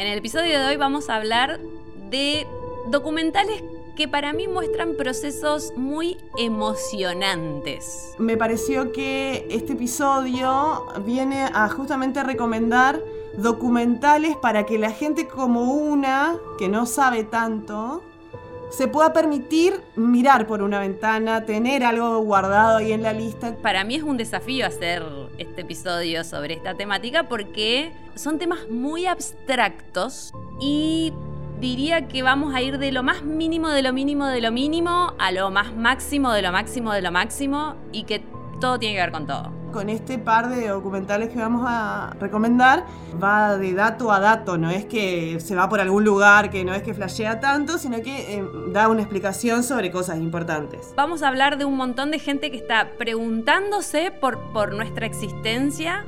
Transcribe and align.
En 0.00 0.06
el 0.06 0.16
episodio 0.16 0.58
de 0.58 0.64
hoy 0.64 0.76
vamos 0.78 1.10
a 1.10 1.16
hablar 1.16 1.60
de 2.08 2.46
documentales 2.86 3.62
que 3.96 4.08
para 4.08 4.32
mí 4.32 4.48
muestran 4.48 4.94
procesos 4.96 5.74
muy 5.76 6.16
emocionantes. 6.38 8.14
Me 8.16 8.38
pareció 8.38 8.92
que 8.92 9.46
este 9.50 9.74
episodio 9.74 10.86
viene 11.04 11.44
a 11.52 11.68
justamente 11.68 12.22
recomendar 12.22 12.98
documentales 13.36 14.36
para 14.38 14.64
que 14.64 14.78
la 14.78 14.90
gente 14.90 15.28
como 15.28 15.64
una, 15.74 16.34
que 16.56 16.70
no 16.70 16.86
sabe 16.86 17.24
tanto, 17.24 18.02
se 18.70 18.88
pueda 18.88 19.12
permitir 19.12 19.80
mirar 19.96 20.46
por 20.46 20.62
una 20.62 20.80
ventana, 20.80 21.44
tener 21.44 21.84
algo 21.84 22.20
guardado 22.20 22.78
ahí 22.78 22.92
en 22.92 23.02
la 23.02 23.12
lista. 23.12 23.54
Para 23.56 23.84
mí 23.84 23.96
es 23.96 24.02
un 24.02 24.16
desafío 24.16 24.66
hacer 24.66 25.02
este 25.38 25.62
episodio 25.62 26.24
sobre 26.24 26.54
esta 26.54 26.74
temática 26.74 27.28
porque 27.28 27.92
son 28.14 28.38
temas 28.38 28.68
muy 28.70 29.06
abstractos 29.06 30.32
y 30.60 31.12
diría 31.60 32.08
que 32.08 32.22
vamos 32.22 32.54
a 32.54 32.62
ir 32.62 32.78
de 32.78 32.90
lo 32.90 33.02
más 33.02 33.22
mínimo 33.22 33.68
de 33.68 33.82
lo 33.82 33.92
mínimo 33.92 34.26
de 34.26 34.40
lo 34.40 34.50
mínimo 34.50 35.14
a 35.18 35.30
lo 35.30 35.50
más 35.50 35.74
máximo 35.74 36.32
de 36.32 36.40
lo 36.40 36.52
máximo 36.52 36.92
de 36.92 37.02
lo 37.02 37.12
máximo 37.12 37.74
y 37.92 38.04
que 38.04 38.22
todo 38.60 38.78
tiene 38.78 38.94
que 38.94 39.00
ver 39.02 39.12
con 39.12 39.26
todo. 39.26 39.59
Con 39.72 39.88
este 39.88 40.18
par 40.18 40.48
de 40.48 40.68
documentales 40.68 41.28
que 41.28 41.38
vamos 41.38 41.64
a 41.66 42.14
recomendar, 42.18 42.86
va 43.22 43.56
de 43.56 43.72
dato 43.72 44.10
a 44.10 44.18
dato, 44.18 44.58
no 44.58 44.68
es 44.70 44.84
que 44.84 45.38
se 45.40 45.54
va 45.54 45.68
por 45.68 45.80
algún 45.80 46.04
lugar, 46.04 46.50
que 46.50 46.64
no 46.64 46.74
es 46.74 46.82
que 46.82 46.92
flashea 46.92 47.38
tanto, 47.38 47.78
sino 47.78 48.02
que 48.02 48.38
eh, 48.38 48.44
da 48.72 48.88
una 48.88 49.02
explicación 49.02 49.62
sobre 49.62 49.90
cosas 49.90 50.18
importantes. 50.18 50.92
Vamos 50.96 51.22
a 51.22 51.28
hablar 51.28 51.56
de 51.56 51.64
un 51.64 51.76
montón 51.76 52.10
de 52.10 52.18
gente 52.18 52.50
que 52.50 52.56
está 52.56 52.90
preguntándose 52.98 54.10
por, 54.10 54.38
por 54.52 54.74
nuestra 54.74 55.06
existencia 55.06 56.04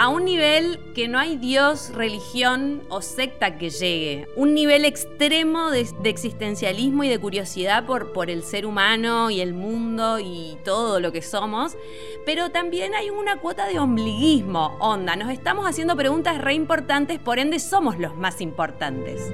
a 0.00 0.08
un 0.08 0.24
nivel 0.24 0.78
que 0.94 1.08
no 1.08 1.18
hay 1.18 1.36
Dios, 1.36 1.92
religión 1.94 2.80
o 2.88 3.02
secta 3.02 3.58
que 3.58 3.68
llegue. 3.68 4.28
Un 4.34 4.54
nivel 4.54 4.86
extremo 4.86 5.70
de, 5.70 5.86
existencialismo 6.04 7.04
y 7.04 7.10
de 7.10 7.18
curiosidad 7.18 7.84
por, 7.84 8.14
por 8.14 8.30
el 8.30 8.42
ser 8.42 8.64
humano 8.64 9.28
y 9.28 9.42
el 9.42 9.52
mundo 9.52 10.18
y 10.18 10.56
todo 10.64 11.00
lo 11.00 11.12
que 11.12 11.20
somos. 11.20 11.76
Pero 12.24 12.48
también 12.48 12.94
hay 12.94 13.10
una 13.10 13.36
cuota 13.36 13.66
de 13.66 13.78
ombliguismo, 13.78 14.74
onda. 14.80 15.16
Nos 15.16 15.30
estamos 15.30 15.66
haciendo 15.66 15.94
preguntas 15.96 16.38
re 16.38 16.54
importantes, 16.54 17.18
por 17.18 17.38
ende 17.38 17.58
somos 17.58 17.98
los 17.98 18.16
más 18.16 18.40
importantes. 18.40 19.30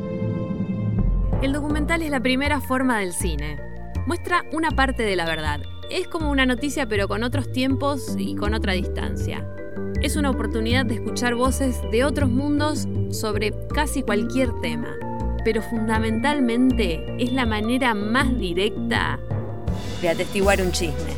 El 1.42 1.52
documental 1.52 2.02
es 2.02 2.10
la 2.10 2.18
primera 2.18 2.60
forma 2.60 2.98
del 2.98 3.12
cine. 3.12 3.60
Muestra 4.04 4.44
una 4.50 4.72
parte 4.72 5.04
de 5.04 5.14
la 5.14 5.26
verdad. 5.26 5.60
Es 5.92 6.08
como 6.08 6.28
una 6.28 6.44
noticia 6.44 6.86
pero 6.86 7.06
con 7.06 7.22
otros 7.22 7.52
tiempos 7.52 8.16
y 8.18 8.34
con 8.34 8.52
otra 8.52 8.72
distancia. 8.72 9.48
Es 10.06 10.14
una 10.14 10.30
oportunidad 10.30 10.86
de 10.86 10.94
escuchar 10.94 11.34
voces 11.34 11.82
de 11.90 12.04
otros 12.04 12.30
mundos 12.30 12.86
sobre 13.10 13.52
casi 13.74 14.04
cualquier 14.04 14.52
tema, 14.60 14.94
pero 15.44 15.60
fundamentalmente 15.62 17.16
es 17.18 17.32
la 17.32 17.44
manera 17.44 17.92
más 17.92 18.32
directa 18.38 19.18
de 20.00 20.08
atestiguar 20.08 20.62
un 20.62 20.70
chisme. 20.70 21.10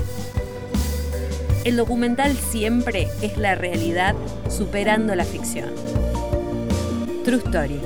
El 1.66 1.76
documental 1.76 2.32
siempre 2.32 3.08
es 3.20 3.36
la 3.36 3.56
realidad 3.56 4.14
superando 4.48 5.14
la 5.14 5.24
ficción. 5.24 5.68
True 7.26 7.42
Story. 7.44 7.82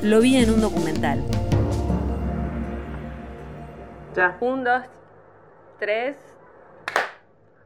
Lo 0.00 0.22
vi 0.22 0.38
en 0.38 0.48
un 0.48 0.62
documental. 0.62 1.22
Ya. 4.16 4.34
Un, 4.40 4.64
dos, 4.64 4.82
tres. 5.78 6.16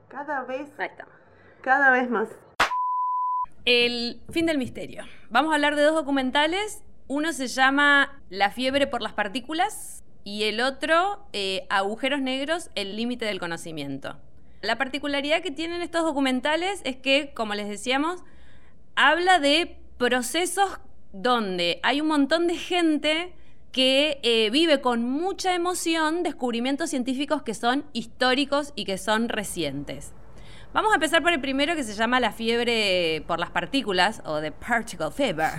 Cada 0.09 0.43
vez, 0.43 0.69
Ahí 0.79 0.89
está. 0.89 1.07
cada 1.63 1.93
vez 1.93 2.11
más. 2.11 2.29
El 3.67 4.21
fin 4.31 4.47
del 4.47 4.59
misterio. 4.59 5.03
Vamos 5.29 5.51
a 5.51 5.57
hablar 5.57 5.75
de 5.75 5.83
dos 5.83 5.97
documentales. 5.97 6.85
Uno 7.09 7.33
se 7.33 7.49
llama 7.49 8.23
La 8.31 8.53
fiebre 8.53 8.87
por 8.87 9.03
las 9.03 9.13
partículas 9.13 10.05
y 10.23 10.45
el 10.45 10.61
otro 10.61 11.27
eh, 11.33 11.67
Agujeros 11.69 12.21
negros, 12.21 12.71
el 12.77 12.95
límite 12.95 13.25
del 13.25 13.41
conocimiento. 13.41 14.19
La 14.63 14.79
particularidad 14.79 15.43
que 15.43 15.51
tienen 15.51 15.83
estos 15.83 16.05
documentales 16.05 16.81
es 16.85 16.97
que, 16.97 17.33
como 17.35 17.57
les 17.57 17.69
decíamos, 17.69 18.23
habla 18.95 19.41
de 19.41 19.77
procesos 19.99 20.79
donde 21.13 21.81
hay 21.83 22.01
un 22.01 22.07
montón 22.07 22.47
de 22.47 22.57
gente 22.57 23.33
que 23.73 24.21
eh, 24.23 24.49
vive 24.51 24.81
con 24.81 25.03
mucha 25.03 25.57
emoción 25.57 26.23
descubrimientos 26.23 26.91
científicos 26.91 27.43
que 27.43 27.55
son 27.55 27.85
históricos 27.93 28.73
y 28.77 28.85
que 28.85 28.97
son 28.97 29.29
recientes. 29.29 30.13
Vamos 30.73 30.93
a 30.93 30.97
empezar 30.97 31.23
por 31.23 31.33
el 31.33 31.41
primero 31.41 31.75
que 31.75 31.83
se 31.83 31.95
llama 31.95 32.21
la 32.21 32.33
fiebre 32.33 33.23
por 33.27 33.39
las 33.41 33.51
partículas 33.51 34.21
o 34.27 34.41
the 34.41 34.53
particle 34.53 35.11
fever, 35.11 35.51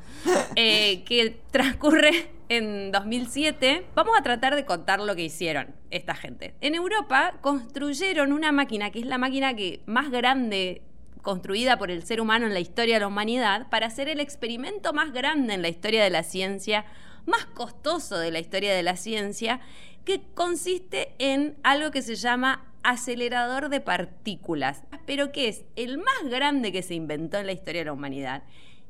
eh, 0.54 1.02
que 1.04 1.40
transcurre 1.50 2.30
en 2.48 2.92
2007. 2.92 3.86
Vamos 3.94 4.16
a 4.18 4.22
tratar 4.22 4.54
de 4.54 4.64
contar 4.64 5.00
lo 5.00 5.16
que 5.16 5.24
hicieron 5.24 5.74
esta 5.90 6.14
gente. 6.14 6.54
En 6.60 6.74
Europa 6.74 7.34
construyeron 7.40 8.32
una 8.32 8.52
máquina 8.52 8.90
que 8.90 9.00
es 9.00 9.06
la 9.06 9.18
máquina 9.18 9.54
que 9.54 9.80
más 9.86 10.10
grande 10.10 10.82
construida 11.22 11.78
por 11.78 11.90
el 11.90 12.04
ser 12.04 12.20
humano 12.20 12.46
en 12.46 12.54
la 12.54 12.60
historia 12.60 12.94
de 12.94 13.00
la 13.00 13.08
humanidad 13.08 13.68
para 13.70 13.86
hacer 13.86 14.08
el 14.08 14.20
experimento 14.20 14.92
más 14.92 15.12
grande 15.12 15.54
en 15.54 15.62
la 15.62 15.68
historia 15.68 16.04
de 16.04 16.10
la 16.10 16.22
ciencia, 16.22 16.84
más 17.26 17.44
costoso 17.46 18.18
de 18.18 18.30
la 18.30 18.38
historia 18.38 18.74
de 18.74 18.82
la 18.82 18.96
ciencia, 18.96 19.60
que 20.04 20.22
consiste 20.34 21.14
en 21.18 21.56
algo 21.62 21.90
que 21.90 22.02
se 22.02 22.14
llama 22.14 22.69
acelerador 22.82 23.68
de 23.68 23.80
partículas, 23.80 24.82
pero 25.06 25.32
que 25.32 25.48
es 25.48 25.64
el 25.76 25.98
más 25.98 26.30
grande 26.30 26.72
que 26.72 26.82
se 26.82 26.94
inventó 26.94 27.38
en 27.38 27.46
la 27.46 27.52
historia 27.52 27.82
de 27.82 27.86
la 27.86 27.92
humanidad 27.92 28.42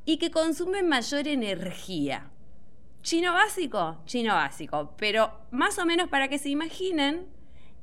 y 0.05 0.19
que 0.19 0.31
consume 0.31 0.83
mayor 0.83 1.29
energía. 1.29 2.31
Chino 3.03 3.33
básico, 3.33 4.03
chino 4.05 4.35
básico, 4.35 4.95
pero 4.99 5.33
más 5.51 5.79
o 5.79 5.87
menos 5.87 6.09
para 6.09 6.29
que 6.29 6.39
se 6.39 6.51
imaginen, 6.51 7.27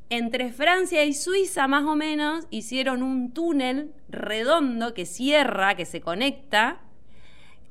entre 0.09 0.53
Francia 0.53 1.03
y 1.03 1.13
Suiza 1.13 1.67
más 1.67 1.83
o 1.83 1.95
menos 1.95 2.45
hicieron 2.49 3.03
un 3.03 3.33
túnel 3.33 3.93
redondo 4.09 4.93
que 4.93 5.05
cierra, 5.05 5.75
que 5.75 5.85
se 5.85 6.01
conecta, 6.01 6.79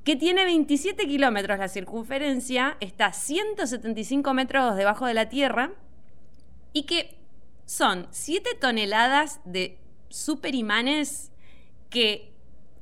que 0.04 0.16
tiene 0.16 0.44
27 0.44 1.06
kilómetros 1.06 1.58
la 1.58 1.68
circunferencia, 1.68 2.76
está 2.80 3.12
175 3.12 4.34
metros 4.34 4.76
debajo 4.76 5.06
de 5.06 5.14
la 5.14 5.28
Tierra 5.28 5.72
y 6.72 6.84
que 6.84 7.16
son 7.66 8.06
7 8.10 8.54
toneladas 8.60 9.40
de 9.44 9.78
superimanes 10.08 11.32
que 11.90 12.32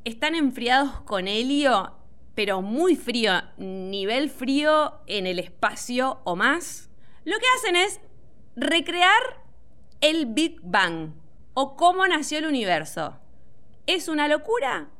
están 0.04 0.34
enfriados 0.34 1.00
con 1.00 1.26
helio, 1.26 1.94
pero 2.34 2.62
muy 2.62 2.94
frío, 2.94 3.32
nivel 3.56 4.30
frío 4.30 5.00
en 5.06 5.26
el 5.26 5.38
espacio 5.38 6.20
o 6.24 6.36
más. 6.36 6.90
Lo 7.24 7.36
que 7.38 7.46
hacen 7.56 7.76
es 7.76 8.00
recrear 8.54 9.42
el 10.00 10.26
Big 10.26 10.60
Bang 10.62 11.14
o 11.54 11.76
cómo 11.76 12.06
nació 12.06 12.38
el 12.38 12.46
universo. 12.46 13.16
¿Es 13.86 14.08
una 14.08 14.28
locura? 14.28 14.90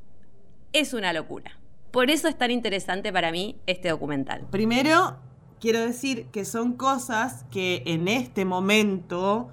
Es 0.72 0.95
una 0.95 1.12
locura. 1.12 1.59
Por 1.91 2.11
eso 2.11 2.27
es 2.28 2.39
tan 2.39 2.51
interesante 2.51 3.12
para 3.12 3.31
mí 3.31 3.61
este 3.66 3.91
documental. 3.91 4.47
Primero, 4.51 5.19
quiero 5.61 5.81
decir 5.81 6.27
que 6.27 6.45
son 6.45 6.75
cosas 6.75 7.45
que 7.51 7.83
en 7.87 8.09
este 8.09 8.45
momento 8.45 9.51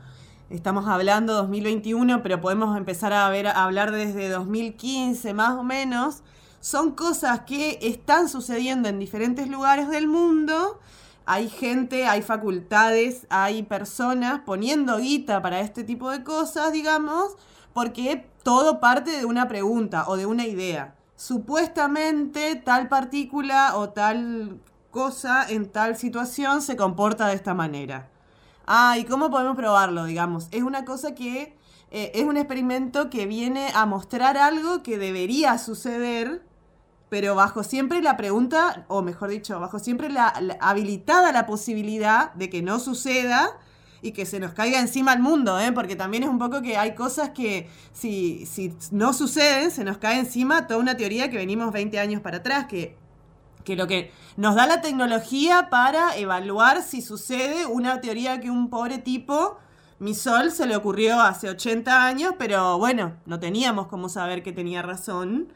Estamos 0.51 0.85
hablando 0.89 1.33
2021, 1.33 2.21
pero 2.21 2.41
podemos 2.41 2.75
empezar 2.75 3.13
a, 3.13 3.29
ver, 3.29 3.47
a 3.47 3.63
hablar 3.63 3.93
desde 3.93 4.27
2015 4.27 5.33
más 5.33 5.51
o 5.57 5.63
menos. 5.63 6.23
Son 6.59 6.91
cosas 6.91 7.43
que 7.45 7.79
están 7.81 8.27
sucediendo 8.27 8.89
en 8.89 8.99
diferentes 8.99 9.47
lugares 9.47 9.87
del 9.87 10.09
mundo. 10.09 10.77
Hay 11.25 11.47
gente, 11.47 12.05
hay 12.05 12.21
facultades, 12.21 13.27
hay 13.29 13.63
personas 13.63 14.41
poniendo 14.45 14.97
guita 14.97 15.41
para 15.41 15.61
este 15.61 15.85
tipo 15.85 16.11
de 16.11 16.21
cosas, 16.25 16.73
digamos, 16.73 17.37
porque 17.71 18.27
todo 18.43 18.81
parte 18.81 19.11
de 19.11 19.23
una 19.23 19.47
pregunta 19.47 20.03
o 20.09 20.17
de 20.17 20.25
una 20.25 20.45
idea. 20.45 20.95
Supuestamente 21.15 22.57
tal 22.57 22.89
partícula 22.89 23.77
o 23.77 23.91
tal 23.91 24.59
cosa 24.89 25.49
en 25.49 25.69
tal 25.71 25.95
situación 25.95 26.61
se 26.61 26.75
comporta 26.75 27.27
de 27.27 27.35
esta 27.35 27.53
manera. 27.53 28.10
Ah, 28.65 28.97
¿y 28.97 29.05
cómo 29.05 29.29
podemos 29.29 29.55
probarlo, 29.55 30.05
digamos? 30.05 30.47
Es 30.51 30.63
una 30.63 30.85
cosa 30.85 31.15
que 31.15 31.55
eh, 31.91 32.11
es 32.15 32.23
un 32.23 32.37
experimento 32.37 33.09
que 33.09 33.25
viene 33.25 33.69
a 33.75 33.85
mostrar 33.85 34.37
algo 34.37 34.81
que 34.81 34.97
debería 34.97 35.57
suceder, 35.57 36.41
pero 37.09 37.35
bajo 37.35 37.63
siempre 37.63 38.01
la 38.01 38.15
pregunta, 38.15 38.85
o 38.87 39.01
mejor 39.01 39.29
dicho, 39.29 39.59
bajo 39.59 39.77
siempre 39.79 40.09
la, 40.09 40.33
habilitada 40.61 41.33
la 41.33 41.45
posibilidad 41.45 42.33
de 42.33 42.49
que 42.49 42.61
no 42.61 42.79
suceda 42.79 43.59
y 44.01 44.13
que 44.13 44.25
se 44.25 44.39
nos 44.39 44.53
caiga 44.53 44.79
encima 44.79 45.13
el 45.13 45.19
mundo, 45.19 45.59
¿eh? 45.59 45.73
porque 45.73 45.97
también 45.97 46.23
es 46.23 46.29
un 46.29 46.39
poco 46.39 46.61
que 46.61 46.77
hay 46.77 46.95
cosas 46.95 47.31
que 47.31 47.69
si, 47.91 48.45
si 48.45 48.73
no 48.91 49.11
suceden, 49.11 49.69
se 49.69 49.83
nos 49.83 49.97
cae 49.97 50.17
encima 50.17 50.67
toda 50.67 50.79
una 50.79 50.95
teoría 50.95 51.29
que 51.29 51.37
venimos 51.37 51.73
20 51.73 51.99
años 51.99 52.21
para 52.21 52.37
atrás, 52.37 52.67
que 52.67 52.97
que 53.63 53.75
lo 53.75 53.87
que 53.87 54.11
nos 54.37 54.55
da 54.55 54.67
la 54.67 54.81
tecnología 54.81 55.67
para 55.69 56.15
evaluar 56.17 56.81
si 56.83 57.01
sucede 57.01 57.65
una 57.65 58.01
teoría 58.01 58.39
que 58.39 58.49
un 58.49 58.69
pobre 58.69 58.97
tipo, 58.97 59.57
mi 59.99 60.15
sol, 60.15 60.51
se 60.51 60.65
le 60.65 60.75
ocurrió 60.75 61.21
hace 61.21 61.49
80 61.49 62.05
años, 62.05 62.33
pero 62.39 62.77
bueno, 62.79 63.17
no 63.25 63.39
teníamos 63.39 63.87
cómo 63.87 64.09
saber 64.09 64.41
que 64.41 64.51
tenía 64.51 64.81
razón. 64.81 65.53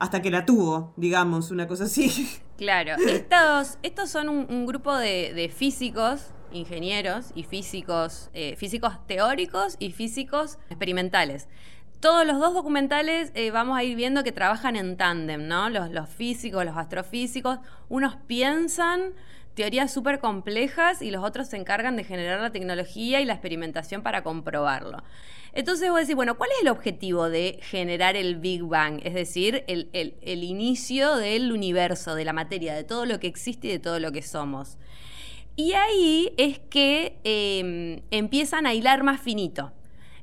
hasta 0.00 0.22
que 0.22 0.30
la 0.30 0.46
tuvo, 0.46 0.92
digamos, 0.96 1.50
una 1.50 1.66
cosa 1.66 1.84
así. 1.84 2.28
Claro, 2.58 2.96
estos, 3.06 3.78
estos 3.84 4.10
son 4.10 4.28
un, 4.28 4.66
grupo 4.66 4.96
de, 4.96 5.52
físicos, 5.56 6.32
ingenieros 6.50 7.26
y 7.36 7.44
físicos, 7.44 8.30
eh, 8.34 8.56
físicos 8.56 8.94
teóricos 9.06 9.76
y 9.78 9.92
físicos 9.92 10.58
experimentales. 10.68 11.46
Todos 12.00 12.24
los 12.24 12.38
dos 12.38 12.54
documentales 12.54 13.32
eh, 13.34 13.50
vamos 13.50 13.76
a 13.76 13.82
ir 13.82 13.96
viendo 13.96 14.22
que 14.22 14.30
trabajan 14.30 14.76
en 14.76 14.96
tándem, 14.96 15.48
¿no? 15.48 15.68
Los, 15.68 16.08
físicos, 16.08 16.64
los 16.64 16.76
astrofísicos, 16.76 17.58
unos 17.88 18.14
piensan 18.14 19.14
teorías 19.54 19.92
súper 19.92 20.20
complejas 20.20 21.02
y 21.02 21.10
los 21.10 21.24
otros 21.24 21.48
se 21.48 21.56
encargan 21.56 21.96
de 21.96 22.04
generar 22.04 22.40
la 22.40 22.52
tecnología 22.52 23.20
y 23.20 23.24
la 23.24 23.32
experimentación 23.32 24.04
para 24.04 24.22
comprobarlo. 24.22 25.02
Entonces 25.52 25.90
vos 25.90 25.98
decís, 25.98 26.14
bueno, 26.14 26.38
¿cuál 26.38 26.50
es 26.52 26.62
el 26.62 26.68
objetivo 26.68 27.28
de 27.28 27.58
generar 27.62 28.14
el 28.14 28.36
Big 28.36 28.62
Bang? 28.62 29.00
Es 29.02 29.14
decir, 29.14 29.64
el, 29.66 30.44
inicio 30.44 31.16
del 31.16 31.50
universo, 31.50 32.14
de 32.14 32.24
la 32.24 32.32
materia, 32.32 32.74
de 32.74 32.84
todo 32.84 33.06
lo 33.06 33.18
que 33.18 33.26
existe 33.26 33.66
y 33.66 33.70
de 33.72 33.78
todo 33.80 33.98
lo 33.98 34.12
que 34.12 34.22
somos. 34.22 34.78
Y 35.56 35.72
ahí 35.72 36.32
es 36.36 36.60
que 36.60 37.18
em, 37.24 38.02
empiezan 38.12 38.66
a 38.66 38.74
hilar 38.74 39.02
más 39.02 39.20
finito. 39.20 39.72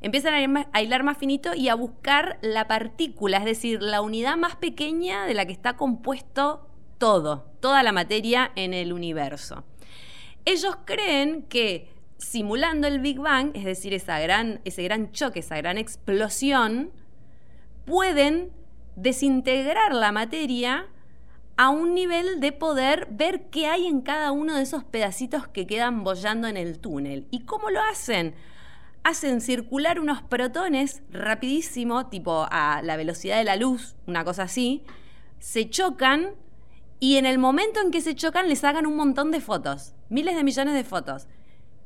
Empiezan 0.06 0.68
a 0.72 0.82
hilar 0.84 1.02
más 1.02 1.18
finito 1.18 1.56
y 1.56 1.68
a 1.68 1.74
buscar 1.74 2.38
la 2.44 2.68
partícula, 2.68 3.38
es 3.40 3.46
decir, 3.46 3.82
la 3.82 4.02
unidad 4.02 4.38
más 4.38 4.56
pequeña 4.56 5.26
de 5.26 5.34
la 5.34 5.48
que 5.48 5.52
está 5.52 5.78
compuesto 5.78 6.70
todo, 7.00 7.48
toda 7.60 7.82
la 7.82 7.92
materia 7.92 8.52
en 8.56 8.76
el 8.76 8.94
universo. 8.94 9.64
Ellos 10.46 10.78
creen 10.86 11.42
que 11.42 11.90
simulando 12.20 12.86
el 12.86 13.00
Big 13.00 13.18
Bang, 13.18 13.50
es 13.56 13.66
decir, 13.66 13.96
esa 13.96 14.20
gran, 14.20 14.62
ese 14.64 14.84
gran 14.84 15.12
choque, 15.12 15.40
esa 15.40 15.58
gran 15.58 15.80
explosión, 15.80 16.92
pueden 17.86 18.52
desintegrar 18.96 19.96
la 19.96 20.12
materia 20.12 20.86
a 21.58 21.70
un 21.70 21.96
nivel 21.96 22.40
de 22.42 22.52
poder 22.52 23.08
ver 23.10 23.50
qué 23.50 23.66
hay 23.66 23.88
en 23.88 24.02
cada 24.02 24.32
uno 24.32 24.56
de 24.56 24.62
esos 24.62 24.84
pedacitos 24.84 25.48
que 25.48 25.66
quedan 25.66 26.04
bollando 26.04 26.48
en 26.48 26.58
el 26.58 26.78
túnel. 26.78 27.26
¿Y 27.32 27.46
cómo 27.46 27.72
lo 27.72 27.82
hacen? 27.82 28.36
Hacen 29.06 29.40
circular 29.40 30.00
unos 30.00 30.24
protones 30.24 31.04
rapidísimo, 31.12 32.08
tipo 32.08 32.48
a 32.50 32.82
la 32.82 32.98
velocidad 32.98 33.38
de 33.38 33.44
la 33.44 33.56
luz, 33.56 33.96
una 34.08 34.26
cosa 34.26 34.42
así, 34.42 34.84
se 35.38 35.70
chocan 35.70 36.32
y 37.00 37.18
en 37.18 37.28
el 37.28 37.38
momento 37.38 37.80
en 37.82 37.92
que 37.92 38.02
se 38.02 38.16
chocan 38.16 38.50
les 38.50 38.64
hagan 38.64 38.88
un 38.88 38.96
montón 38.96 39.30
de 39.30 39.42
fotos, 39.42 39.94
miles 40.10 40.36
de 40.36 40.44
millones 40.44 40.74
de 40.74 40.84
fotos. 40.84 41.28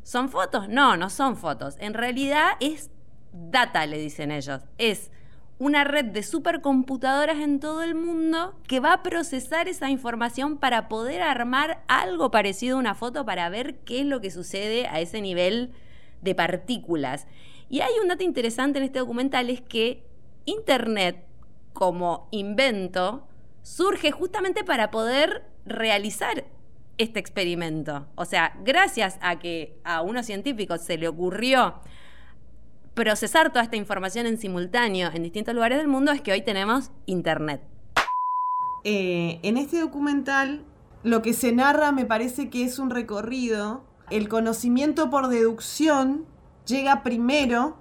¿Son 0.02 0.30
fotos? 0.30 0.70
No, 0.70 0.96
no 0.96 1.10
son 1.10 1.36
fotos. 1.36 1.76
En 1.80 1.94
realidad 1.94 2.52
es 2.62 2.90
data, 3.34 3.86
le 3.86 3.98
dicen 3.98 4.32
ellos. 4.32 4.62
Es 4.78 5.12
una 5.58 5.84
red 5.84 6.06
de 6.06 6.24
supercomputadoras 6.24 7.40
en 7.40 7.60
todo 7.60 7.84
el 7.84 7.96
mundo 7.96 8.58
que 8.66 8.80
va 8.80 8.94
a 8.94 9.04
procesar 9.04 9.68
esa 9.68 9.90
información 9.90 10.58
para 10.58 10.88
poder 10.88 11.22
armar 11.22 11.84
algo 11.90 12.32
parecido 12.32 12.78
a 12.78 12.80
una 12.80 12.96
foto 12.96 13.26
para 13.26 13.50
ver 13.50 13.80
qué 13.80 14.00
es 14.00 14.06
lo 14.06 14.22
que 14.22 14.32
sucede 14.32 14.88
a 14.88 15.02
ese 15.02 15.20
nivel 15.20 15.74
de 16.22 16.36
partículas. 16.36 17.28
Y 17.70 17.82
hay 17.82 17.92
un 18.02 18.08
dato 18.08 18.24
interesante 18.24 18.80
en 18.80 18.86
este 18.86 19.00
documental, 19.00 19.50
es 19.50 19.62
que 19.62 20.04
Internet 20.46 21.26
como 21.74 22.28
invento 22.32 23.28
surge 23.62 24.12
justamente 24.12 24.64
para 24.64 24.90
poder 24.90 25.44
realizar 25.66 26.46
este 26.98 27.20
experimento. 27.20 28.08
O 28.16 28.26
sea, 28.26 28.58
gracias 28.64 29.18
a 29.22 29.40
que 29.40 29.80
a 29.84 30.02
unos 30.02 30.26
científicos 30.26 30.82
se 30.82 30.98
le 30.98 31.08
ocurrió 31.08 31.76
procesar 32.94 33.50
toda 33.50 33.64
esta 33.64 33.78
información 33.78 34.26
en 34.26 34.38
simultáneo 34.38 35.10
en 35.14 35.24
distintos 35.24 35.56
lugares 35.56 35.78
del 35.78 35.88
mundo, 35.88 36.12
es 36.12 36.22
que 36.22 36.34
hoy 36.34 36.42
tenemos 36.42 36.92
Internet. 37.06 37.62
Eh, 38.84 39.40
en 39.44 39.58
este 39.58 39.80
documental, 39.80 40.66
lo 41.04 41.22
que 41.22 41.34
se 41.34 41.54
narra 41.54 41.92
me 41.94 42.06
parece 42.06 42.50
que 42.50 42.64
es 42.64 42.80
un 42.80 42.90
recorrido. 42.90 43.86
El 44.12 44.30
conocimiento 44.30 45.10
por 45.10 45.28
deducción 45.28 46.26
llega 46.66 47.04
primero 47.04 47.78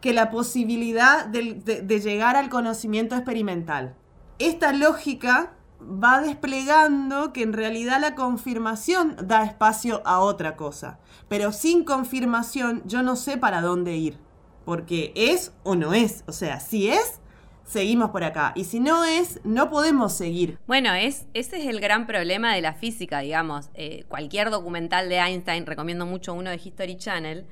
que 0.00 0.12
la 0.12 0.30
posibilidad 0.30 1.26
de 1.26 2.00
llegar 2.00 2.36
al 2.36 2.48
conocimiento 2.48 3.14
experimental 3.14 3.94
esta 4.38 4.72
lógica 4.72 5.52
va 5.80 6.20
desplegando 6.20 7.32
que 7.32 7.42
en 7.42 7.52
realidad 7.52 8.00
la 8.00 8.14
confirmación 8.14 9.16
da 9.22 9.44
espacio 9.44 10.02
a 10.04 10.20
otra 10.20 10.56
cosa. 10.56 10.98
Pero 11.28 11.52
sin 11.52 11.84
confirmación 11.84 12.82
yo 12.86 13.02
no 13.02 13.16
sé 13.16 13.36
para 13.36 13.60
dónde 13.60 13.96
ir. 13.96 14.18
Porque 14.64 15.12
es 15.14 15.52
o 15.62 15.74
no 15.74 15.94
es. 15.94 16.24
O 16.26 16.32
sea, 16.32 16.60
si 16.60 16.88
es, 16.88 17.20
seguimos 17.66 18.10
por 18.10 18.24
acá. 18.24 18.52
Y 18.54 18.64
si 18.64 18.80
no 18.80 19.04
es, 19.04 19.40
no 19.44 19.68
podemos 19.68 20.14
seguir. 20.14 20.58
Bueno, 20.66 20.94
es, 20.94 21.26
ese 21.34 21.58
es 21.58 21.66
el 21.66 21.80
gran 21.80 22.06
problema 22.06 22.54
de 22.54 22.62
la 22.62 22.72
física, 22.72 23.20
digamos. 23.20 23.68
Eh, 23.74 24.04
cualquier 24.08 24.50
documental 24.50 25.08
de 25.08 25.16
Einstein, 25.16 25.66
recomiendo 25.66 26.06
mucho 26.06 26.32
uno 26.32 26.50
de 26.50 26.56
History 26.56 26.96
Channel, 26.96 27.44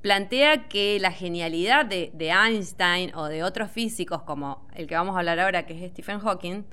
plantea 0.00 0.68
que 0.68 0.98
la 1.00 1.10
genialidad 1.10 1.84
de, 1.84 2.12
Einstein 2.18 3.14
o 3.14 3.26
de 3.26 3.42
otros 3.42 3.70
físicos, 3.70 4.22
como 4.22 4.66
el 4.74 4.86
que 4.86 4.94
vamos 4.94 5.16
a 5.16 5.18
hablar 5.18 5.40
ahora, 5.40 5.66
que 5.66 5.84
es 5.84 5.90
Stephen 5.90 6.20
Hawking, 6.20 6.64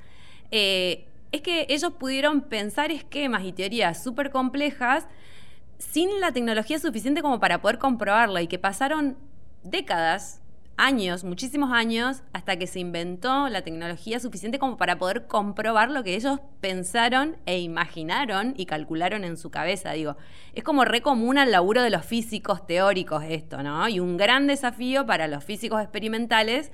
eh, 0.51 1.07
es 1.31 1.41
que 1.41 1.65
ellos 1.69 1.91
pudieron 1.93 2.41
pensar 2.41 2.91
esquemas 2.91 3.43
y 3.43 3.51
teorías 3.51 4.01
súper 4.01 4.29
complejas 4.29 5.07
sin 5.79 6.21
la 6.21 6.31
tecnología 6.31 6.79
suficiente 6.79 7.21
como 7.21 7.39
para 7.39 7.61
poder 7.61 7.79
comprobarlo 7.79 8.39
y 8.39 8.47
que 8.47 8.59
pasaron 8.59 9.17
décadas 9.63 10.41
años, 10.77 11.23
muchísimos 11.23 11.71
años, 11.71 12.23
hasta 12.33 12.57
que 12.57 12.67
se 12.67 12.79
inventó 12.79 13.47
la 13.49 13.61
tecnología 13.61 14.19
suficiente 14.19 14.59
como 14.59 14.77
para 14.77 14.97
poder 14.97 15.27
comprobar 15.27 15.89
lo 15.89 16.03
que 16.03 16.15
ellos 16.15 16.39
pensaron 16.61 17.37
e 17.45 17.59
imaginaron 17.59 18.53
y 18.57 18.65
calcularon 18.65 19.23
en 19.23 19.37
su 19.37 19.49
cabeza. 19.49 19.91
Digo, 19.91 20.17
es 20.53 20.63
como 20.63 20.85
re 20.85 21.01
común 21.01 21.37
al 21.37 21.51
laburo 21.51 21.81
de 21.81 21.89
los 21.89 22.05
físicos 22.05 22.65
teóricos 22.67 23.23
esto, 23.27 23.63
¿no? 23.63 23.87
Y 23.87 23.99
un 23.99 24.17
gran 24.17 24.47
desafío 24.47 25.05
para 25.05 25.27
los 25.27 25.43
físicos 25.43 25.81
experimentales 25.81 26.71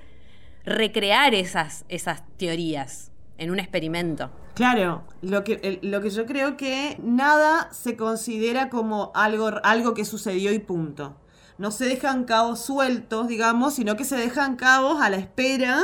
recrear 0.66 1.34
esas, 1.34 1.86
esas 1.90 2.24
teorías 2.38 3.12
en 3.38 3.52
un 3.52 3.60
experimento. 3.60 4.30
Claro, 4.54 5.04
lo 5.22 5.44
que, 5.44 5.80
lo 5.82 6.02
que 6.02 6.10
yo 6.10 6.26
creo 6.26 6.58
que 6.58 6.98
nada 7.02 7.72
se 7.72 7.96
considera 7.96 8.70
como 8.70 9.12
algo, 9.16 9.52
algo 9.64 9.94
que 9.94 10.06
sucedió 10.06 10.52
y 10.52 10.60
punto 10.60 11.16
no 11.62 11.70
se 11.70 11.86
dejan 11.86 12.24
cabos 12.24 12.60
sueltos, 12.60 13.28
digamos, 13.28 13.76
sino 13.76 13.96
que 13.96 14.04
se 14.04 14.16
dejan 14.16 14.56
cabos 14.56 15.00
a 15.00 15.12
la 15.12 15.18
espera 15.18 15.80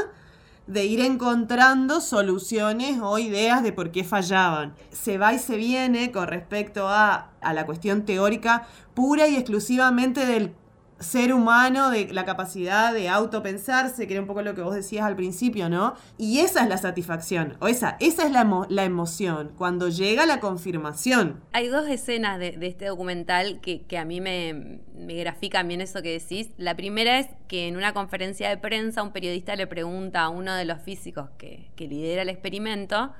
de 0.65 0.85
ir 0.85 1.01
encontrando 1.01 2.01
soluciones 2.01 2.99
o 2.99 3.19
ideas 3.19 3.61
de 3.61 3.71
por 3.71 3.91
qué 3.91 4.03
fallaban. 4.03 4.73
Se 4.89 5.19
va 5.19 5.33
y 5.33 5.39
se 5.39 5.55
viene 5.55 6.11
con 6.11 6.27
respecto 6.29 6.87
a, 6.87 7.29
a 7.41 7.53
la 7.53 7.67
cuestión 7.67 8.05
teórica 8.05 8.65
pura 8.95 9.27
y 9.27 9.35
exclusivamente 9.35 10.25
del 10.25 10.55
ser 10.99 11.33
humano, 11.33 11.89
de 11.91 12.11
la 12.13 12.25
capacidad 12.25 12.93
de 12.93 13.09
autopensarse, 13.09 14.07
que 14.07 14.13
era 14.13 14.21
un 14.21 14.27
poco 14.27 14.41
lo 14.41 14.55
que 14.55 14.61
vos 14.61 14.73
decías 14.73 15.05
al 15.05 15.15
principio, 15.15 15.69
¿no? 15.69 15.95
Y 16.17 16.39
esa 16.39 16.63
es 16.63 16.69
la 16.69 16.77
satisfacción, 16.77 17.57
o 17.59 17.67
esa, 17.67 17.97
esa 17.99 18.25
es 18.25 18.31
la, 18.31 18.83
emoción, 18.83 19.51
cuando 19.57 19.89
llega 19.89 20.25
la 20.25 20.39
confirmación. 20.39 21.41
Hay 21.53 21.67
dos 21.67 21.87
escenas 21.87 22.39
de, 22.39 22.57
este 22.61 22.85
documental 22.85 23.59
que, 23.61 23.97
a 23.97 24.05
mí 24.05 24.21
me, 24.21 24.79
me, 24.95 25.15
grafican 25.15 25.67
bien 25.67 25.81
eso 25.81 26.01
que 26.01 26.19
decís. 26.19 26.49
La 26.57 26.75
primera 26.75 27.19
es 27.19 27.27
que 27.47 27.67
en 27.67 27.77
una 27.77 27.93
conferencia 27.93 28.49
de 28.49 28.57
prensa 28.57 29.03
un 29.03 29.11
periodista 29.11 29.55
le 29.55 29.67
pregunta 29.67 30.23
a 30.23 30.29
uno 30.29 30.55
de 30.55 30.65
los 30.65 30.81
físicos 30.81 31.29
que, 31.37 31.69
que 31.75 31.87
lidera 31.87 32.21
el 32.21 32.29
experimento 32.29 33.11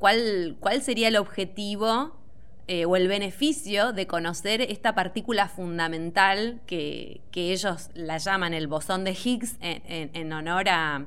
cuál, 0.00 0.56
cuál 0.58 0.82
sería 0.82 1.08
el 1.08 1.16
objetivo 1.16 2.19
eh, 2.72 2.84
o 2.84 2.94
el 2.94 3.08
beneficio 3.08 3.92
de 3.92 4.06
conocer 4.06 4.60
esta 4.60 4.94
partícula 4.94 5.48
fundamental 5.48 6.60
que, 6.68 7.20
ellos 7.34 7.90
la 7.94 8.18
llaman 8.18 8.54
el 8.54 8.68
bosón 8.68 9.02
de 9.02 9.10
Higgs 9.10 9.56
en, 9.60 10.32
honor 10.32 10.68
a, 10.68 11.06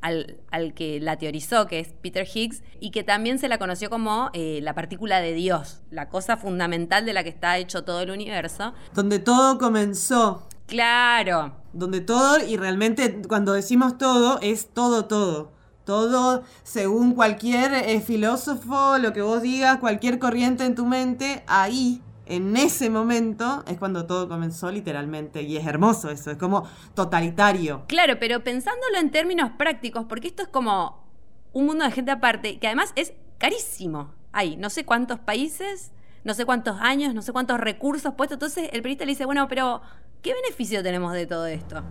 al, 0.00 0.72
que 0.74 1.00
la 1.00 1.18
teorizó, 1.18 1.66
que 1.66 1.80
es 1.80 1.88
Peter 2.00 2.26
Higgs, 2.26 2.62
y 2.80 2.90
que 2.90 3.04
también 3.04 3.38
se 3.38 3.48
la 3.48 3.58
conoció 3.58 3.90
como 3.90 4.30
eh, 4.32 4.60
la 4.62 4.74
partícula 4.74 5.20
de 5.20 5.34
Dios, 5.34 5.82
la 5.90 6.08
cosa 6.08 6.38
fundamental 6.38 7.04
de 7.04 7.12
la 7.12 7.22
que 7.22 7.28
está 7.28 7.58
hecho 7.58 7.84
todo 7.84 8.00
el 8.00 8.10
universo. 8.10 8.72
Donde 8.94 9.18
todo 9.18 9.58
comenzó. 9.58 10.48
Claro. 10.66 11.54
Donde 11.74 12.00
todo, 12.00 12.38
y 12.42 12.56
realmente 12.56 13.20
cuando 13.28 13.52
decimos 13.52 13.98
todo, 13.98 14.38
es 14.40 14.72
todo, 14.72 15.04
todo. 15.04 15.53
Todo 15.84 16.44
según 16.62 17.14
cualquier 17.14 17.72
eh, 17.74 18.00
filósofo, 18.00 18.98
lo 18.98 19.12
que 19.12 19.22
vos 19.22 19.42
digas, 19.42 19.78
cualquier 19.78 20.18
corriente 20.18 20.64
en 20.64 20.74
tu 20.74 20.86
mente, 20.86 21.44
ahí, 21.46 22.02
en 22.26 22.56
ese 22.56 22.88
momento, 22.88 23.62
es 23.66 23.78
cuando 23.78 24.06
todo 24.06 24.28
comenzó 24.28 24.70
literalmente. 24.70 25.42
Y 25.42 25.56
es 25.56 25.66
hermoso 25.66 26.10
eso, 26.10 26.30
es 26.30 26.38
como 26.38 26.66
totalitario. 26.94 27.84
Claro, 27.86 28.18
pero 28.18 28.42
pensándolo 28.42 28.98
en 28.98 29.10
términos 29.10 29.50
prácticos, 29.58 30.06
porque 30.08 30.28
esto 30.28 30.42
es 30.42 30.48
como 30.48 31.04
un 31.52 31.66
mundo 31.66 31.84
de 31.84 31.90
gente 31.90 32.10
aparte, 32.10 32.58
que 32.58 32.66
además 32.66 32.92
es 32.96 33.12
carísimo. 33.38 34.12
Hay 34.32 34.56
no 34.56 34.70
sé 34.70 34.84
cuántos 34.84 35.18
países, 35.20 35.92
no 36.24 36.34
sé 36.34 36.44
cuántos 36.44 36.78
años, 36.80 37.14
no 37.14 37.22
sé 37.22 37.32
cuántos 37.32 37.60
recursos 37.60 38.14
puestos. 38.14 38.36
Entonces 38.36 38.64
el 38.72 38.82
periodista 38.82 39.04
le 39.04 39.12
dice, 39.12 39.26
bueno, 39.26 39.46
pero 39.48 39.82
¿qué 40.22 40.34
beneficio 40.34 40.82
tenemos 40.82 41.12
de 41.12 41.26
todo 41.26 41.46
esto? 41.46 41.82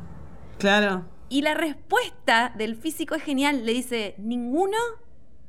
Claro. 0.58 1.06
Y 1.34 1.42
la 1.42 1.56
respuesta 1.56 2.54
del 2.56 2.75
físico 2.75 3.16
es 3.16 3.24
genial. 3.24 3.66
Le 3.66 3.74
dice, 3.74 4.13
ninguno 4.20 4.78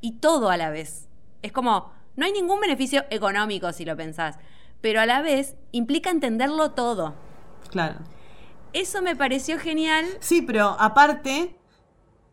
y 0.00 0.12
todo 0.12 0.48
a 0.48 0.56
la 0.56 0.70
vez. 0.70 1.08
Es 1.42 1.52
como, 1.52 1.92
no 2.16 2.24
hay 2.24 2.32
ningún 2.32 2.58
beneficio 2.58 3.04
económico 3.10 3.70
si 3.70 3.84
lo 3.84 3.94
pensás, 3.94 4.38
pero 4.80 5.02
a 5.02 5.04
la 5.04 5.20
vez 5.20 5.56
implica 5.72 6.08
entenderlo 6.08 6.70
todo. 6.70 7.14
Claro. 7.68 7.96
Eso 8.72 9.02
me 9.02 9.14
pareció 9.14 9.58
genial. 9.58 10.06
Sí, 10.20 10.40
pero 10.40 10.74
aparte, 10.80 11.54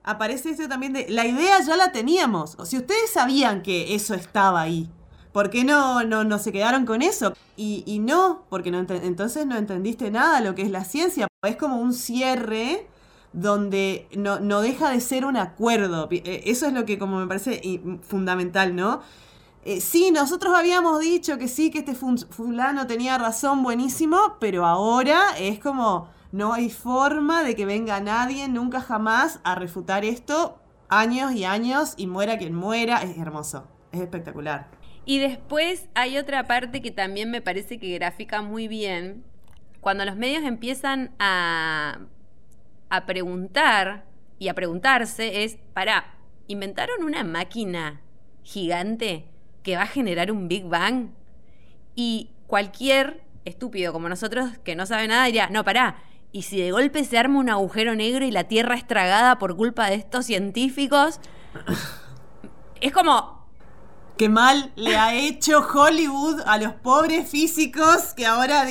aparece 0.02 0.52
esto 0.52 0.70
también 0.70 0.94
de. 0.94 1.08
La 1.10 1.26
idea 1.26 1.60
ya 1.60 1.76
la 1.76 1.92
teníamos. 1.92 2.56
Si 2.64 2.78
ustedes 2.78 3.10
sabían 3.12 3.64
que 3.64 3.96
eso 3.96 4.14
estaba 4.14 4.62
ahí, 4.62 4.90
¿por 5.34 5.50
qué 5.50 5.66
no, 5.66 6.06
no, 6.06 6.24
no 6.24 6.40
se 6.40 6.54
quedaron 6.54 6.86
con 6.86 7.02
eso? 7.02 7.34
Y, 7.58 7.84
y 7.86 8.00
no, 8.00 8.46
porque 8.48 8.72
no 8.72 8.80
entonces 8.80 9.46
no 9.46 9.58
entendiste 9.58 10.10
nada 10.10 10.40
de 10.40 10.46
lo 10.46 10.56
que 10.56 10.62
es 10.62 10.72
la 10.72 10.86
ciencia. 10.86 11.28
Es 11.46 11.58
como 11.58 11.82
un 11.82 11.92
cierre 11.92 12.88
donde 13.34 14.08
no, 14.16 14.40
no 14.40 14.62
deja 14.62 14.90
de 14.92 15.00
ser 15.00 15.26
un 15.26 15.38
acuerdo. 15.38 16.08
Eh, 16.12 16.44
eso 16.46 16.68
es 16.68 16.74
lo 16.74 16.86
que 16.86 17.00
como 17.00 17.20
me 17.20 17.28
parece 17.28 17.82
fundamental, 18.02 18.76
¿no? 18.76 19.02
Eh, 19.64 19.80
sí, 19.80 20.10
nosotros 20.12 20.56
habíamos 20.56 21.00
dicho 21.00 21.38
que 21.38 21.48
sí, 21.48 21.70
que 21.70 21.80
este 21.80 21.94
fulano 21.94 22.88
tenía 22.88 23.18
razón, 23.20 23.62
buenísimo, 23.62 24.38
pero 24.40 24.66
ahora 24.66 25.22
es 25.38 25.60
como, 25.60 26.10
no 26.32 26.54
hay 26.54 26.72
forma 26.72 27.44
de 27.44 27.56
que 27.56 27.66
venga 27.66 28.00
nadie 28.00 28.48
nunca 28.48 28.82
jamás 28.82 29.40
a 29.44 29.54
refutar 29.54 30.04
esto, 30.04 30.60
años 30.90 31.34
y 31.34 31.46
años, 31.46 31.94
y 31.96 32.08
muera 32.08 32.40
quien 32.40 32.56
muera, 32.56 33.04
es 33.04 33.20
hermoso, 33.20 33.68
es 33.92 34.02
espectacular. 34.02 34.68
Y 35.06 35.20
después 35.20 35.90
hay 35.94 36.18
otra 36.18 36.48
parte 36.48 36.82
que 36.82 36.90
también 36.90 37.30
me 37.30 37.42
parece 37.42 37.78
que 37.78 37.94
grafica 37.94 38.42
muy 38.42 38.68
bien, 38.68 39.24
cuando 39.80 40.06
los 40.06 40.16
medios 40.16 40.44
empiezan 40.44 41.12
a 41.20 42.00
a 42.92 43.06
preguntar 43.06 44.06
y 44.38 44.50
a 44.50 44.54
preguntarse 44.54 45.44
es, 45.44 45.58
para, 45.74 46.14
¿inventaron 46.48 47.04
una 47.04 47.24
máquina 47.24 48.02
gigante 48.44 49.26
que 49.64 49.78
va 49.78 49.84
a 49.84 49.88
generar 49.88 50.32
un 50.32 50.48
Big 50.48 50.66
Bang? 50.66 51.12
Y 51.96 52.30
cualquier 52.48 53.24
estúpido 53.46 53.94
como 53.94 54.10
nosotros 54.10 54.50
que 54.64 54.76
no 54.76 54.86
sabe 54.86 55.08
nada 55.08 55.26
diría, 55.26 55.50
no, 55.50 55.64
pará, 55.64 56.04
¿y 56.34 56.44
si 56.44 56.60
de 56.60 56.72
golpe 56.72 57.04
se 57.06 57.18
arma 57.18 57.40
un 57.40 57.50
agujero 57.50 57.96
negro 57.96 58.26
y 58.26 58.32
la 58.32 58.44
Tierra 58.44 58.76
es 58.76 58.86
tragada 58.86 59.40
por 59.40 59.56
culpa 59.56 59.90
de 59.90 59.96
estos 59.96 60.26
científicos? 60.26 61.22
es 62.82 62.92
como, 62.92 63.41
qué 64.22 64.30
mal 64.30 64.72
le 64.76 64.96
ha 64.98 65.16
hecho 65.16 65.68
Hollywood 65.68 66.42
a 66.46 66.60
los 66.60 66.74
pobres 66.74 67.28
físicos 67.28 68.14
que 68.16 68.28
ahora, 68.28 68.68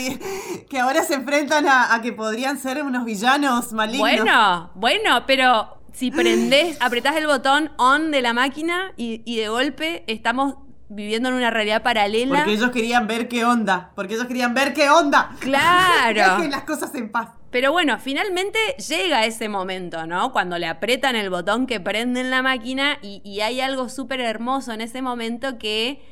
que 0.71 0.79
ahora 0.79 1.03
se 1.03 1.15
enfrentan 1.15 1.67
a, 1.67 2.01
que 2.01 2.13
podrían 2.13 2.57
ser 2.57 2.85
unos 2.85 3.05
villanos 3.05 3.73
malignos. 3.73 3.99
Bueno, 4.01 4.71
bueno, 4.77 5.27
pero 5.27 5.83
si 5.93 6.13
prendés, 6.13 6.77
apretás 6.81 7.17
el 7.17 7.27
botón 7.27 7.73
on 7.79 8.13
de 8.13 8.23
la 8.23 8.33
máquina 8.33 8.93
y, 8.97 9.23
y 9.25 9.39
de 9.39 9.49
golpe 9.49 10.05
estamos 10.07 10.55
viviendo 10.91 11.29
en 11.29 11.37
una 11.37 11.51
realidad 11.51 11.83
paralela. 11.83 12.41
Porque 12.41 12.53
ellos 12.53 12.71
querían 12.71 13.07
ver 13.07 13.29
qué 13.29 13.45
onda. 13.45 13.93
Porque 13.95 14.15
ellos 14.15 14.27
querían 14.27 14.53
ver 14.53 14.75
qué 14.75 14.91
onda. 14.91 15.31
Claro. 15.39 16.35
Dejen 16.37 16.51
las 16.51 16.65
cosas 16.65 16.95
en 16.95 17.11
paz. 17.11 17.31
Pero 17.51 17.73
bueno, 17.73 17.99
finalmente 17.99 18.59
llega 18.89 19.25
ese 19.25 19.49
momento, 19.49 20.07
¿no? 20.07 20.33
Cuando 20.33 20.59
le 20.59 20.67
apretan 20.67 21.17
el 21.17 21.31
botón 21.31 21.67
que 21.67 21.81
prenden 21.81 22.31
la 22.31 22.43
máquina 22.43 22.99
y, 23.03 23.41
hay 23.41 23.61
algo 23.61 23.89
súper 23.89 24.21
hermoso 24.21 24.73
en 24.73 24.81
ese 24.81 25.03
momento 25.03 25.59
que, 25.59 26.03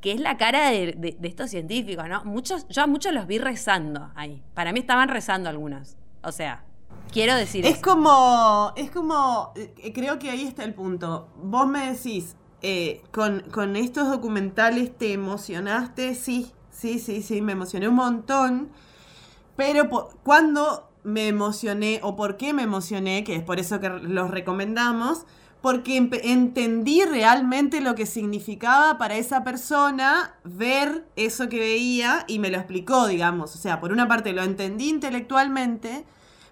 que 0.00 0.12
es 0.12 0.20
la 0.20 0.36
cara 0.36 0.70
de, 0.70 1.16
estos 1.22 1.50
científicos, 1.50 2.08
¿no? 2.08 2.24
Muchos, 2.24 2.66
yo 2.68 2.82
a 2.82 2.86
muchos 2.86 3.12
los 3.12 3.26
vi 3.26 3.38
rezando 3.38 4.10
ahí. 4.14 4.42
Para 4.54 4.72
mí 4.72 4.80
estaban 4.80 5.08
rezando 5.08 5.50
algunos. 5.50 5.96
O 6.22 6.32
sea, 6.32 6.64
quiero 7.12 7.34
decir 7.36 7.66
Es 7.66 7.78
como, 7.78 8.72
es 8.76 8.90
como, 8.90 9.52
eh, 9.54 9.92
creo 9.94 10.18
que 10.18 10.30
ahí 10.30 10.46
está 10.46 10.64
el 10.64 10.72
punto. 10.72 11.28
Vos 11.42 11.66
me 11.66 11.92
decís, 11.92 12.36
eh, 12.62 13.02
con, 13.12 13.40
con 13.52 13.76
estos 13.76 14.08
documentales 14.08 14.96
te 14.96 15.12
emocionaste, 15.12 16.14
sí, 16.14 16.52
sí, 16.70 16.98
sí, 16.98 17.22
sí, 17.22 17.40
me 17.42 17.52
emocioné 17.52 17.88
un 17.88 17.96
montón. 17.96 18.70
Pero 19.56 19.88
cuando 20.22 20.90
me 21.02 21.28
emocioné 21.28 22.00
o 22.02 22.16
por 22.16 22.36
qué 22.36 22.52
me 22.52 22.62
emocioné, 22.62 23.24
que 23.24 23.36
es 23.36 23.42
por 23.42 23.58
eso 23.58 23.80
que 23.80 23.88
los 23.88 24.30
recomendamos, 24.30 25.24
porque 25.62 25.96
entendí 25.96 27.04
realmente 27.04 27.80
lo 27.80 27.94
que 27.94 28.06
significaba 28.06 28.98
para 28.98 29.16
esa 29.16 29.42
persona 29.42 30.34
ver 30.44 31.06
eso 31.16 31.48
que 31.48 31.58
veía 31.58 32.24
y 32.28 32.38
me 32.38 32.50
lo 32.50 32.58
explicó, 32.58 33.06
digamos. 33.06 33.54
O 33.54 33.58
sea, 33.58 33.80
por 33.80 33.92
una 33.92 34.06
parte 34.06 34.32
lo 34.32 34.42
entendí 34.42 34.88
intelectualmente, 34.88 36.04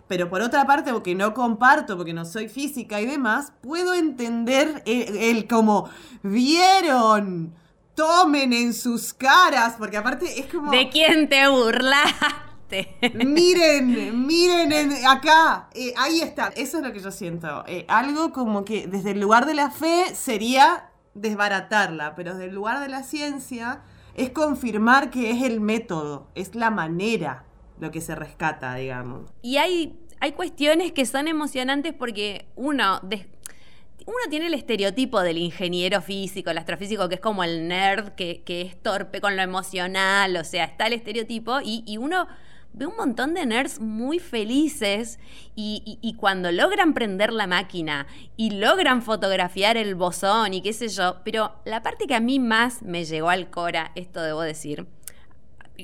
pero 0.09 0.29
por 0.29 0.43
otra 0.43 0.67
parte, 0.67 0.93
porque 0.93 1.15
no 1.15 1.35
comparto, 1.35 1.97
porque 1.97 2.13
no 2.13 2.25
soy 2.25 2.49
física 2.49 3.01
y 3.01 3.07
demás, 3.07 3.53
puedo 3.63 3.95
entender 3.95 4.83
el, 4.87 5.17
el 5.17 5.47
como 5.47 5.89
vieron, 6.23 7.55
tomen 7.95 8.53
en 8.53 8.75
sus 8.75 9.15
caras, 9.15 9.75
porque 9.79 9.97
aparte 9.97 10.41
es 10.41 10.47
como... 10.47 10.71
¿De 10.71 10.89
quién 10.91 11.29
te 11.29 11.49
burlas? 11.49 12.13
Miren, 13.15 14.27
miren 14.27 14.93
acá, 15.07 15.69
eh, 15.75 15.95
ahí 15.97 16.21
está, 16.21 16.49
eso 16.57 16.79
es 16.79 16.85
lo 16.85 16.93
que 16.93 17.01
yo 17.01 17.11
siento. 17.11 17.65
Eh, 17.67 17.85
algo 17.89 18.33
como 18.33 18.65
que 18.65 18.87
desde 18.87 19.13
el 19.13 19.21
lugar 19.21 19.47
de 19.47 19.55
la 19.55 19.71
fe 19.71 20.15
sería 20.15 20.91
desbaratarla, 21.15 22.15
pero 22.17 22.33
desde 22.33 22.49
el 22.49 22.55
lugar 22.55 22.81
de 22.81 22.89
la 22.89 23.03
ciencia 23.03 23.83
es 24.15 24.31
confirmar 24.31 25.11
que 25.11 25.31
es 25.31 25.43
el 25.43 25.61
método, 25.61 26.27
es 26.35 26.55
la 26.55 26.71
manera 26.71 27.45
lo 27.79 27.91
que 27.91 28.01
se 28.01 28.15
rescata, 28.15 28.75
digamos. 28.75 29.31
Y 29.43 29.57
hay, 29.57 29.99
hay 30.21 30.33
cuestiones 30.33 30.93
que 30.93 31.07
son 31.07 31.29
emocionantes 31.29 31.93
porque 31.93 32.47
uno, 32.57 33.01
uno 33.03 34.19
tiene 34.31 34.47
el 34.47 34.55
estereotipo 34.55 35.21
del 35.21 35.39
ingeniero 35.39 36.01
físico, 36.03 36.51
el 36.51 36.59
astrofísico, 36.59 37.09
que 37.09 37.17
es 37.17 37.21
como 37.21 37.45
el 37.45 37.69
nerd, 37.69 38.11
que, 38.11 38.43
es 38.47 38.83
torpe 38.83 39.21
con 39.21 39.37
lo 39.37 39.43
emocional, 39.43 40.37
o 40.37 40.45
sea, 40.45 40.65
está 40.65 40.87
el 40.87 40.95
estereotipo 40.95 41.61
y, 41.63 41.83
y 41.87 41.99
uno 41.99 42.27
Veo 42.77 42.91
un 42.91 42.97
montón 42.97 43.35
de 43.35 43.47
nerds 43.47 43.79
muy 43.79 44.19
felices 44.19 45.21
y, 45.55 46.17
cuando 46.19 46.51
logran 46.51 46.93
prender 46.93 47.33
la 47.33 47.47
máquina 47.47 48.09
y 48.37 48.51
logran 48.51 49.01
fotografiar 49.01 49.77
el 49.77 49.95
bosón 49.95 50.55
y 50.55 50.61
qué 50.61 50.73
sé 50.73 50.89
yo, 50.89 51.19
pero 51.25 51.55
la 51.65 51.85
parte 51.85 52.09
que 52.09 52.17
a 52.17 52.21
mí 52.21 52.41
más 52.41 52.83
me 52.83 53.05
llegó 53.05 53.31
al 53.31 53.49
cora, 53.49 53.93
esto 53.95 54.21
debo 54.23 54.41
decir, 54.41 54.89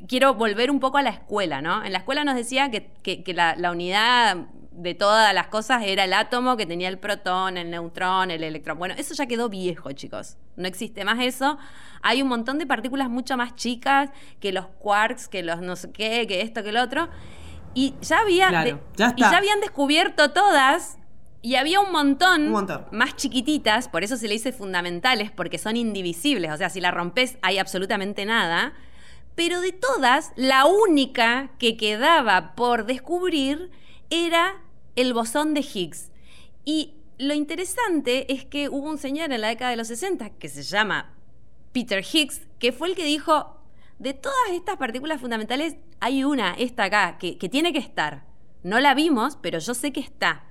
quiero 0.09 0.35
volver 0.35 0.71
un 0.71 0.81
poco 0.81 0.99
a 0.99 1.03
la 1.03 1.11
escuela, 1.11 1.61
¿no? 1.61 1.85
En 1.85 1.93
la 1.93 1.99
escuela 1.99 2.25
nos 2.25 2.37
decía 2.37 2.71
que, 2.71 3.25
la, 3.35 3.57
la, 3.57 3.71
unidad 3.71 4.37
de 4.71 4.95
todas 4.95 5.35
las 5.35 5.49
cosas 5.49 5.83
era 5.85 6.05
el 6.05 6.13
átomo 6.13 6.57
que 6.57 6.67
tenía 6.67 6.89
el 6.89 6.99
protón, 6.99 7.57
el 7.57 7.71
neutrón, 7.71 8.31
el 8.31 8.45
electrón. 8.45 8.79
Bueno, 8.79 8.95
eso 8.97 9.15
ya 9.15 9.27
quedó 9.27 9.49
viejo, 9.49 9.93
chicos. 9.93 10.37
No 10.57 10.69
existe 10.69 11.05
más 11.05 11.19
eso. 11.21 11.59
Hay 12.03 12.23
un 12.23 12.29
montón 12.29 12.59
de 12.59 12.67
partículas 12.67 13.11
mucho 13.11 13.37
más 13.37 13.57
chicas 13.57 14.11
que 14.39 14.53
los 14.53 14.67
quarks, 14.79 15.29
que 15.29 15.43
los 15.43 15.61
no 15.61 15.77
sé 15.77 15.91
qué, 15.91 16.27
que 16.27 16.43
esto, 16.43 16.63
que 16.63 16.71
el 16.71 16.77
otro. 16.77 17.09
Y 17.75 17.95
ya 18.01 18.21
había 18.21 18.51
ya 18.97 19.15
y 19.17 19.21
ya 19.21 19.37
habían 19.37 19.61
descubierto 19.61 20.31
todas 20.31 20.99
y 21.43 21.55
había 21.55 21.81
un 21.81 21.91
montón, 21.91 22.43
un 22.43 22.51
montón, 22.51 22.85
más 22.93 23.17
chiquititas, 23.17 23.89
por 23.89 24.05
eso 24.05 24.17
se 24.17 24.29
le 24.29 24.35
dice 24.35 24.53
fundamentales, 24.53 25.31
porque 25.31 25.57
son 25.57 25.77
indivisibles. 25.77 26.53
O 26.53 26.57
sea, 26.57 26.69
si 26.69 26.81
la 26.81 26.91
rompes 26.91 27.39
hay 27.43 27.59
absolutamente 27.59 28.27
nada. 28.27 28.75
Pero 29.41 29.63
de 29.63 29.73
todas, 29.73 30.35
la 30.37 30.67
única 30.67 31.53
que 31.59 31.79
quedaba 31.79 32.55
por 32.55 32.85
descubrir 32.85 33.71
era 34.11 34.63
el 34.97 35.15
bosón 35.15 35.55
de 35.55 35.63
Higgs. 35.63 36.11
Y 36.67 36.93
lo 37.17 37.33
interesante 37.33 38.31
es 38.35 38.45
que 38.45 38.69
hubo 38.69 38.87
un 38.87 38.99
señor 38.99 39.33
en 39.33 39.41
la 39.41 39.49
década 39.49 39.71
de 39.71 39.79
los 39.79 39.89
60 39.89 40.29
que 40.39 40.51
se 40.51 40.63
llama 40.63 41.15
Peter 41.73 42.05
Higgs, 42.05 42.43
que 42.59 42.71
fue 42.71 42.89
el 42.89 42.95
que 42.95 43.07
dijo, 43.07 43.57
de 43.99 44.13
todas 44.13 44.51
estas 44.53 44.77
partículas 44.77 45.23
fundamentales 45.23 45.77
hay 46.01 46.23
una, 46.23 46.53
esta 46.53 46.85
acá, 46.85 47.17
que, 47.17 47.39
que 47.39 47.49
tiene 47.49 47.73
que 47.73 47.79
estar. 47.79 48.27
No 48.63 48.79
la 48.79 48.93
vimos, 48.93 49.39
pero 49.41 49.59
yo 49.59 49.73
sé 49.73 49.91
que 49.91 50.01
está. 50.01 50.45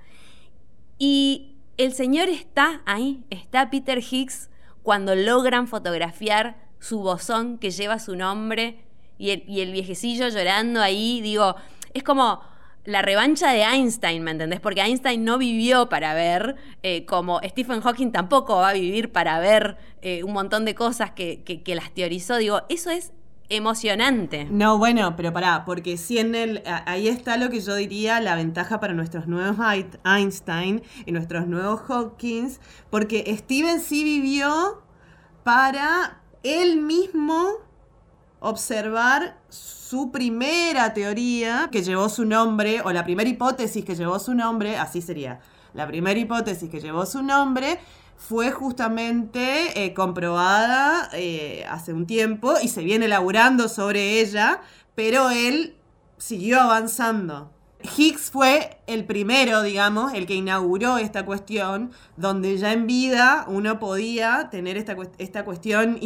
Y 0.98 1.58
el 1.76 1.92
señor 1.92 2.28
está 2.28 2.82
ahí, 2.86 3.22
está 3.30 3.70
Peter 3.70 3.98
Higgs 3.98 4.50
cuando 4.82 5.14
logran 5.14 5.68
fotografiar 5.68 6.69
su 6.80 7.00
bosón 7.00 7.58
que 7.58 7.70
lleva 7.70 7.98
su 7.98 8.16
nombre 8.16 8.84
y 9.20 9.30
el, 9.60 9.72
viejecillo 9.72 10.28
llorando 10.28 10.80
ahí, 10.80 11.20
digo, 11.20 11.54
es 11.92 12.02
como 12.02 12.40
la 12.86 13.02
revancha 13.02 13.52
de 13.52 13.62
Einstein, 13.62 14.22
¿me 14.24 14.30
entendés? 14.30 14.60
Porque 14.60 14.80
Einstein 14.80 15.22
no 15.22 15.36
vivió 15.36 15.90
para 15.90 16.14
ver, 16.14 16.56
eh, 16.82 17.04
como 17.04 17.38
Stephen 17.44 17.82
Hawking 17.82 18.12
tampoco 18.12 18.56
va 18.56 18.70
a 18.70 18.72
vivir 18.72 19.12
para 19.12 19.38
ver 19.38 19.76
eh, 20.00 20.24
un 20.24 20.32
montón 20.32 20.64
de 20.64 20.74
cosas 20.74 21.10
que, 21.10 21.42
que, 21.42 21.74
las 21.74 21.92
teorizó. 21.92 22.38
Digo, 22.38 22.62
eso 22.70 22.88
es 22.88 23.12
emocionante. 23.50 24.46
No, 24.50 24.78
bueno, 24.78 25.14
pero 25.16 25.34
pará, 25.34 25.64
porque 25.66 25.98
si 25.98 26.18
en 26.18 26.34
el. 26.34 26.62
Ahí 26.86 27.06
está 27.06 27.36
lo 27.36 27.50
que 27.50 27.60
yo 27.60 27.74
diría 27.74 28.20
la 28.20 28.34
ventaja 28.36 28.80
para 28.80 28.94
nuestros 28.94 29.26
nuevos 29.26 29.58
Einstein 30.02 30.82
y 31.04 31.12
nuestros 31.12 31.46
nuevos 31.46 31.82
Hawkins, 31.88 32.58
porque 32.88 33.36
Steven 33.36 33.80
sí 33.80 34.02
vivió 34.02 34.82
para 35.44 36.19
él 36.42 36.78
mismo 36.78 37.48
observar 38.40 39.38
su 39.48 40.10
primera 40.10 40.94
teoría 40.94 41.68
que 41.70 41.82
llevó 41.82 42.08
su 42.08 42.24
nombre, 42.24 42.80
o 42.82 42.92
la 42.92 43.04
primera 43.04 43.28
hipótesis 43.28 43.84
que 43.84 43.94
llevó 43.94 44.18
su 44.18 44.34
nombre, 44.34 44.76
así 44.76 45.02
sería, 45.02 45.40
la 45.74 45.86
primera 45.86 46.18
hipótesis 46.18 46.70
que 46.70 46.80
llevó 46.80 47.06
su 47.06 47.22
nombre 47.22 47.78
fue 48.16 48.50
justamente 48.50 49.84
eh, 49.84 49.94
comprobada 49.94 51.08
eh, 51.12 51.64
hace 51.68 51.92
un 51.92 52.06
tiempo 52.06 52.54
y 52.62 52.68
se 52.68 52.82
viene 52.82 53.06
elaborando 53.06 53.68
sobre 53.68 54.20
ella, 54.20 54.60
pero 54.94 55.30
él 55.30 55.76
siguió 56.18 56.60
avanzando. 56.60 57.50
Higgs 57.82 58.30
fue 58.30 58.78
el 58.86 59.04
primero, 59.04 59.62
digamos, 59.62 60.12
el 60.12 60.26
que 60.26 60.34
inauguró 60.34 60.98
esta 60.98 61.24
cuestión, 61.24 61.92
donde 62.16 62.58
ya 62.58 62.72
en 62.72 62.86
vida 62.86 63.44
uno 63.48 63.78
podía 63.78 64.48
tener 64.50 64.76
esta, 64.76 64.96
esta 65.18 65.44
cuestión 65.44 65.98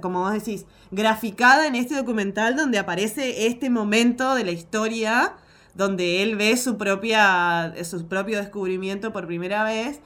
como 0.00 0.20
vos 0.20 0.32
decís, 0.32 0.66
graficada 0.90 1.66
en 1.66 1.74
este 1.74 1.94
documental 1.94 2.56
donde 2.56 2.78
aparece 2.78 3.46
este 3.46 3.70
momento 3.70 4.34
de 4.34 4.44
la 4.44 4.52
historia, 4.52 5.34
donde 5.74 6.22
él 6.22 6.36
ve 6.36 6.56
su, 6.56 6.76
propia, 6.76 7.74
su 7.84 8.06
propio 8.06 8.38
descubrimiento 8.38 9.12
por 9.12 9.26
primera 9.26 9.64
vez, 9.64 10.00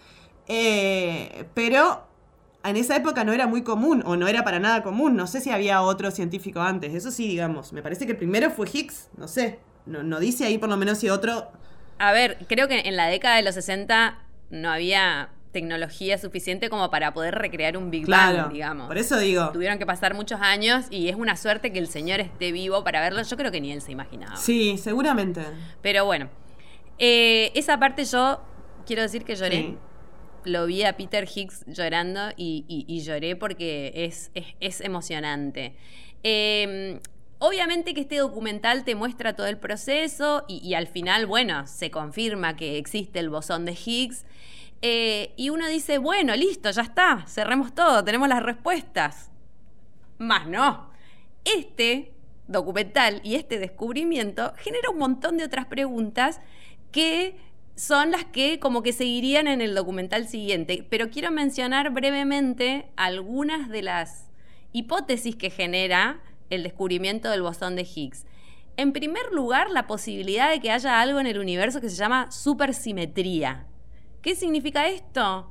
eh, 0.47 1.47
pero 1.55 2.07
en 2.63 2.77
esa 2.77 2.97
época 2.97 3.25
no 3.25 3.33
era 3.33 3.49
muy 3.49 3.63
común, 3.63 4.03
o 4.07 4.17
no 4.17 4.29
era 4.29 4.45
para 4.45 4.61
nada 4.61 4.83
común, 4.83 5.17
no 5.17 5.27
sé 5.27 5.41
si 5.41 5.51
había 5.51 5.83
otro 5.83 6.11
científico 6.13 6.61
antes, 6.61 6.95
eso 6.95 7.11
sí, 7.11 7.27
digamos, 7.27 7.73
me 7.73 7.83
parece 7.83 8.07
que 8.07 8.13
el 8.13 8.19
primero 8.19 8.51
fue 8.51 8.69
Higgs, 8.73 9.09
no 9.17 9.27
sé. 9.27 9.59
No, 9.87 10.21
dice 10.21 10.45
ahí 10.45 10.59
por 10.59 10.69
lo 10.69 10.77
menos 10.77 10.99
si 10.99 11.09
otro... 11.09 11.51
A 11.99 12.13
ver, 12.13 12.39
creo 12.49 12.69
que 12.69 12.81
en 12.81 12.97
la 12.97 13.07
década 13.07 13.37
de 13.37 13.43
los 13.43 13.55
60 13.55 14.19
no 14.51 14.71
había 14.71 15.31
tecnología 15.53 16.19
suficiente 16.19 16.69
como 16.69 16.91
para 16.91 17.15
poder 17.15 17.35
recrear 17.35 17.79
un 17.79 17.91
Big 17.91 18.07
Bang, 18.07 18.53
digamos. 18.53 18.89
Por 18.89 18.99
eso 18.99 19.19
digo. 19.19 19.49
Tuvieron 19.53 19.79
que 19.79 19.87
pasar 19.87 20.13
muchos 20.13 20.39
años 20.43 20.85
y 20.91 21.09
es 21.09 21.17
una 21.17 21.35
suerte 21.35 21.73
que 21.73 21.79
el 21.79 21.89
señor 21.89 22.21
esté 22.21 22.53
vivo 22.53 22.85
para 22.85 23.01
verlo. 23.01 23.23
Yo 23.23 23.37
creo 23.39 23.51
que 23.51 23.63
ni 23.63 23.73
él 23.73 23.81
se 23.81 23.93
imaginaba. 23.93 24.37
Sí, 24.37 24.77
seguramente. 24.77 25.41
Pero 25.81 26.05
bueno, 26.05 26.29
eh, 26.99 27.53
esa 27.55 27.79
parte 27.79 28.05
yo 28.05 28.43
quiero 28.85 29.01
decir 29.01 29.25
que 29.25 29.35
lloré. 29.35 29.77
Lo 30.45 30.67
vi 30.67 30.85
a 30.85 30.95
Peter 30.97 31.27
Higgs 31.27 31.65
llorando 31.67 32.29
y, 32.37 33.03
lloré 33.03 33.35
porque 33.35 33.93
es, 33.95 34.31
es, 34.61 34.83
emocionante. 34.83 35.75
Eh, 36.23 37.01
Obviamente 37.39 37.93
que 37.93 38.01
este 38.01 38.17
documental 38.17 38.85
te 38.85 38.95
muestra 38.95 39.37
todo 39.37 39.47
el 39.47 39.59
proceso 39.59 40.45
y, 40.49 40.73
al 40.75 40.87
final, 40.87 41.27
bueno, 41.27 41.67
se 41.67 41.91
confirma 41.91 42.57
que 42.57 42.79
existe 42.79 43.19
el 43.19 43.29
bosón 43.29 43.67
de 43.67 43.73
Higgs. 43.73 44.25
Eh, 44.81 45.33
y 45.37 45.51
uno 45.51 45.69
dice, 45.69 45.99
bueno, 45.99 46.35
listo, 46.35 46.71
ya 46.71 46.83
está, 46.83 47.25
cerremos 47.27 47.75
todo, 47.75 48.03
tenemos 48.05 48.29
las 48.29 48.43
respuestas. 48.43 49.31
Más 50.19 50.47
no. 50.49 50.91
Este 51.45 52.15
documental 52.49 53.21
y 53.23 53.35
este 53.35 53.59
descubrimiento 53.59 54.53
genera 54.57 54.91
un 54.91 54.99
montón 54.99 55.37
de 55.37 55.45
otras 55.45 55.67
preguntas 55.67 56.41
que 56.91 57.37
son 57.75 58.11
las 58.11 58.25
que 58.25 58.59
como 58.59 58.83
que 58.83 58.93
seguirían 58.93 59.47
en 59.47 59.61
el 59.61 59.75
documental 59.75 60.27
siguiente. 60.27 60.87
Pero 60.89 61.11
quiero 61.11 61.31
mencionar 61.31 61.91
brevemente 61.91 62.87
algunas 62.97 63.69
de 63.69 63.83
las 63.83 64.31
hipótesis 64.73 65.37
que 65.37 65.51
genera 65.51 66.21
el 66.51 66.63
descubrimiento 66.63 67.31
del 67.31 67.43
bosón 67.43 67.77
de 67.77 67.83
Higgs. 67.83 68.27
En 68.77 68.93
primer 68.93 69.33
lugar, 69.33 69.71
la 69.71 69.87
posibilidad 69.87 70.51
de 70.51 70.61
que 70.61 70.71
haya 70.71 71.01
algo 71.01 71.19
en 71.19 71.27
el 71.27 71.39
universo 71.39 71.81
que 71.81 71.89
se 71.89 71.97
llama 71.97 72.31
supersimetría. 72.31 73.67
¿Qué 74.21 74.35
significa 74.35 74.89
esto? 74.89 75.51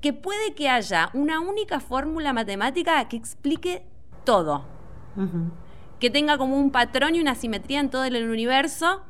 Que 0.00 0.12
puede 0.12 0.54
que 0.54 0.68
haya 0.68 1.10
una 1.14 1.40
única 1.40 1.80
fórmula 1.80 2.32
matemática 2.32 3.08
que 3.08 3.16
explique 3.16 3.86
todo. 4.24 4.66
Que 5.98 6.10
tenga 6.10 6.36
como 6.36 6.58
un 6.58 6.70
patrón 6.70 7.14
y 7.14 7.20
una 7.20 7.34
simetría 7.34 7.80
en 7.80 7.88
todo 7.88 8.04
el 8.04 8.28
universo. 8.28 9.02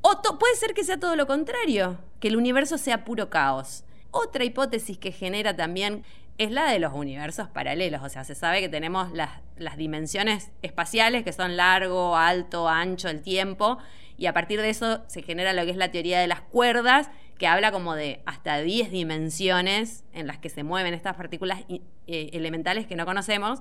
O 0.00 0.22
puede 0.38 0.56
ser 0.56 0.72
que 0.72 0.84
sea 0.84 0.98
todo 0.98 1.16
lo 1.16 1.26
contrario, 1.26 1.98
que 2.20 2.28
el 2.28 2.36
universo 2.36 2.78
sea 2.78 3.04
puro 3.04 3.28
caos. 3.28 3.84
Otra 4.10 4.44
hipótesis 4.44 4.96
que 4.96 5.12
genera 5.12 5.56
también 5.56 6.04
es 6.38 6.50
la 6.50 6.70
de 6.70 6.78
los 6.78 6.92
universos 6.92 7.48
paralelos. 7.48 8.02
O 8.02 8.08
sea, 8.08 8.24
se 8.24 8.34
sabe 8.34 8.60
que 8.60 8.68
tenemos 8.68 9.12
las, 9.12 9.30
dimensiones 9.76 10.50
espaciales, 10.62 11.24
que 11.24 11.32
son 11.32 11.56
largo, 11.56 12.16
alto, 12.16 12.68
ancho, 12.68 13.08
el 13.08 13.22
tiempo, 13.22 13.78
y 14.16 14.26
a 14.26 14.32
partir 14.32 14.60
de 14.60 14.70
eso 14.70 15.02
se 15.06 15.22
genera 15.22 15.52
lo 15.52 15.64
que 15.64 15.70
es 15.70 15.76
la 15.76 15.90
teoría 15.90 16.20
de 16.20 16.26
las 16.26 16.40
cuerdas, 16.40 17.10
que 17.38 17.46
habla 17.46 17.72
como 17.72 17.94
de 17.94 18.22
hasta 18.26 18.58
10 18.58 18.90
dimensiones 18.90 20.04
en 20.12 20.26
las 20.26 20.38
que 20.38 20.48
se 20.48 20.62
mueven 20.62 20.94
estas 20.94 21.16
partículas 21.16 21.64
eh, 21.68 22.30
elementales 22.32 22.86
que 22.86 22.94
no 22.94 23.06
conocemos. 23.06 23.60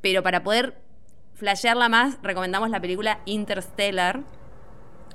Pero 0.00 0.22
para 0.22 0.44
poder 0.44 0.80
flashearla 1.34 1.88
más, 1.88 2.18
recomendamos 2.22 2.70
la 2.70 2.80
película 2.80 3.20
Interstellar. 3.24 4.22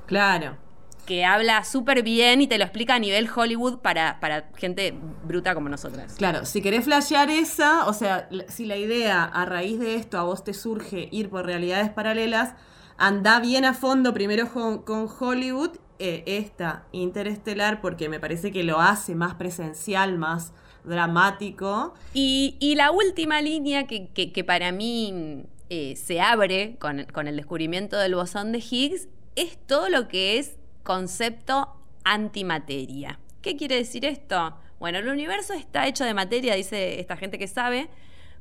Claro 0.06 0.58
que 1.06 1.26
habla 1.26 1.64
súper 1.64 2.04
bien 2.04 2.42
y 2.42 2.48
te 2.48 2.58
lo 2.58 2.64
explica 2.64 2.96
a 2.96 3.00
nivel 3.00 3.30
Hollywood 3.34 3.80
para, 3.80 4.20
para 4.20 4.50
gente 4.56 4.94
bruta 5.24 5.54
como 5.54 5.70
nosotras. 5.70 6.16
Claro, 6.18 6.46
si 6.46 6.62
querés 6.62 6.86
flashear 6.86 7.30
esa, 7.30 7.86
o 7.88 7.94
sea, 7.94 8.30
si 8.48 8.66
la 8.66 8.78
idea 8.78 9.24
a 9.24 9.46
raíz 9.46 9.80
de 9.80 9.96
esto 9.96 10.18
a 10.18 10.24
vos 10.24 10.44
te 10.44 10.54
surge 10.54 11.10
ir 11.12 11.30
por 11.30 11.46
realidades 11.46 11.90
paralelas, 11.90 12.54
anda 12.98 13.40
bien 13.40 13.66
a 13.66 13.74
fondo 13.74 14.14
primero 14.14 14.50
con, 14.52 15.10
Hollywood, 15.20 15.72
eh, 16.00 16.24
esta 16.26 16.86
interestelar, 16.92 17.82
porque 17.82 18.10
me 18.10 18.20
parece 18.20 18.52
que 18.52 18.64
lo 18.64 18.80
hace 18.80 19.16
más 19.16 19.36
presencial, 19.36 20.18
más 20.18 20.54
dramático. 20.84 21.94
Y, 22.14 22.74
la 22.76 22.92
última 22.92 23.42
línea 23.42 23.88
que, 23.88 24.10
que, 24.10 24.44
para 24.44 24.72
mí 24.72 25.46
eh, 25.70 25.96
se 25.96 26.22
abre 26.22 26.78
con, 26.80 27.06
con 27.14 27.28
el 27.28 27.36
descubrimiento 27.36 27.98
del 27.98 28.16
bosón 28.16 28.52
de 28.52 28.60
Higgs 28.60 29.08
es 29.36 29.58
todo 29.66 29.90
lo 29.90 30.08
que 30.08 30.38
es 30.40 30.58
concepto 30.84 31.76
antimateria. 32.04 33.20
¿Qué 33.42 33.56
quiere 33.58 33.76
decir 33.76 34.06
esto? 34.06 34.58
Bueno, 34.80 35.00
el 35.00 35.08
universo 35.08 35.54
está 35.54 35.88
hecho 35.88 36.04
de 36.04 36.14
materia, 36.14 36.56
dice 36.56 37.00
esta 37.00 37.18
gente 37.18 37.40
que 37.40 37.48
sabe, 37.48 37.90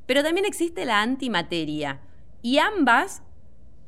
pero 0.05 0.23
también 0.23 0.45
existe 0.45 0.85
la 0.85 1.01
antimateria. 1.01 2.01
Y 2.41 2.57
ambas 2.57 3.23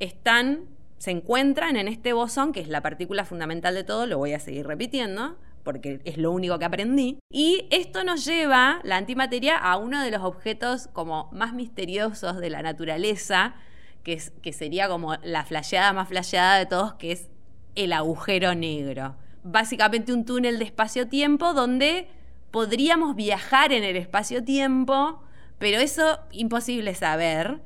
están, 0.00 0.64
se 0.98 1.10
encuentran 1.10 1.76
en 1.76 1.88
este 1.88 2.12
bosón, 2.12 2.52
que 2.52 2.60
es 2.60 2.68
la 2.68 2.80
partícula 2.80 3.24
fundamental 3.24 3.74
de 3.74 3.84
todo, 3.84 4.06
lo 4.06 4.18
voy 4.18 4.32
a 4.32 4.40
seguir 4.40 4.66
repitiendo, 4.66 5.36
porque 5.62 6.00
es 6.04 6.16
lo 6.16 6.30
único 6.32 6.58
que 6.58 6.64
aprendí. 6.64 7.18
Y 7.30 7.66
esto 7.70 8.04
nos 8.04 8.24
lleva, 8.24 8.80
la 8.84 8.96
antimateria, 8.96 9.58
a 9.58 9.76
uno 9.76 10.02
de 10.02 10.10
los 10.10 10.22
objetos 10.22 10.88
como 10.92 11.28
más 11.32 11.52
misteriosos 11.52 12.38
de 12.38 12.50
la 12.50 12.62
naturaleza, 12.62 13.54
que, 14.02 14.22
que 14.40 14.52
sería 14.52 14.88
como 14.88 15.16
la 15.22 15.44
flasheada 15.44 15.92
más 15.92 16.08
flasheada 16.08 16.58
de 16.58 16.66
todos, 16.66 16.94
que 16.94 17.12
es 17.12 17.28
el 17.76 17.92
agujero 17.92 18.54
negro. 18.54 19.16
Básicamente 19.44 20.12
un 20.12 20.24
túnel 20.24 20.58
de 20.58 20.64
espacio-tiempo 20.64 21.54
donde 21.54 22.08
podríamos 22.50 23.14
viajar 23.14 23.72
en 23.72 23.84
el 23.84 23.96
espacio-tiempo, 23.96 25.22
pero 25.58 25.78
eso 25.78 26.18
imposible 26.32 26.94
saber. 26.94 27.60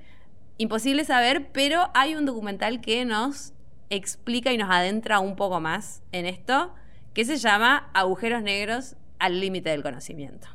Imposible 0.59 1.05
saber, 1.05 1.51
pero 1.53 1.91
hay 1.95 2.15
un 2.15 2.27
documental 2.27 2.81
que 2.81 3.05
nos 3.05 3.55
explica 3.89 4.53
y 4.53 4.59
nos 4.59 4.71
adentra 4.71 5.21
un 5.21 5.37
poco 5.37 5.61
más 5.61 6.03
en 6.13 6.27
esto, 6.27 6.75
que 7.15 7.25
se 7.25 7.39
llama 7.39 7.91
Agujeros 7.95 8.43
Negros 8.43 8.97
al 9.19 9.41
límite 9.41 9.71
del 9.71 9.83
conocimiento. 9.83 10.49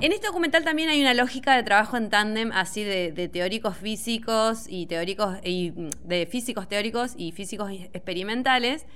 En 0.00 0.12
este 0.12 0.28
documental 0.28 0.62
también 0.62 0.88
hay 0.90 1.00
una 1.00 1.12
lógica 1.12 1.56
de 1.56 1.64
trabajo 1.64 1.96
en 1.96 2.08
tándem, 2.08 2.52
así 2.52 2.84
de, 2.84 3.28
teóricos 3.32 3.76
físicos 3.76 4.66
y 4.68 4.86
teóricos 4.86 5.38
y 5.42 5.72
mm, 5.72 5.90
de 6.04 6.26
físicos 6.26 6.68
teóricos 6.68 7.14
y 7.16 7.32
físicos 7.32 7.72
experimentales. 7.72 8.86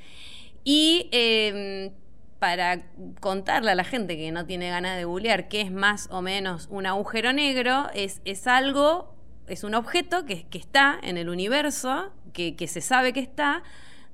Y 0.62 1.08
em, 1.10 1.90
para 2.38 2.84
contarle 3.18 3.72
a 3.72 3.74
la 3.74 3.82
gente 3.82 4.16
que 4.16 4.30
no 4.30 4.46
tiene 4.46 4.70
ganas 4.70 4.96
de 4.96 5.04
googlear 5.04 5.48
qué 5.48 5.62
es 5.62 5.72
más 5.72 6.08
o 6.12 6.22
menos 6.22 6.68
un 6.70 6.86
agujero 6.86 7.32
negro, 7.32 7.88
es, 7.94 8.20
algo, 8.46 9.12
es 9.48 9.64
un 9.64 9.74
objeto 9.74 10.24
que, 10.24 10.46
está 10.52 11.00
en 11.02 11.18
el 11.18 11.28
universo, 11.28 12.12
que 12.32 12.68
se 12.68 12.80
sabe 12.80 13.12
que 13.12 13.20
está, 13.20 13.64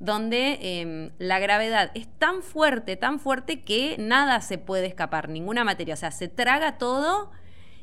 donde 0.01 0.59
em, 0.81 1.11
la 1.19 1.39
gravedad 1.39 1.91
es 1.95 2.07
tan 2.19 2.43
fuerte, 2.43 2.97
tan 2.97 3.19
fuerte 3.19 3.63
que 3.63 3.97
nada 3.99 4.41
se 4.41 4.59
puede 4.59 4.87
escapar, 4.87 5.29
ninguna 5.29 5.65
materia. 5.65 5.95
O 5.95 5.97
sea, 5.97 6.11
se 6.11 6.29
traga 6.29 6.79
todo 6.79 7.31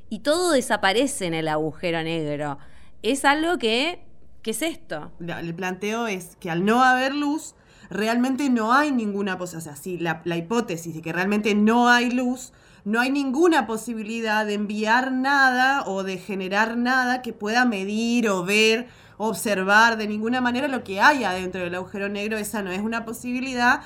y 0.10 0.20
todo 0.20 0.52
desaparece 0.52 1.26
en 1.26 1.34
el 1.34 1.48
agujero 1.48 2.02
negro. 2.04 2.58
Es 3.02 3.26
algo 3.26 3.58
que, 3.58 4.06
¿qué 4.42 4.52
es 4.52 4.62
esto? 4.62 5.12
El 5.20 5.54
planteo 5.56 6.08
es 6.08 6.38
que 6.38 6.50
al 6.50 6.64
no 6.64 6.84
haber 6.84 7.14
luz, 7.14 7.56
realmente 7.90 8.50
no 8.50 8.74
hay 8.74 8.92
ninguna 8.92 9.38
posibilidad. 9.38 9.74
O 9.74 9.76
sea, 9.76 10.00
la, 10.00 10.22
la 10.24 10.38
hipótesis 10.38 10.96
de 10.96 11.02
que 11.02 11.12
realmente 11.12 11.54
no 11.54 11.90
hay 11.90 12.12
luz, 12.12 12.54
no 12.86 13.02
hay 13.02 13.10
ninguna 13.10 13.68
posibilidad 13.68 14.46
de 14.46 14.54
enviar 14.54 15.12
nada 15.12 15.84
o 15.86 16.04
de 16.04 16.18
generar 16.18 16.78
nada 16.78 17.22
que 17.22 17.34
pueda 17.34 17.66
medir 17.66 18.30
o 18.30 18.46
ver 18.46 18.88
observar 19.18 19.98
de 19.98 20.08
ninguna 20.08 20.42
manera 20.42 20.68
lo 20.68 20.84
que 20.84 21.00
hay 21.02 21.24
adentro 21.24 21.62
del 21.62 21.76
agujero 21.76 22.10
negro, 22.10 22.38
esa 22.38 22.62
no 22.62 22.72
es 22.72 22.82
una 22.82 23.06
posibilidad. 23.06 23.82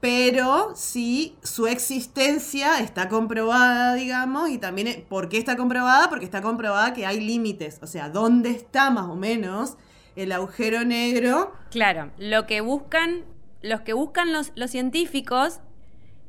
pero 0.00 0.72
sí 0.76 1.36
su 1.42 1.66
existencia 1.66 2.80
está 2.80 3.08
comprobada, 3.08 3.94
digamos, 3.94 4.50
y 4.50 4.58
también, 4.58 4.86
eh, 4.88 5.06
¿por 5.08 5.28
qué 5.28 5.38
está 5.38 5.56
comprobada? 5.56 6.08
Porque 6.10 6.24
está 6.24 6.42
comprobada 6.42 6.92
que 6.92 7.06
hay 7.06 7.18
límites, 7.20 7.78
o 7.82 7.86
sea, 7.86 8.08
¿dónde 8.10 8.50
está 8.50 8.90
más 8.90 9.06
o 9.06 9.16
menos 9.16 9.76
el 10.14 10.32
agujero 10.32 10.84
negro? 10.84 11.52
Claro, 11.70 12.10
lo 12.18 12.46
que 12.46 12.60
buscan, 12.60 13.24
los 13.62 13.80
que 13.80 13.94
buscan 13.94 14.32
los, 14.32 14.52
los 14.54 14.70
científicos 14.70 15.60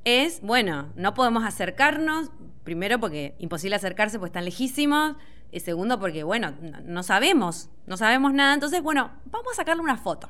es, 0.05 0.41
bueno, 0.41 0.91
no 0.95 1.13
podemos 1.13 1.43
acercarnos, 1.43 2.31
primero 2.63 2.99
porque 2.99 3.35
imposible 3.37 3.75
acercarse 3.75 4.17
porque 4.17 4.29
están 4.29 4.45
lejísimos, 4.45 5.17
y 5.51 5.59
segundo 5.61 5.99
porque, 5.99 6.23
bueno, 6.23 6.53
no, 6.83 7.03
sabemos, 7.03 7.69
no 7.85 7.97
sabemos 7.97 8.33
nada, 8.33 8.53
entonces, 8.53 8.81
bueno, 8.81 9.11
vamos 9.25 9.53
a 9.53 9.55
sacarle 9.55 9.81
una 9.81 9.97
foto. 9.97 10.29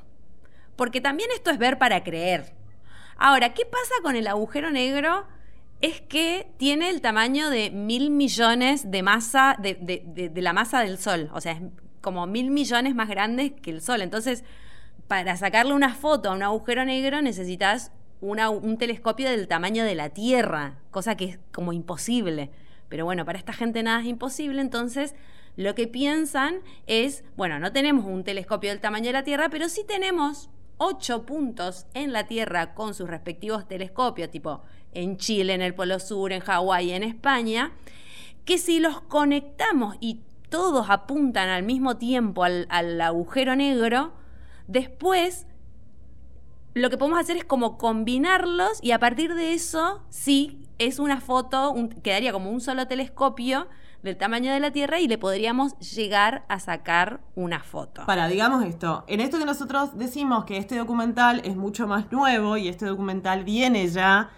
Porque 0.75 1.01
también 1.01 1.30
esto 1.34 1.49
es 1.49 1.58
ver 1.58 1.77
para 1.80 2.03
creer. 2.03 2.53
Ahora, 3.17 3.53
¿qué 3.53 3.65
pasa 3.65 3.95
con 4.03 4.15
el 4.15 4.27
agujero 4.27 4.69
negro? 4.69 5.25
Es 5.82 6.01
que 6.01 6.51
tiene 6.58 6.89
el 6.89 7.01
tamaño 7.01 7.49
de 7.49 7.71
mil 7.71 8.12
millones 8.12 8.91
de 8.91 9.01
masa, 9.01 9.56
de, 9.60 9.75
de, 9.75 10.30
de, 10.30 10.41
la 10.41 10.53
masa 10.53 10.82
del 10.82 10.99
Sol. 10.99 11.30
O 11.34 11.41
sea, 11.41 11.53
es 11.53 11.62
como 12.01 12.27
mil 12.27 12.51
millones 12.51 12.93
más 12.93 13.10
grande 13.10 13.56
que 13.56 13.71
el 13.71 13.82
Sol. 13.82 14.01
Entonces, 14.01 14.43
para 15.08 15.36
sacarle 15.36 15.73
una 15.73 15.95
foto 15.95 16.30
a 16.30 16.36
un 16.36 16.43
agujero 16.43 16.86
negro 16.86 17.21
necesitas 17.21 17.91
un 18.19 18.77
telescopio 18.77 19.30
del 19.30 19.47
tamaño 19.47 19.84
de 19.84 19.95
la 19.95 20.10
Tierra, 20.10 20.80
cosa 20.91 21.15
que 21.15 21.25
es 21.25 21.39
como 21.51 21.73
imposible. 21.73 22.49
Pero 22.89 23.06
bueno, 23.06 23.26
para 23.26 23.38
esta 23.38 23.54
gente 23.54 23.84
nada 23.84 24.02
es 24.02 24.08
imposible, 24.08 24.62
entonces 24.62 25.15
lo 25.56 25.73
que 25.76 25.88
piensan 25.88 26.60
es, 26.86 27.23
bueno, 27.36 27.60
no 27.60 27.71
tenemos 27.71 28.06
un 28.06 28.23
telescopio 28.23 28.69
del 28.69 28.80
tamaño 28.80 29.08
de 29.08 29.13
la 29.13 29.23
Tierra, 29.23 29.50
pero 29.50 29.69
sí 29.69 29.84
tenemos 29.88 30.50
ocho 30.78 31.26
puntos 31.26 31.88
en 31.93 32.13
la 32.13 32.28
Tierra 32.28 32.73
con 32.76 32.93
sus 32.93 33.10
respectivos 33.10 33.67
telescopios, 33.67 34.30
tipo 34.30 34.62
en 34.93 35.17
Chile, 35.17 35.54
en 35.54 35.62
el 35.62 35.73
Polo 35.73 36.00
Sur, 36.00 36.32
en 36.32 36.41
Hawái, 36.41 36.91
en 36.91 37.04
España, 37.04 37.71
que 38.45 38.58
si 38.58 38.80
los 38.80 39.02
conectamos 39.02 39.95
y 40.00 40.21
todos 40.50 40.89
apuntan 40.89 41.50
al 41.50 41.63
mismo 41.63 41.97
tiempo 41.97 42.43
al, 42.43 42.67
al 42.69 43.02
agujero 43.02 43.56
negro, 43.56 44.13
después 44.67 45.47
lo 46.73 46.89
que 46.89 46.97
podemos 46.97 47.19
hacer 47.19 47.38
es 47.38 47.45
como 47.45 47.78
combinarlos 47.78 48.80
y 48.82 48.91
a 48.91 49.00
partir 49.00 49.34
de 49.34 49.54
eso, 49.54 50.04
sí, 50.10 50.66
es 50.79 50.99
una 50.99 51.21
foto, 51.21 51.71
un, 51.71 51.89
quedaría 51.89 52.31
como 52.31 52.51
un 52.51 52.61
solo 52.61 52.87
telescopio 52.87 53.67
del 54.03 54.17
tamaño 54.17 54.53
de 54.53 54.59
la 54.59 54.71
Tierra 54.71 54.99
y 54.99 55.07
le 55.07 55.17
podríamos 55.17 55.77
llegar 55.79 56.45
a 56.49 56.59
sacar 56.59 57.19
una 57.35 57.61
foto. 57.61 58.05
Para, 58.05 58.27
digamos 58.27 58.63
esto, 58.63 59.03
en 59.07 59.21
esto 59.21 59.39
que 59.39 59.45
nosotros 59.45 59.97
decimos 59.97 60.45
que 60.45 60.57
este 60.57 60.77
documental 60.77 61.41
es 61.43 61.55
mucho 61.55 61.87
más 61.87 62.11
nuevo 62.11 62.57
y 62.57 62.67
este 62.67 62.85
documental 62.85 63.43
viene 63.43 63.87
ya 63.87 64.29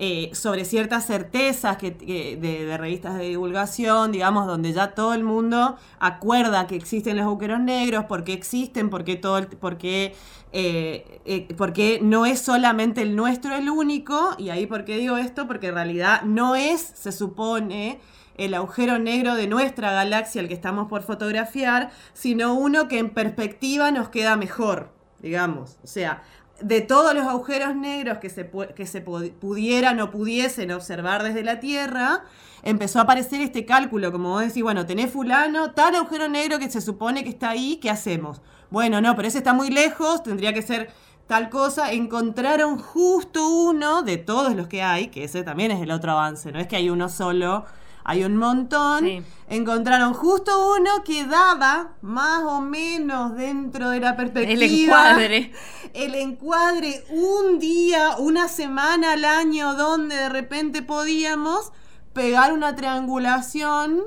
eh, 0.00 0.30
sobre 0.32 0.64
ciertas 0.64 1.06
certezas 1.06 1.76
que, 1.76 1.90
de, 1.90 2.78
revistas 2.78 3.18
de 3.18 3.24
divulgación, 3.24 4.12
digamos, 4.12 4.46
donde 4.46 4.72
ya 4.72 4.94
todo 4.94 5.12
el 5.12 5.24
mundo 5.24 5.76
acuerda 5.98 6.68
que 6.68 6.76
existen 6.76 7.16
los 7.16 7.26
agujeros 7.26 7.58
negros, 7.58 8.04
por 8.04 8.22
qué 8.22 8.32
existen, 8.32 8.90
por 8.90 9.02
qué, 9.02 9.16
todo 9.16 9.48
por 9.58 9.76
qué, 9.76 10.14
eh, 10.52 11.20
eh, 11.24 11.48
porque 11.56 11.98
no 12.00 12.26
es 12.26 12.38
solamente 12.38 13.02
el 13.02 13.16
nuestro 13.16 13.56
el 13.56 13.68
único, 13.68 14.36
y 14.38 14.50
ahí 14.50 14.66
por 14.66 14.84
qué 14.84 14.98
digo 14.98 15.16
esto, 15.16 15.48
porque 15.48 15.66
en 15.66 15.74
realidad 15.74 16.22
no 16.22 16.54
es, 16.54 16.80
se 16.80 17.10
supone, 17.10 17.98
el 18.36 18.54
agujero 18.54 19.00
negro 19.00 19.34
de 19.34 19.48
nuestra 19.48 19.90
galaxia, 19.90 20.40
el 20.40 20.46
que 20.46 20.54
estamos 20.54 20.86
por 20.86 21.02
fotografiar, 21.02 21.90
sino 22.12 22.54
uno 22.54 22.86
que 22.86 23.00
en 23.00 23.10
perspectiva 23.10 23.90
nos 23.90 24.10
queda 24.10 24.36
mejor, 24.36 24.92
digamos. 25.20 25.76
O 25.82 25.88
sea, 25.88 26.22
de 26.60 26.80
todos 26.80 27.14
los 27.14 27.26
agujeros 27.26 27.76
negros 27.76 28.18
que 28.18 28.30
se, 28.30 28.50
que 28.74 28.86
se 28.86 29.00
pudieran 29.00 30.00
o 30.00 30.10
pudiesen 30.10 30.72
observar 30.72 31.22
desde 31.22 31.44
la 31.44 31.60
Tierra, 31.60 32.24
empezó 32.62 32.98
a 32.98 33.02
aparecer 33.02 33.40
este 33.40 33.64
cálculo, 33.64 34.10
como 34.10 34.30
vos 34.30 34.42
decís, 34.42 34.62
bueno, 34.62 34.86
tenés 34.86 35.12
fulano, 35.12 35.72
tal 35.72 35.94
agujero 35.94 36.28
negro 36.28 36.58
que 36.58 36.70
se 36.70 36.80
supone 36.80 37.22
que 37.22 37.30
está 37.30 37.50
ahí, 37.50 37.76
¿qué 37.76 37.90
hacemos? 37.90 38.42
Bueno, 38.70 39.00
no, 39.00 39.14
pero 39.16 39.28
ese 39.28 39.38
está 39.38 39.52
muy 39.52 39.70
lejos, 39.70 40.22
tendría 40.22 40.52
que 40.52 40.62
ser 40.62 40.90
tal 41.26 41.48
cosa. 41.48 41.92
Encontraron 41.92 42.78
justo 42.78 43.48
uno 43.48 44.02
de 44.02 44.16
todos 44.16 44.54
los 44.56 44.66
que 44.66 44.82
hay, 44.82 45.08
que 45.08 45.24
ese 45.24 45.44
también 45.44 45.70
es 45.70 45.80
el 45.80 45.90
otro 45.90 46.12
avance, 46.12 46.50
no 46.50 46.58
es 46.58 46.66
que 46.66 46.76
hay 46.76 46.90
uno 46.90 47.08
solo 47.08 47.64
hay 48.08 48.24
un 48.24 48.38
montón. 48.38 49.04
Sí. 49.04 49.22
Encontraron 49.50 50.14
justo 50.14 50.74
uno 50.74 51.04
que 51.04 51.26
daba 51.26 51.90
más 52.00 52.42
o 52.42 52.62
menos 52.62 53.36
dentro 53.36 53.90
de 53.90 54.00
la 54.00 54.16
perspectiva. 54.16 54.54
El 54.54 54.62
encuadre. 54.62 55.52
El 55.92 56.14
encuadre 56.14 57.04
un 57.10 57.58
día, 57.58 58.16
una 58.16 58.48
semana 58.48 59.12
al 59.12 59.26
año 59.26 59.74
donde 59.74 60.16
de 60.16 60.28
repente 60.30 60.80
podíamos 60.80 61.70
pegar 62.14 62.54
una 62.54 62.74
triangulación 62.74 64.04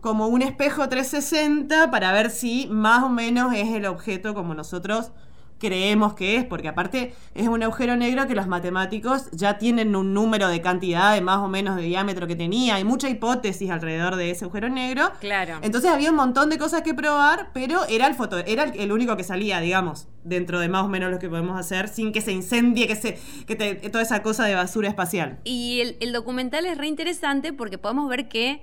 como 0.00 0.26
un 0.26 0.42
espejo 0.42 0.88
360 0.88 1.92
para 1.92 2.10
ver 2.10 2.30
si 2.30 2.66
más 2.66 3.04
o 3.04 3.08
menos 3.08 3.54
es 3.54 3.68
el 3.68 3.86
objeto 3.86 4.34
como 4.34 4.54
nosotros 4.54 5.12
creemos 5.58 6.14
que 6.14 6.36
es, 6.36 6.44
porque 6.44 6.68
aparte 6.68 7.14
es 7.34 7.48
un 7.48 7.62
agujero 7.62 7.96
negro 7.96 8.26
que 8.26 8.34
los 8.34 8.46
matemáticos 8.46 9.30
ya 9.32 9.58
tienen 9.58 9.96
un 9.96 10.14
número 10.14 10.48
de 10.48 10.60
cantidad 10.60 11.14
de 11.14 11.20
más 11.20 11.38
o 11.38 11.48
menos 11.48 11.76
de 11.76 11.82
diámetro 11.82 12.26
que 12.26 12.36
tenía. 12.36 12.76
Hay 12.76 12.84
mucha 12.84 13.08
hipótesis 13.08 13.70
alrededor 13.70 14.16
de 14.16 14.30
ese 14.30 14.44
agujero 14.44 14.68
negro. 14.68 15.10
Claro. 15.20 15.58
Entonces 15.62 15.90
había 15.90 16.10
un 16.10 16.16
montón 16.16 16.50
de 16.50 16.58
cosas 16.58 16.82
que 16.82 16.94
probar, 16.94 17.50
pero 17.52 17.84
era 17.88 18.06
el 18.06 18.14
foto, 18.14 18.38
era 18.38 18.64
el, 18.64 18.92
único 18.92 19.16
que 19.16 19.24
salía, 19.24 19.60
digamos, 19.60 20.08
dentro 20.22 20.60
de 20.60 20.68
más 20.68 20.84
o 20.84 20.88
menos 20.88 21.10
lo 21.10 21.18
que 21.18 21.28
podemos 21.28 21.58
hacer, 21.58 21.88
sin 21.88 22.12
que 22.12 22.20
se 22.20 22.32
incendie, 22.32 22.86
que 22.86 22.96
se, 22.96 23.18
que 23.46 23.56
te, 23.56 23.74
toda 23.90 24.02
esa 24.02 24.22
cosa 24.22 24.44
de 24.44 24.54
basura 24.54 24.88
espacial. 24.88 25.38
Y 25.44 25.80
el, 25.80 25.96
el 26.00 26.12
documental 26.12 26.66
es 26.66 26.78
re 26.78 26.86
interesante 26.86 27.52
porque 27.52 27.78
podemos 27.78 28.08
ver 28.08 28.28
que 28.28 28.62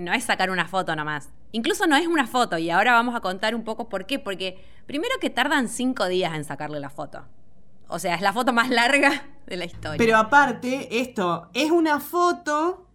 no 0.00 0.12
es 0.12 0.24
sacar 0.24 0.50
una 0.50 0.66
foto 0.68 0.94
nomás. 0.96 1.30
Incluso 1.52 1.86
no 1.86 1.96
es 1.96 2.06
una 2.06 2.26
foto, 2.26 2.58
y 2.58 2.70
ahora 2.70 2.92
vamos 2.92 3.14
a 3.14 3.20
contar 3.20 3.54
un 3.54 3.64
poco 3.64 3.88
por 3.88 4.06
qué. 4.06 4.18
Porque 4.18 4.62
primero 4.86 5.14
que 5.20 5.30
tardan 5.30 5.68
cinco 5.68 6.06
días 6.08 6.34
en 6.34 6.44
sacarle 6.44 6.80
la 6.80 6.90
foto. 6.90 7.24
O 7.88 7.98
sea, 7.98 8.14
es 8.14 8.22
la 8.22 8.32
foto 8.32 8.52
más 8.52 8.70
larga 8.70 9.26
de 9.46 9.56
la 9.56 9.64
historia. 9.64 9.98
Pero 9.98 10.16
aparte, 10.16 11.00
esto 11.00 11.50
es 11.52 11.70
una 11.70 12.00
foto 12.00 12.86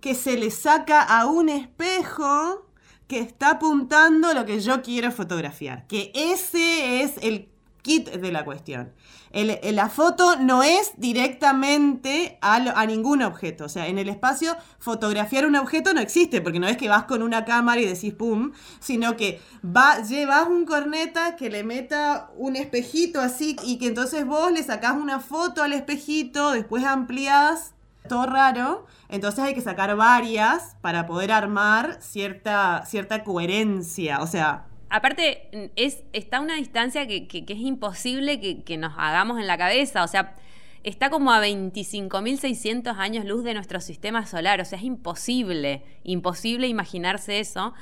que 0.00 0.14
se 0.14 0.38
le 0.38 0.50
saca 0.50 1.02
a 1.02 1.26
un 1.26 1.48
espejo 1.48 2.66
que 3.06 3.20
está 3.20 3.50
apuntando 3.50 4.32
lo 4.34 4.44
que 4.44 4.60
yo 4.60 4.82
quiero 4.82 5.12
fotografiar. 5.12 5.86
Que 5.86 6.10
ese 6.14 7.02
es 7.02 7.16
el 7.22 7.48
kit 7.86 8.10
de 8.10 8.32
la 8.32 8.44
cuestión. 8.44 8.92
El, 9.30 9.58
la 9.76 9.88
foto 9.88 10.36
no 10.40 10.64
es 10.64 10.92
directamente 10.96 12.36
a, 12.40 12.84
ningún 12.86 13.22
objeto. 13.22 13.66
O 13.66 13.68
sea, 13.68 13.86
en 13.86 13.98
el 13.98 14.08
espacio 14.08 14.56
fotografiar 14.80 15.46
un 15.46 15.54
objeto 15.54 15.94
no 15.94 16.00
existe, 16.00 16.40
porque 16.40 16.58
no 16.58 16.66
es 16.66 16.76
que 16.76 16.88
vas 16.88 17.04
con 17.04 17.22
una 17.22 17.44
cámara 17.44 17.80
y 17.80 17.86
decís 17.86 18.12
pum, 18.12 18.52
sino 18.80 19.16
que 19.16 19.40
va, 19.64 20.02
llevas 20.02 20.48
un 20.48 20.66
corneta 20.66 21.36
que 21.36 21.48
le 21.48 21.62
meta 21.62 22.30
un 22.36 22.56
espejito 22.56 23.20
así 23.20 23.56
y 23.62 23.78
que 23.78 23.86
entonces 23.86 24.26
vos 24.26 24.50
le 24.50 24.64
sacás 24.64 24.96
una 24.96 25.20
foto 25.20 25.62
al 25.62 25.72
espejito, 25.72 26.50
después 26.50 26.84
ampliás, 26.84 27.74
todo 28.08 28.26
raro. 28.26 28.86
Entonces 29.08 29.44
hay 29.44 29.54
que 29.54 29.60
sacar 29.60 29.94
varias 29.94 30.76
para 30.80 31.06
poder 31.06 31.30
armar 31.30 31.98
cierta, 32.00 32.84
cierta 32.84 33.22
coherencia. 33.22 34.22
O 34.22 34.26
sea, 34.26 34.64
aparte, 34.90 35.70
es, 35.76 36.02
está 36.12 36.38
a 36.38 36.40
una 36.40 36.56
distancia 36.56 37.06
que, 37.06 37.26
es 37.30 37.58
imposible 37.58 38.40
que, 38.40 38.76
nos 38.76 38.92
hagamos 38.96 39.38
en 39.38 39.46
la 39.46 39.58
cabeza. 39.58 40.04
O 40.04 40.08
sea, 40.08 40.34
está 40.82 41.10
como 41.10 41.32
a 41.32 41.44
25.600 41.44 42.96
años 42.96 43.24
luz 43.24 43.44
de 43.44 43.54
nuestro 43.54 43.80
sistema 43.80 44.26
solar. 44.26 44.60
O 44.60 44.64
sea, 44.64 44.78
es 44.78 44.84
imposible, 44.84 45.82
imposible 46.04 46.68
imaginarse 46.68 47.40
eso. 47.40 47.74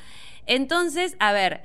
Entonces, 0.46 1.16
a 1.18 1.32
ver, 1.32 1.62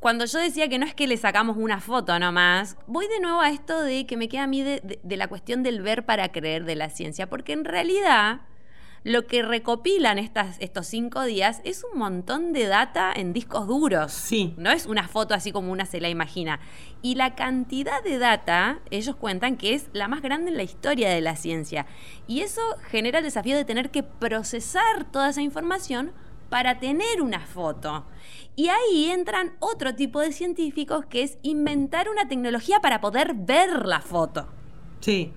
cuando 0.00 0.24
yo 0.24 0.38
decía 0.38 0.68
que 0.68 0.78
no 0.78 0.86
es 0.86 0.94
que 0.94 1.06
le 1.06 1.16
sacamos 1.16 1.56
una 1.56 1.80
foto 1.80 2.18
nomás, 2.18 2.76
voy 2.86 3.08
de 3.08 3.20
nuevo 3.20 3.40
a 3.40 3.50
esto 3.50 3.82
de 3.82 4.06
que 4.06 4.16
me 4.16 4.28
queda 4.28 4.44
a 4.44 4.46
mí 4.46 4.62
de 4.62 5.16
la 5.16 5.28
cuestión 5.28 5.62
del 5.62 5.82
ver 5.82 6.04
para 6.04 6.30
creer 6.32 6.64
de 6.64 6.76
la 6.76 6.90
ciencia. 6.90 7.28
Porque 7.28 7.52
en 7.52 7.64
realidad 7.64 8.40
lo 9.06 9.28
que 9.28 9.42
recopilan 9.42 10.18
estas, 10.18 10.56
estos 10.58 10.88
cinco 10.88 11.22
días 11.22 11.60
es 11.62 11.84
un 11.84 11.96
montón 11.96 12.52
de 12.52 12.66
data 12.66 13.12
en 13.14 13.32
discos 13.32 13.68
duros. 13.68 14.10
Sí. 14.10 14.52
No 14.56 14.72
es 14.72 14.86
una 14.86 15.06
foto 15.06 15.32
así 15.32 15.52
como 15.52 15.70
una 15.70 15.86
se 15.86 16.00
la 16.00 16.08
imagina. 16.08 16.58
Y 17.02 17.14
la 17.14 17.36
cantidad 17.36 18.02
de 18.02 18.18
data, 18.18 18.80
ellos 18.90 19.14
cuentan 19.14 19.58
que 19.58 19.74
es 19.74 19.90
la 19.92 20.08
más 20.08 20.22
grande 20.22 20.50
en 20.50 20.56
la 20.56 20.64
historia 20.64 21.08
de 21.08 21.20
la 21.20 21.36
ciencia. 21.36 21.86
Y 22.26 22.40
eso 22.40 22.60
genera 22.88 23.18
el 23.18 23.24
desafío 23.24 23.56
de 23.56 23.64
tener 23.64 23.92
que 23.92 24.02
procesar 24.02 25.04
toda 25.12 25.30
esa 25.30 25.40
información 25.40 26.10
para 26.48 26.80
tener 26.80 27.22
una 27.22 27.46
foto. 27.46 28.06
Y 28.56 28.70
ahí 28.70 29.08
entran 29.08 29.52
otro 29.60 29.94
tipo 29.94 30.18
de 30.18 30.32
científicos 30.32 31.06
que 31.06 31.22
es 31.22 31.38
inventar 31.42 32.08
una 32.08 32.26
tecnología 32.26 32.80
para 32.80 33.00
poder 33.00 33.34
ver 33.34 33.86
la 33.86 34.00
foto. 34.00 34.48
Sí 34.98 35.32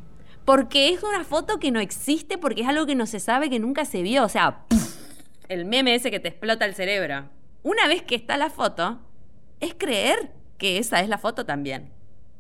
porque 0.46 0.90
es 0.90 1.04
una 1.04 1.24
foto 1.24 1.60
que 1.60 1.72
no 1.72 1.80
existe, 1.80 2.38
porque 2.38 2.62
es 2.62 2.68
algo 2.68 2.86
que 2.86 2.96
no 2.96 3.06
se 3.06 3.20
sabe, 3.20 3.50
que 3.50 3.60
nunca 3.60 3.86
se 3.86 4.02
vio. 4.02 4.24
O 4.24 4.30
sea, 4.30 4.66
el 5.48 5.66
meme 5.66 5.96
ese 5.96 6.12
que 6.12 6.20
te 6.20 6.30
explota 6.30 6.66
el 6.66 6.76
cerebro. 6.76 7.30
Una 7.64 7.88
vez 7.88 8.02
que 8.04 8.16
está 8.16 8.38
la 8.38 8.50
foto, 8.50 9.00
es 9.60 9.74
creer 9.74 10.32
que 10.58 10.78
esa 10.78 11.02
es 11.02 11.10
la 11.10 11.18
foto 11.18 11.46
también. 11.46 11.92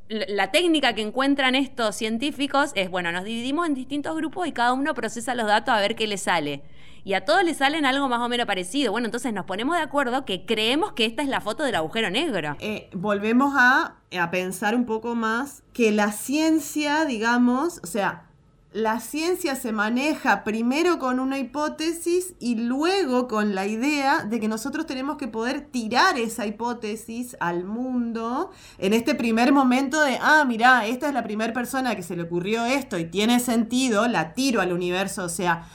La 0.09 0.51
técnica 0.51 0.93
que 0.93 1.03
encuentran 1.03 1.53
estos 1.53 1.95
científicos 1.95 2.71
es, 2.73 2.89
bueno, 2.89 3.11
nos 3.11 3.23
dividimos 3.23 3.67
en 3.67 3.75
distintos 3.75 4.15
grupos 4.15 4.47
y 4.47 4.51
cada 4.51 4.73
uno 4.73 4.95
procesa 4.95 5.35
los 5.35 5.45
datos 5.45 5.73
a 5.73 5.79
ver 5.79 5.95
qué 5.95 6.07
le 6.07 6.17
sale. 6.17 6.63
Y 7.03 7.13
a 7.13 7.25
todos 7.25 7.43
les 7.43 7.57
salen 7.57 7.85
algo 7.85 8.09
más 8.09 8.19
o 8.19 8.27
menos 8.27 8.45
parecido. 8.45 8.91
Bueno, 8.91 9.05
entonces 9.05 9.31
nos 9.33 9.45
ponemos 9.45 9.75
de 9.75 9.83
acuerdo 9.83 10.25
que 10.25 10.45
creemos 10.45 10.93
que 10.93 11.05
esta 11.05 11.21
es 11.21 11.29
la 11.29 11.41
foto 11.41 11.63
del 11.63 11.75
agujero 11.75 12.09
negro. 12.09 12.57
Eh, 12.59 12.89
volvemos 12.93 13.53
a, 13.55 13.97
a 14.19 14.31
pensar 14.31 14.75
un 14.75 14.85
poco 14.85 15.15
más 15.15 15.63
que 15.73 15.91
la 15.91 16.11
ciencia, 16.11 17.05
digamos, 17.05 17.79
o 17.83 17.87
sea, 17.87 18.28
la 18.71 18.99
ciencia 18.99 19.55
se 19.55 19.71
maneja 19.71 20.43
primero 20.43 20.99
con 20.99 21.19
una 21.19 21.39
hipótesis 21.39 22.35
y 22.39 22.55
luego 22.55 23.27
con 23.27 23.55
la 23.55 23.65
idea 23.65 24.25
de 24.25 24.39
que 24.39 24.47
nosotros 24.47 24.85
tenemos 24.85 25.17
que 25.17 25.27
poder 25.27 25.61
tirar 25.61 26.19
esa 26.19 26.45
hipótesis 26.45 27.35
al 27.39 27.63
mundo 27.63 28.51
en 28.77 28.93
este 28.93 29.15
primer 29.15 29.51
momento 29.53 30.03
de, 30.03 30.19
ah, 30.21 30.45
mira, 30.47 30.85
esta 30.85 31.07
es 31.07 31.15
la 31.15 31.23
primera 31.23 31.51
persona 31.51 31.95
que 31.95 32.03
se 32.03 32.15
le 32.15 32.23
ocurrió 32.23 32.63
esto 32.65 32.99
y 32.99 33.05
tiene 33.05 33.39
sentido, 33.39 34.07
la 34.07 34.35
tiro 34.35 34.61
al 34.61 34.71
universo, 34.71 35.23
o 35.23 35.29
sea, 35.29 35.67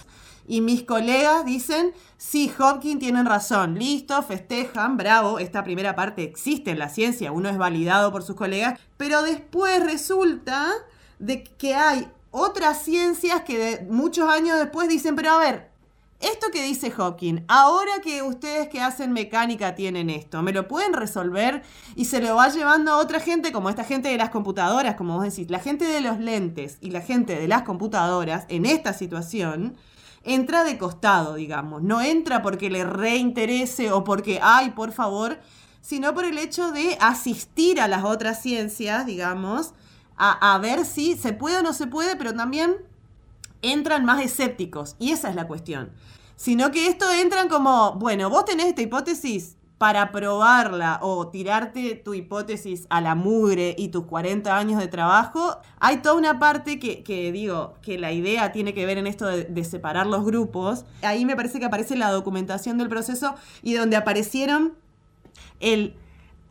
y 0.46 0.60
mis 0.60 0.84
colegas 0.84 1.44
dicen, 1.44 1.94
sí, 2.16 2.52
Hopkins 2.56 3.00
tienen 3.00 3.26
razón, 3.26 3.76
listo, 3.76 4.22
festejan, 4.22 4.96
bravo, 4.96 5.40
esta 5.40 5.64
primera 5.64 5.96
parte 5.96 6.22
existe 6.22 6.70
en 6.70 6.78
la 6.78 6.90
ciencia, 6.90 7.32
uno 7.32 7.48
es 7.48 7.58
validado 7.58 8.12
por 8.12 8.22
sus 8.22 8.36
colegas, 8.36 8.78
pero 8.96 9.22
después 9.22 9.82
resulta 9.82 10.70
de 11.18 11.42
que 11.42 11.74
hay 11.74 12.08
otras 12.36 12.82
ciencias 12.82 13.42
que 13.42 13.86
muchos 13.88 14.28
años 14.28 14.58
después 14.58 14.88
dicen, 14.88 15.14
pero 15.14 15.30
a 15.30 15.38
ver, 15.38 15.70
esto 16.18 16.48
que 16.52 16.64
dice 16.64 16.90
Hawking, 16.90 17.44
ahora 17.46 18.00
que 18.02 18.22
ustedes 18.22 18.68
que 18.68 18.80
hacen 18.80 19.12
mecánica 19.12 19.76
tienen 19.76 20.10
esto, 20.10 20.42
¿me 20.42 20.52
lo 20.52 20.66
pueden 20.66 20.94
resolver? 20.94 21.62
Y 21.94 22.06
se 22.06 22.20
lo 22.20 22.34
va 22.34 22.48
llevando 22.48 22.90
a 22.90 22.96
otra 22.96 23.20
gente, 23.20 23.52
como 23.52 23.70
esta 23.70 23.84
gente 23.84 24.08
de 24.08 24.16
las 24.16 24.30
computadoras, 24.30 24.96
como 24.96 25.14
vos 25.14 25.22
decís, 25.22 25.48
la 25.48 25.60
gente 25.60 25.84
de 25.84 26.00
los 26.00 26.18
lentes 26.18 26.78
y 26.80 26.90
la 26.90 27.02
gente 27.02 27.38
de 27.38 27.46
las 27.46 27.62
computadoras 27.62 28.46
en 28.48 28.66
esta 28.66 28.94
situación, 28.94 29.76
entra 30.24 30.64
de 30.64 30.76
costado, 30.76 31.36
digamos. 31.36 31.84
No 31.84 32.00
entra 32.00 32.42
porque 32.42 32.68
le 32.68 32.82
reinterese 32.82 33.92
o 33.92 34.02
porque, 34.02 34.40
ay, 34.42 34.70
por 34.70 34.90
favor, 34.90 35.38
sino 35.82 36.14
por 36.14 36.24
el 36.24 36.38
hecho 36.38 36.72
de 36.72 36.98
asistir 37.00 37.80
a 37.80 37.86
las 37.86 38.02
otras 38.02 38.42
ciencias, 38.42 39.06
digamos, 39.06 39.72
a, 40.16 40.58
ver 40.58 40.84
si 40.84 41.16
se 41.16 41.32
puede 41.32 41.58
o 41.58 41.62
no 41.62 41.72
se 41.72 41.86
puede, 41.86 42.16
pero 42.16 42.34
también 42.34 42.76
entran 43.62 44.04
más 44.04 44.22
escépticos. 44.22 44.96
Y 44.98 45.10
esa 45.10 45.28
es 45.28 45.34
la 45.34 45.46
cuestión. 45.46 45.92
Sino 46.36 46.70
que 46.70 46.88
esto 46.88 47.10
entran 47.10 47.48
como, 47.48 47.94
bueno, 47.94 48.30
vos 48.30 48.44
tenés 48.44 48.66
esta 48.66 48.82
hipótesis 48.82 49.56
para 49.78 50.12
probarla 50.12 50.98
o 51.02 51.28
tirarte 51.28 51.96
tu 51.96 52.14
hipótesis 52.14 52.86
a 52.90 53.00
la 53.00 53.14
mugre 53.14 53.74
y 53.76 53.88
tus 53.88 54.06
40 54.06 54.56
años 54.56 54.80
de 54.80 54.88
trabajo, 54.88 55.58
hay 55.80 55.98
toda 55.98 56.14
una 56.14 56.38
parte 56.38 56.78
que, 56.78 57.32
digo, 57.32 57.74
que 57.82 57.98
la 57.98 58.12
idea 58.12 58.52
tiene 58.52 58.72
que 58.72 58.86
ver 58.86 58.98
en 58.98 59.06
esto 59.06 59.26
de, 59.26 59.44
de, 59.44 59.64
separar 59.64 60.06
los 60.06 60.24
grupos. 60.24 60.84
Ahí 61.02 61.24
me 61.24 61.36
parece 61.36 61.58
que 61.58 61.66
aparece 61.66 61.96
la 61.96 62.10
documentación 62.10 62.78
del 62.78 62.88
proceso 62.88 63.34
y 63.62 63.74
donde 63.74 63.96
aparecieron 63.96 64.74
el 65.60 65.96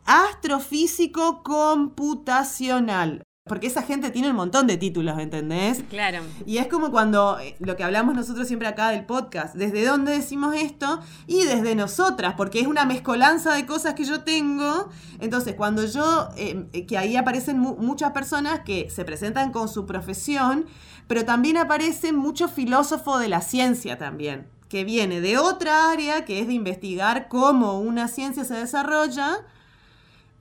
astrofísico 0.04 1.42
computacional. 1.42 3.24
Porque 3.46 3.66
esa 3.66 3.82
gente 3.82 4.10
tiene 4.10 4.30
un 4.30 4.36
montón 4.36 4.66
de 4.66 4.78
títulos, 4.78 5.18
¿entendés? 5.18 5.84
Claro. 5.90 6.20
Y 6.46 6.56
es 6.56 6.66
como 6.66 6.90
cuando 6.90 7.38
eh, 7.38 7.56
lo 7.58 7.76
que 7.76 7.84
hablamos 7.84 8.14
nosotros 8.14 8.46
siempre 8.46 8.68
acá 8.68 8.88
del 8.88 9.04
podcast, 9.04 9.54
desde 9.54 9.84
dónde 9.84 10.12
decimos 10.12 10.54
esto 10.56 11.00
y 11.26 11.44
desde 11.44 11.74
nosotras, 11.74 12.36
porque 12.38 12.60
es 12.60 12.66
una 12.66 12.86
mezcolanza 12.86 13.52
de 13.52 13.66
cosas 13.66 13.92
que 13.92 14.06
yo 14.06 14.22
tengo. 14.22 14.88
Entonces, 15.20 15.56
cuando 15.56 15.84
yo, 15.84 16.30
em, 16.38 16.68
eh, 16.72 16.86
que 16.86 16.96
ahí 16.96 17.16
aparecen 17.16 17.58
muchas 17.58 18.12
personas 18.12 18.60
que 18.60 18.88
se 18.88 19.04
presentan 19.04 19.52
con 19.52 19.68
su 19.68 19.84
profesión, 19.84 20.64
pero 21.06 21.26
también 21.26 21.58
aparecen 21.58 22.16
muchos 22.16 22.50
filósofos 22.50 23.20
de 23.20 23.28
la 23.28 23.42
ciencia 23.42 23.98
también, 23.98 24.48
que 24.70 24.84
viene 24.84 25.20
de 25.20 25.36
otra 25.36 25.90
área, 25.90 26.24
que 26.24 26.40
es 26.40 26.46
de 26.46 26.54
investigar 26.54 27.28
cómo 27.28 27.78
una 27.78 28.08
ciencia 28.08 28.42
se 28.44 28.54
desarrolla 28.54 29.44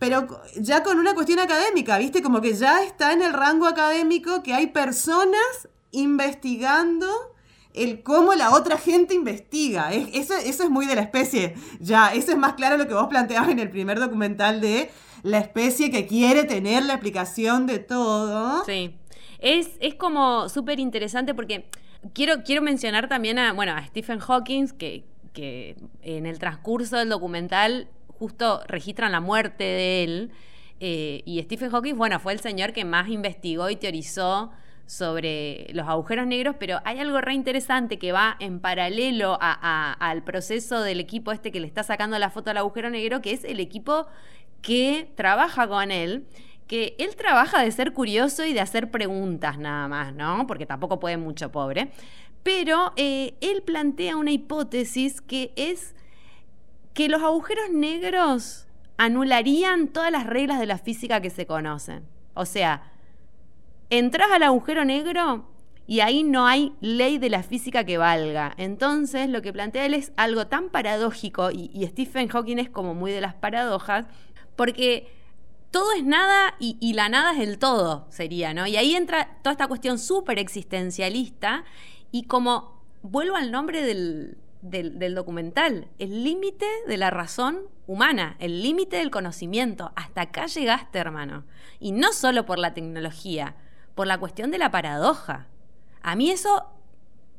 pero 0.03 0.27
ya 0.59 0.83
con 0.83 0.99
una 0.99 1.13
cuestión 1.13 1.39
académica, 1.39 1.97
¿viste? 1.97 2.21
Como 2.21 2.41
que 2.41 2.53
ya 2.55 2.83
está 2.83 3.13
en 3.13 3.21
el 3.21 3.31
rango 3.31 3.67
académico 3.67 4.43
que 4.43 4.53
hay 4.53 4.67
personas 4.67 5.69
investigando 5.91 7.07
el 7.73 8.03
cómo 8.03 8.33
la 8.33 8.51
otra 8.51 8.77
gente 8.77 9.13
investiga. 9.13 9.93
eso, 9.93 10.33
eso 10.35 10.63
es 10.63 10.69
muy 10.69 10.87
de 10.87 10.95
la 10.95 11.03
especie. 11.03 11.55
Ya, 11.79 12.13
eso 12.13 12.31
es 12.31 12.37
más 12.37 12.55
claro 12.55 12.75
lo 12.75 12.85
que 12.85 12.93
vos 12.93 13.07
planteabas 13.07 13.47
en 13.47 13.59
el 13.59 13.69
primer 13.69 13.97
documental 13.97 14.59
de 14.59 14.91
la 15.21 15.37
especie 15.37 15.89
que 15.89 16.05
quiere 16.05 16.43
tener 16.43 16.83
la 16.83 16.95
explicación 16.95 17.65
de 17.65 17.79
todo. 17.79 18.65
Sí. 18.65 18.97
Es, 19.39 19.69
es 19.79 19.95
como 19.95 20.49
súper 20.49 20.81
interesante 20.81 21.33
porque 21.33 21.69
quiero, 22.11 22.43
quiero 22.43 22.61
mencionar 22.61 23.07
también 23.07 23.39
a, 23.39 23.53
bueno, 23.53 23.73
Stephen 23.87 24.19
Hawking, 24.19 24.67
que, 24.77 25.05
que 25.31 25.77
en 26.01 26.25
el 26.25 26.39
transcurso 26.39 26.97
del 26.97 27.07
documental 27.07 27.87
justo 28.23 28.61
registran 28.67 29.11
la 29.11 29.19
muerte 29.19 29.65
de 29.65 30.03
él. 30.05 30.31
Eh, 30.79 31.23
y 31.25 31.41
Stephen 31.41 31.69
Hawking, 31.69 31.95
bueno, 31.95 32.21
fue 32.21 32.31
el 32.31 32.39
señor 32.39 32.71
que 32.71 32.85
más 32.85 33.09
investigó 33.09 33.69
y 33.69 33.75
teorizó 33.75 34.51
sobre 34.85 35.67
los 35.73 35.89
agujeros 35.89 36.25
negros, 36.25 36.55
pero 36.57 36.79
hay 36.85 36.99
algo 36.99 37.19
re 37.19 37.33
interesante 37.33 37.99
que 37.99 38.13
va 38.13 38.37
en 38.39 38.61
paralelo 38.61 39.37
al 39.41 40.23
proceso 40.23 40.81
del 40.81 41.01
equipo 41.01 41.33
este 41.33 41.51
que 41.51 41.59
le 41.59 41.67
está 41.67 41.83
sacando 41.83 42.17
la 42.17 42.29
foto 42.29 42.51
al 42.51 42.57
agujero 42.57 42.89
negro, 42.89 43.21
que 43.21 43.33
es 43.33 43.43
el 43.43 43.59
equipo 43.59 44.07
que 44.61 45.11
trabaja 45.15 45.67
con 45.67 45.91
él, 45.91 46.25
que 46.67 46.95
él 46.99 47.17
trabaja 47.17 47.61
de 47.61 47.71
ser 47.71 47.91
curioso 47.91 48.45
y 48.45 48.53
de 48.53 48.61
hacer 48.61 48.89
preguntas 48.89 49.57
nada 49.57 49.89
más, 49.89 50.13
¿no? 50.13 50.47
Porque 50.47 50.65
tampoco 50.65 50.97
puede 50.97 51.17
mucho, 51.17 51.51
pobre. 51.51 51.91
Pero 52.41 52.93
eh, 52.95 53.33
él 53.41 53.63
plantea 53.63 54.15
una 54.15 54.31
hipótesis 54.31 55.19
que 55.19 55.51
es 55.57 55.93
que 56.93 57.09
los 57.09 57.21
agujeros 57.21 57.69
negros 57.71 58.67
anularían 58.97 59.87
todas 59.87 60.11
las 60.11 60.25
reglas 60.25 60.59
de 60.59 60.65
la 60.65 60.77
física 60.77 61.21
que 61.21 61.29
se 61.29 61.45
conocen. 61.45 62.05
O 62.33 62.45
sea, 62.45 62.83
entras 63.89 64.31
al 64.31 64.43
agujero 64.43 64.85
negro 64.85 65.49
y 65.85 65.99
ahí 65.99 66.23
no 66.23 66.47
hay 66.47 66.73
ley 66.79 67.17
de 67.17 67.29
la 67.29 67.43
física 67.43 67.83
que 67.83 67.97
valga. 67.97 68.53
Entonces, 68.57 69.29
lo 69.29 69.41
que 69.41 69.53
plantea 69.53 69.85
él 69.85 69.93
es 69.93 70.13
algo 70.15 70.47
tan 70.47 70.69
paradójico, 70.69 71.51
y, 71.51 71.85
Stephen 71.87 72.29
Hawking 72.29 72.57
es 72.57 72.69
como 72.69 72.93
muy 72.93 73.11
de 73.11 73.21
las 73.21 73.33
paradojas, 73.33 74.05
porque 74.55 75.11
todo 75.71 75.91
es 75.93 76.03
nada 76.03 76.55
y, 76.59 76.77
y, 76.79 76.93
la 76.93 77.09
nada 77.09 77.33
es 77.33 77.39
el 77.39 77.59
todo, 77.59 78.07
sería, 78.09 78.53
¿no? 78.53 78.65
Y 78.65 78.77
ahí 78.77 78.95
entra 78.95 79.37
toda 79.41 79.51
esta 79.51 79.67
cuestión 79.67 79.99
súper 79.99 80.39
existencialista, 80.39 81.65
y 82.11 82.23
como 82.23 82.81
vuelvo 83.01 83.35
al 83.35 83.51
nombre 83.51 83.81
del, 83.81 84.37
del, 84.63 85.13
documental, 85.13 85.89
el 85.99 86.23
límite 86.23 86.65
de 86.87 86.97
la 86.97 87.09
razón 87.09 87.59
humana, 87.85 88.37
el 88.39 88.63
límite 88.63 88.97
del 88.97 89.11
conocimiento. 89.11 89.91
Hasta 89.95 90.21
acá 90.21 90.47
llegaste, 90.47 90.99
hermano. 90.99 91.43
Y 91.79 91.91
no 91.91 92.13
solo 92.13 92.45
por 92.45 92.57
la 92.57 92.73
tecnología, 92.73 93.55
por 93.93 94.07
la 94.07 94.19
cuestión 94.19 94.51
de 94.51 94.57
la 94.57 94.71
paradoja. 94.71 95.47
A 96.01 96.15
mí 96.15 96.31
eso, 96.31 96.65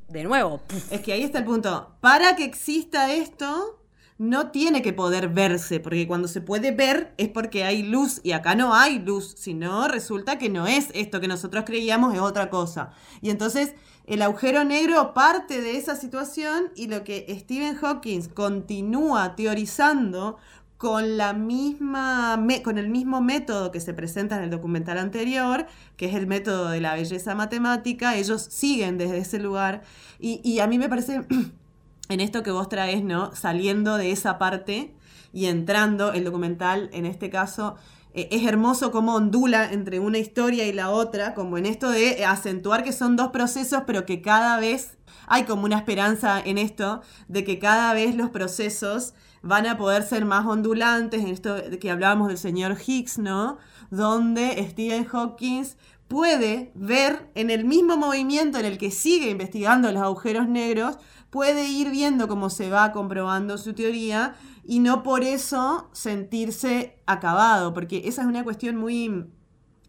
de 0.08 0.22
nuevo. 0.22 0.60
Es 0.90 1.00
que 1.00 1.14
ahí 1.14 1.22
está 1.22 1.38
el 1.38 1.44
punto. 1.44 1.96
Para 2.00 2.36
que 2.36 2.44
exista 2.44 3.12
esto, 3.12 3.80
no 4.18 4.50
tiene 4.50 4.82
que 4.82 4.92
poder 4.92 5.28
verse, 5.28 5.80
porque 5.80 6.06
cuando 6.06 6.28
se 6.28 6.42
puede 6.42 6.72
ver 6.72 7.14
es 7.16 7.30
porque 7.30 7.64
hay 7.64 7.82
luz 7.82 8.20
y 8.22 8.32
acá 8.32 8.54
no 8.54 8.74
hay 8.74 8.98
luz, 8.98 9.34
sino 9.38 9.88
resulta 9.88 10.38
que 10.38 10.50
no 10.50 10.66
es 10.66 10.88
esto 10.94 11.20
que 11.20 11.28
nosotros 11.28 11.64
creíamos, 11.66 12.14
es 12.14 12.20
otra 12.20 12.50
cosa. 12.50 12.90
Y 13.22 13.30
entonces 13.30 13.74
el 14.06 14.22
agujero 14.22 14.64
negro 14.64 15.14
parte 15.14 15.62
de 15.62 15.76
esa 15.76 15.96
situación 15.96 16.70
y 16.76 16.88
lo 16.88 17.04
que 17.04 17.26
Stephen 17.40 17.74
Hawking 17.76 18.28
continúa 18.34 19.34
teorizando 19.34 20.36
con, 20.76 21.16
la 21.16 21.32
misma, 21.32 22.38
con 22.62 22.76
el 22.76 22.88
mismo 22.88 23.22
método 23.22 23.70
que 23.70 23.80
se 23.80 23.94
presenta 23.94 24.36
en 24.36 24.42
el 24.42 24.50
documental 24.50 24.98
anterior, 24.98 25.66
que 25.96 26.06
es 26.06 26.14
el 26.14 26.26
método 26.26 26.68
de 26.68 26.80
la 26.80 26.94
belleza 26.94 27.34
matemática, 27.34 28.16
ellos 28.16 28.42
siguen 28.42 28.98
desde 28.98 29.18
ese 29.18 29.38
lugar 29.38 29.82
y, 30.18 30.40
y 30.44 30.60
a 30.60 30.66
mí 30.66 30.78
me 30.78 30.90
parece 30.90 31.24
en 32.08 32.20
esto 32.20 32.42
que 32.42 32.50
vos 32.50 32.68
traes, 32.68 33.02
¿no? 33.02 33.34
Saliendo 33.34 33.96
de 33.96 34.12
esa 34.12 34.36
parte 34.36 34.94
y 35.32 35.46
entrando 35.46 36.12
el 36.12 36.24
documental, 36.24 36.90
en 36.92 37.06
este 37.06 37.30
caso, 37.30 37.76
eh, 38.14 38.28
es 38.30 38.46
hermoso 38.46 38.92
cómo 38.92 39.14
ondula 39.16 39.72
entre 39.72 39.98
una 39.98 40.18
historia 40.18 40.66
y 40.66 40.72
la 40.72 40.90
otra, 40.90 41.34
como 41.34 41.58
en 41.58 41.66
esto 41.66 41.90
de 41.90 42.24
acentuar 42.24 42.84
que 42.84 42.92
son 42.92 43.16
dos 43.16 43.28
procesos, 43.28 43.82
pero 43.86 44.06
que 44.06 44.22
cada 44.22 44.58
vez 44.58 44.96
hay 45.26 45.44
como 45.44 45.64
una 45.64 45.76
esperanza 45.76 46.40
en 46.40 46.56
esto 46.58 47.02
de 47.28 47.44
que 47.44 47.58
cada 47.58 47.92
vez 47.92 48.14
los 48.14 48.30
procesos 48.30 49.14
van 49.42 49.66
a 49.66 49.76
poder 49.76 50.04
ser 50.04 50.24
más 50.24 50.46
ondulantes, 50.46 51.20
en 51.20 51.28
esto 51.28 51.56
que 51.80 51.90
hablábamos 51.90 52.28
del 52.28 52.38
señor 52.38 52.76
Higgs, 52.86 53.18
¿no? 53.18 53.58
Donde 53.90 54.64
Stephen 54.70 55.04
Hawking 55.04 55.64
puede 56.08 56.70
ver 56.74 57.30
en 57.34 57.50
el 57.50 57.64
mismo 57.64 57.96
movimiento 57.96 58.58
en 58.58 58.64
el 58.64 58.78
que 58.78 58.90
sigue 58.90 59.30
investigando 59.30 59.90
los 59.90 60.02
agujeros 60.02 60.48
negros, 60.48 60.98
puede 61.30 61.66
ir 61.68 61.90
viendo 61.90 62.28
cómo 62.28 62.48
se 62.48 62.70
va 62.70 62.92
comprobando 62.92 63.58
su 63.58 63.74
teoría 63.74 64.36
y 64.66 64.80
no 64.80 65.02
por 65.02 65.22
eso 65.22 65.88
sentirse 65.92 66.98
acabado, 67.06 67.74
porque 67.74 68.02
esa 68.06 68.22
es 68.22 68.28
una 68.28 68.44
cuestión 68.44 68.76
muy 68.76 69.26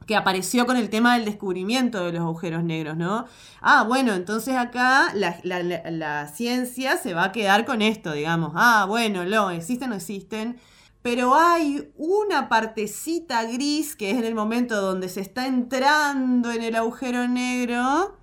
que 0.05 0.15
apareció 0.15 0.65
con 0.65 0.77
el 0.77 0.89
tema 0.89 1.15
del 1.15 1.25
descubrimiento 1.25 2.05
de 2.05 2.11
los 2.13 2.21
agujeros 2.21 2.63
negros, 2.63 2.95
¿no? 2.95 3.25
Ah, 3.61 3.83
bueno, 3.87 4.13
entonces 4.13 4.55
acá 4.55 5.11
la, 5.13 6.27
ciencia 6.27 6.97
se 6.97 7.13
va 7.13 7.25
a 7.25 7.31
quedar 7.31 7.65
con 7.65 7.81
esto, 7.81 8.13
digamos. 8.13 8.51
Ah, 8.55 8.85
bueno, 8.87 9.25
lo, 9.25 9.49
existen 9.49 9.91
o 9.91 9.95
existen. 9.95 10.57
Pero 11.01 11.35
hay 11.35 11.91
una 11.97 12.49
partecita 12.49 13.43
gris 13.45 13.95
que 13.95 14.11
es 14.11 14.17
en 14.17 14.25
el 14.25 14.35
momento 14.35 14.81
donde 14.81 15.09
se 15.09 15.21
está 15.21 15.47
entrando 15.47 16.51
en 16.51 16.63
el 16.63 16.75
agujero 16.75 17.27
negro 17.27 18.17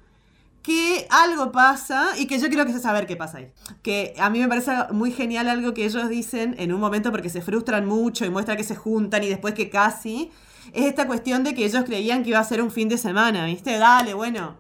que 0.63 1.07
algo 1.11 1.53
pasa 1.53 2.11
y 2.17 2.27
que 2.27 2.39
yo 2.39 2.49
quiero 2.49 2.65
que 2.65 2.79
saber 2.79 3.07
qué 3.07 3.17
pasa 3.17 3.39
ahí. 3.39 3.53
Que 3.83 4.15
a 4.19 4.31
mí 4.31 4.39
me 4.39 4.49
parece 4.49 4.73
muy 4.93 5.13
genial 5.13 5.49
algo 5.49 5.75
que 5.75 5.85
ellos 5.85 6.09
dicen 6.09 6.55
en 6.59 6.73
un 6.73 6.81
momento 6.81 7.11
porque 7.11 7.29
se 7.29 7.43
frustran 7.43 7.87
mucho 7.87 8.25
y 8.25 8.31
muestra 8.31 8.57
que 8.57 8.65
se 8.65 8.77
juntan 8.77 9.25
y 9.25 9.29
después 9.29 9.55
que 9.55 9.71
casi 9.71 10.31
es 10.73 10.87
esta 10.87 11.07
cuestión 11.07 11.43
de 11.45 11.55
que 11.55 11.65
ellos 11.65 11.85
creían 11.85 12.23
que 12.23 12.31
iba 12.31 12.39
a 12.39 12.45
ser 12.45 12.63
un 12.63 12.71
fin 12.71 12.89
de 12.89 12.97
semana, 12.97 13.47
¿viste? 13.47 13.77
Dale, 13.77 14.15
bueno, 14.15 14.57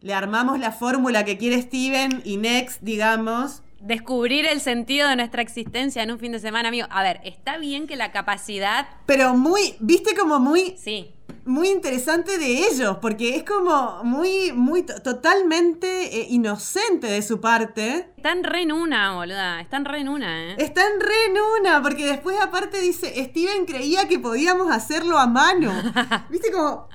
le 0.00 0.14
armamos 0.14 0.58
la 0.58 0.72
fórmula 0.72 1.24
que 1.24 1.38
quiere 1.38 1.60
Steven 1.62 2.20
y 2.24 2.36
Next, 2.36 2.82
digamos. 2.82 3.62
Descubrir 3.82 4.46
el 4.46 4.60
sentido 4.60 5.08
de 5.08 5.16
nuestra 5.16 5.42
existencia 5.42 6.02
en 6.02 6.12
un 6.12 6.18
fin 6.18 6.32
de 6.32 6.38
semana, 6.38 6.68
amigo. 6.68 6.86
A 6.90 7.02
ver, 7.02 7.20
está 7.24 7.58
bien 7.58 7.86
que 7.86 7.96
la 7.96 8.12
capacidad... 8.12 8.86
Pero 9.06 9.34
muy, 9.34 9.74
viste 9.80 10.14
como 10.14 10.38
muy... 10.38 10.76
Sí 10.78 11.12
muy 11.44 11.68
interesante 11.68 12.38
de 12.38 12.68
ellos, 12.68 12.98
porque 13.00 13.36
es 13.36 13.42
como 13.42 14.04
muy, 14.04 14.52
muy 14.52 14.84
totalmente 14.84 16.20
eh, 16.20 16.26
inocente 16.30 17.08
de 17.08 17.22
su 17.22 17.40
parte. 17.40 18.12
Están 18.16 18.44
re 18.44 18.62
en 18.62 18.72
una, 18.72 19.16
boluda. 19.16 19.60
Están 19.60 19.84
re 19.84 20.00
en 20.00 20.08
una, 20.08 20.44
¿eh? 20.44 20.56
Están 20.58 21.00
re 21.00 21.24
en 21.26 21.36
una, 21.60 21.82
porque 21.82 22.06
después 22.06 22.40
aparte 22.40 22.80
dice, 22.80 23.12
Steven 23.24 23.66
creía 23.66 24.06
que 24.06 24.18
podíamos 24.18 24.70
hacerlo 24.70 25.18
a 25.18 25.26
mano. 25.26 25.72
¿Viste 26.30 26.52
como, 26.52 26.88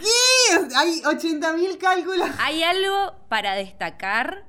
¿qué? 0.00 0.74
Hay 0.76 1.00
80.000 1.02 1.78
cálculos. 1.78 2.28
Hay 2.40 2.62
algo 2.62 3.14
para 3.28 3.54
destacar 3.54 4.46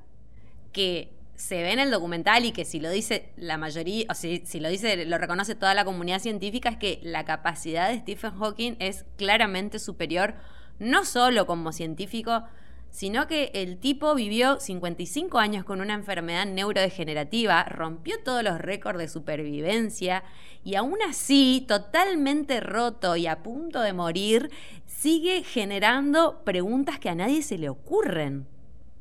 que 0.72 1.13
se 1.44 1.62
ve 1.62 1.72
en 1.72 1.78
el 1.78 1.90
documental 1.90 2.46
y 2.46 2.52
que 2.52 2.64
si 2.64 2.80
lo 2.80 2.88
dice 2.88 3.28
la 3.36 3.58
mayoría, 3.58 4.06
o 4.08 4.14
si, 4.14 4.42
si 4.46 4.60
lo 4.60 4.70
dice, 4.70 5.04
lo 5.04 5.18
reconoce 5.18 5.54
toda 5.54 5.74
la 5.74 5.84
comunidad 5.84 6.20
científica, 6.20 6.70
es 6.70 6.78
que 6.78 7.00
la 7.02 7.26
capacidad 7.26 7.90
de 7.90 7.98
Stephen 7.98 8.38
Hawking 8.38 8.76
es 8.78 9.04
claramente 9.18 9.78
superior, 9.78 10.36
no 10.78 11.04
solo 11.04 11.46
como 11.46 11.72
científico, 11.72 12.44
sino 12.88 13.26
que 13.26 13.50
el 13.52 13.76
tipo 13.76 14.14
vivió 14.14 14.58
55 14.58 15.38
años 15.38 15.66
con 15.66 15.82
una 15.82 15.92
enfermedad 15.92 16.46
neurodegenerativa, 16.46 17.64
rompió 17.64 18.16
todos 18.24 18.42
los 18.42 18.58
récords 18.58 18.98
de 18.98 19.08
supervivencia 19.08 20.24
y 20.64 20.76
aún 20.76 20.96
así, 21.06 21.66
totalmente 21.68 22.60
roto 22.60 23.16
y 23.16 23.26
a 23.26 23.42
punto 23.42 23.82
de 23.82 23.92
morir, 23.92 24.50
sigue 24.86 25.42
generando 25.42 26.42
preguntas 26.42 26.98
que 26.98 27.10
a 27.10 27.14
nadie 27.14 27.42
se 27.42 27.58
le 27.58 27.68
ocurren. 27.68 28.53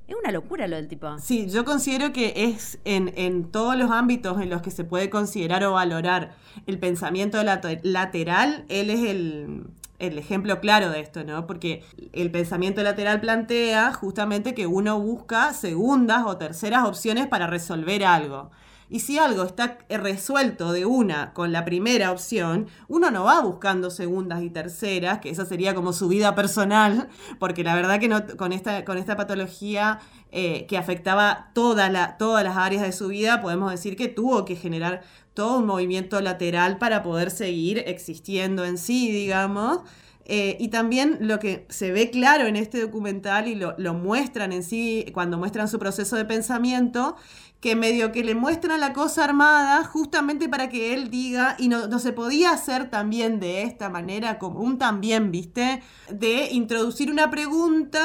Es 0.07 0.15
una 0.15 0.31
locura 0.31 0.67
lo 0.67 0.75
del 0.75 0.87
tipo. 0.87 1.17
Sí, 1.19 1.49
yo 1.49 1.63
considero 1.63 2.11
que 2.11 2.33
es 2.35 2.79
en, 2.83 3.51
todos 3.51 3.77
los 3.77 3.89
ámbitos 3.89 4.41
en 4.41 4.49
los 4.49 4.61
que 4.61 4.71
se 4.71 4.83
puede 4.83 5.09
considerar 5.09 5.63
o 5.63 5.73
valorar 5.73 6.35
el 6.67 6.77
pensamiento 6.77 7.41
lateral, 7.43 8.65
él 8.67 8.89
es 8.89 8.99
el, 8.99 9.65
el 9.99 10.17
ejemplo 10.17 10.59
claro 10.59 10.89
de 10.89 10.99
esto, 10.99 11.23
¿no? 11.23 11.47
Porque 11.47 11.83
el 12.11 12.31
pensamiento 12.31 12.83
lateral 12.83 13.21
plantea 13.21 13.93
justamente 13.93 14.53
que 14.53 14.67
uno 14.67 14.99
busca 14.99 15.53
segundas 15.53 16.23
o 16.25 16.37
terceras 16.37 16.85
opciones 16.85 17.27
para 17.27 17.47
resolver 17.47 18.03
algo. 18.03 18.51
Y 18.93 18.99
si 18.99 19.17
algo 19.17 19.41
está 19.41 19.79
resuelto 19.89 20.71
de 20.71 20.85
una 20.85 21.33
con 21.33 21.51
la 21.51 21.65
primera 21.65 22.11
opción, 22.11 22.67
uno 22.87 23.09
no 23.09 23.23
va 23.23 23.41
buscando 23.41 23.89
segundas 23.89 24.43
y 24.43 24.51
terceras, 24.51 25.17
que 25.17 25.31
esa 25.31 25.47
sería 25.47 25.73
como 25.73 25.93
su 25.93 26.07
vida 26.07 26.35
personal, 26.35 27.09
porque 27.39 27.63
la 27.63 27.73
verdad 27.73 27.99
que 27.99 28.07
no, 28.07 28.23
con, 28.37 28.53
esta, 28.53 28.85
con 28.85 28.99
esta 28.99 29.15
patología 29.15 29.99
eh, 30.31 30.67
que 30.67 30.77
afectaba 30.77 31.49
todas 31.55 31.91
las 31.91 32.55
áreas 32.55 32.83
de 32.83 32.91
su 32.91 33.07
vida, 33.07 33.41
podemos 33.41 33.71
decir 33.71 33.95
que 33.95 34.09
tuvo 34.09 34.45
que 34.45 34.55
generar 34.55 35.01
todo 35.33 35.57
un 35.57 35.65
movimiento 35.65 36.21
lateral 36.21 36.77
para 36.77 37.01
poder 37.01 37.31
seguir 37.31 37.79
existiendo 37.87 38.63
en 38.63 38.77
sí, 38.77 39.11
digamos. 39.11 39.79
Eh, 40.25 40.55
y 40.59 40.67
también 40.67 41.17
lo 41.19 41.39
que 41.39 41.65
se 41.67 41.91
ve 41.91 42.11
claro 42.11 42.45
en 42.45 42.55
este 42.55 42.79
documental 42.79 43.47
y 43.47 43.55
lo, 43.55 43.75
lo, 43.77 43.93
muestran 43.93 44.53
en 44.53 44.63
sí 44.63 45.05
cuando 45.13 45.37
muestran 45.37 45.67
su 45.67 45.79
proceso 45.79 46.15
de 46.15 46.23
pensamiento, 46.23 47.17
que 47.63 47.77
medio 47.77 48.11
que 48.11 48.25
le 48.25 48.35
muestran 48.35 48.81
la 48.81 48.91
cosa 48.91 49.23
armada 49.23 49.85
justamente 49.85 50.49
para 50.49 50.67
que 50.67 50.93
él 50.93 51.09
diga, 51.09 51.55
y 51.57 51.69
no, 51.69 51.97
se 51.97 52.11
podía 52.11 52.51
hacer 52.51 52.89
también 52.89 53.39
de 53.39 53.61
esta 53.61 53.89
manera, 53.89 54.37
como 54.37 54.59
un 54.59 54.77
también, 54.77 55.31
¿viste? 55.31 55.81
De 56.09 56.49
introducir 56.51 57.09
una 57.09 57.29
pregunta 57.29 58.01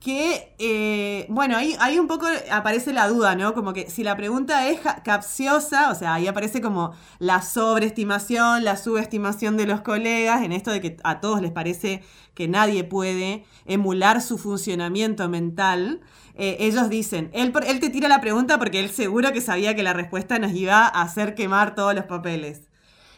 que, 0.00 0.54
eh, 0.58 1.26
bueno, 1.28 1.58
ahí, 1.58 1.76
ahí 1.78 1.98
un 1.98 2.06
poco 2.06 2.26
aparece 2.50 2.94
la 2.94 3.06
duda, 3.06 3.36
¿no? 3.36 3.52
Como 3.52 3.74
que 3.74 3.90
si 3.90 4.02
la 4.02 4.16
pregunta 4.16 4.66
es 4.66 4.80
capciosa, 5.04 5.90
o 5.90 5.94
sea, 5.94 6.14
ahí 6.14 6.26
aparece 6.26 6.62
como 6.62 6.94
la 7.18 7.42
sobreestimación, 7.42 8.64
la 8.64 8.78
subestimación 8.78 9.58
de 9.58 9.66
los 9.66 9.82
colegas, 9.82 10.42
en 10.42 10.52
esto 10.52 10.70
de 10.70 10.80
que 10.80 10.96
a 11.04 11.20
todos 11.20 11.42
les 11.42 11.52
parece 11.52 12.02
que 12.32 12.48
nadie 12.48 12.82
puede 12.84 13.44
emular 13.66 14.22
su 14.22 14.38
funcionamiento 14.38 15.28
mental. 15.28 16.00
Eh, 16.42 16.56
ellos 16.60 16.88
dicen, 16.88 17.30
él, 17.34 17.52
él 17.66 17.80
te 17.80 17.90
tira 17.90 18.08
la 18.08 18.22
pregunta 18.22 18.58
porque 18.58 18.80
él 18.80 18.88
seguro 18.88 19.30
que 19.30 19.42
sabía 19.42 19.76
que 19.76 19.82
la 19.82 19.92
respuesta 19.92 20.38
nos 20.38 20.52
iba 20.54 20.86
a 20.86 21.02
hacer 21.02 21.34
quemar 21.34 21.74
todos 21.74 21.94
los 21.94 22.06
papeles. 22.06 22.62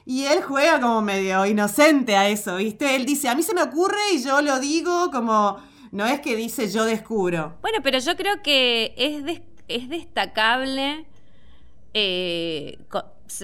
Y 0.04 0.24
él 0.24 0.42
juega 0.42 0.80
como 0.80 1.02
medio 1.02 1.46
inocente 1.46 2.16
a 2.16 2.28
eso, 2.28 2.56
¿viste? 2.56 2.96
Él 2.96 3.06
dice, 3.06 3.28
a 3.28 3.36
mí 3.36 3.44
se 3.44 3.54
me 3.54 3.62
ocurre 3.62 4.00
y 4.12 4.24
yo 4.24 4.42
lo 4.42 4.58
digo 4.58 5.12
como 5.12 5.58
no 5.92 6.04
es 6.04 6.20
que 6.20 6.34
dice 6.34 6.68
yo 6.68 6.84
descubro. 6.84 7.56
Bueno, 7.62 7.78
pero 7.84 8.00
yo 8.00 8.16
creo 8.16 8.42
que 8.42 8.92
es, 8.96 9.40
es 9.68 9.88
destacable, 9.88 11.06
eh, 11.94 12.78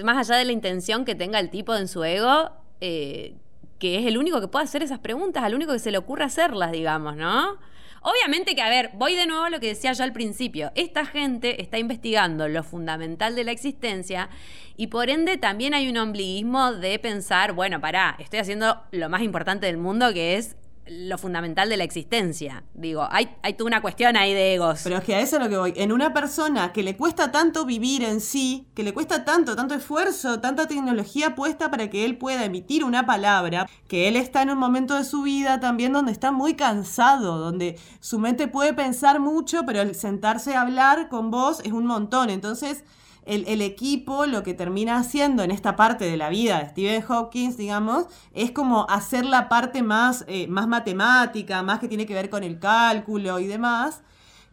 más 0.03 0.17
allá 0.17 0.37
de 0.37 0.43
la 0.43 0.51
intención 0.51 1.05
que 1.05 1.15
tenga 1.15 1.39
el 1.39 1.49
tipo 1.49 1.73
en 1.73 1.87
su 1.87 2.03
ego, 2.03 2.49
eh, 2.81 3.33
que 3.77 3.97
es 3.97 4.05
el 4.05 4.17
único 4.17 4.41
que 4.41 4.49
puede 4.49 4.65
hacer 4.65 4.83
esas 4.83 4.99
preguntas, 4.99 5.41
al 5.41 5.55
único 5.55 5.71
que 5.71 5.79
se 5.79 5.91
le 5.91 5.97
ocurre 5.97 6.25
hacerlas, 6.25 6.73
digamos, 6.73 7.15
¿no? 7.15 7.57
Obviamente 8.01 8.55
que, 8.55 8.61
a 8.61 8.69
ver, 8.69 8.91
voy 8.93 9.15
de 9.15 9.27
nuevo 9.27 9.43
a 9.43 9.49
lo 9.49 9.59
que 9.59 9.67
decía 9.67 9.93
yo 9.93 10.03
al 10.03 10.13
principio. 10.13 10.71
Esta 10.75 11.05
gente 11.05 11.61
está 11.61 11.77
investigando 11.77 12.47
lo 12.47 12.63
fundamental 12.63 13.35
de 13.35 13.43
la 13.43 13.51
existencia 13.51 14.29
y 14.77 14.87
por 14.87 15.09
ende 15.09 15.37
también 15.37 15.73
hay 15.73 15.89
un 15.89 15.97
ombliguismo 15.97 16.73
de 16.73 16.97
pensar, 16.99 17.53
bueno, 17.53 17.81
pará, 17.81 18.15
estoy 18.19 18.39
haciendo 18.39 18.81
lo 18.91 19.09
más 19.09 19.21
importante 19.21 19.65
del 19.65 19.77
mundo 19.77 20.13
que 20.13 20.37
es 20.37 20.55
lo 20.89 21.17
fundamental 21.17 21.69
de 21.69 21.77
la 21.77 21.83
existencia. 21.83 22.63
Digo, 22.73 23.07
hay, 23.09 23.29
hay 23.43 23.53
toda 23.53 23.67
una 23.67 23.81
cuestión 23.81 24.17
ahí 24.17 24.33
de 24.33 24.55
egos. 24.55 24.81
Pero 24.83 24.97
es 24.97 25.03
que 25.03 25.15
a 25.15 25.19
eso 25.19 25.37
es 25.37 25.43
lo 25.43 25.49
que 25.49 25.57
voy. 25.57 25.73
En 25.75 25.91
una 25.91 26.13
persona 26.13 26.73
que 26.73 26.83
le 26.83 26.97
cuesta 26.97 27.31
tanto 27.31 27.65
vivir 27.65 28.03
en 28.03 28.21
sí, 28.21 28.67
que 28.73 28.83
le 28.83 28.93
cuesta 28.93 29.25
tanto, 29.25 29.55
tanto 29.55 29.75
esfuerzo, 29.75 30.39
tanta 30.39 30.67
tecnología 30.67 31.35
puesta 31.35 31.69
para 31.69 31.89
que 31.89 32.05
él 32.05 32.17
pueda 32.17 32.45
emitir 32.45 32.83
una 32.83 33.05
palabra, 33.05 33.67
que 33.87 34.07
él 34.07 34.15
está 34.15 34.41
en 34.41 34.49
un 34.49 34.57
momento 34.57 34.95
de 34.95 35.03
su 35.03 35.21
vida 35.21 35.59
también 35.59 35.93
donde 35.93 36.11
está 36.11 36.31
muy 36.31 36.55
cansado, 36.55 37.37
donde 37.37 37.79
su 37.99 38.19
mente 38.19 38.47
puede 38.47 38.73
pensar 38.73 39.19
mucho, 39.19 39.63
pero 39.65 39.81
el 39.81 39.95
sentarse 39.95 40.55
a 40.55 40.61
hablar 40.61 41.09
con 41.09 41.31
vos 41.31 41.59
es 41.63 41.71
un 41.71 41.85
montón. 41.85 42.29
Entonces, 42.29 42.83
el, 43.29 43.61
equipo 43.61 44.25
lo 44.25 44.41
que 44.41 44.55
termina 44.55 44.97
haciendo 44.97 45.43
en 45.43 45.51
esta 45.51 45.75
parte 45.75 46.05
de 46.05 46.17
la 46.17 46.29
vida 46.29 46.59
de 46.59 46.69
Stephen 46.69 47.01
Hawking, 47.01 47.55
digamos, 47.55 48.05
es 48.33 48.51
como 48.51 48.89
hacer 48.89 49.23
la 49.23 49.49
parte 49.49 49.83
más, 49.83 50.25
eh, 50.27 50.47
más 50.47 50.67
matemática, 50.67 51.61
más 51.61 51.79
que 51.79 51.87
tiene 51.87 52.07
que 52.07 52.15
ver 52.15 52.29
con 52.29 52.43
el 52.43 52.59
cálculo 52.59 53.39
y 53.39 53.45
demás, 53.45 54.01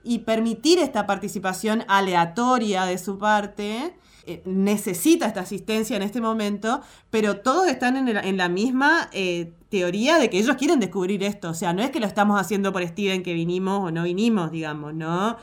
y 0.05 0.21
permitir 0.21 0.79
esta 0.79 1.07
participación 1.07 1.85
aleatoria 1.89 2.85
de 2.85 2.99
su 2.99 3.19
parte. 3.19 3.97
Eh, 4.29 4.43
necesita 4.45 5.27
esta 5.27 5.41
asistencia 5.41 5.97
en 5.97 6.03
este 6.03 6.21
momento, 6.21 6.81
pero 7.11 7.39
todos 7.39 7.69
están 7.69 8.09
en, 8.09 8.37
la 8.37 8.49
misma 8.49 9.09
eh, 9.12 9.53
teoría 9.69 10.19
de 10.19 10.29
que 10.29 10.39
ellos 10.39 10.57
quieren 10.57 10.81
descubrir 10.81 11.23
esto. 11.23 11.51
O 11.51 11.55
sea, 11.55 11.73
no 11.73 11.83
es 11.83 11.91
que 11.91 12.01
lo 12.01 12.07
estamos 12.07 12.39
haciendo 12.39 12.73
por 12.73 12.87
Steven 12.87 13.23
que 13.23 13.33
vinimos 13.33 13.89
o 13.89 13.91
no 13.91 14.03
vinimos, 14.03 14.51
digamos, 14.51 14.95
¿no? 14.95 15.37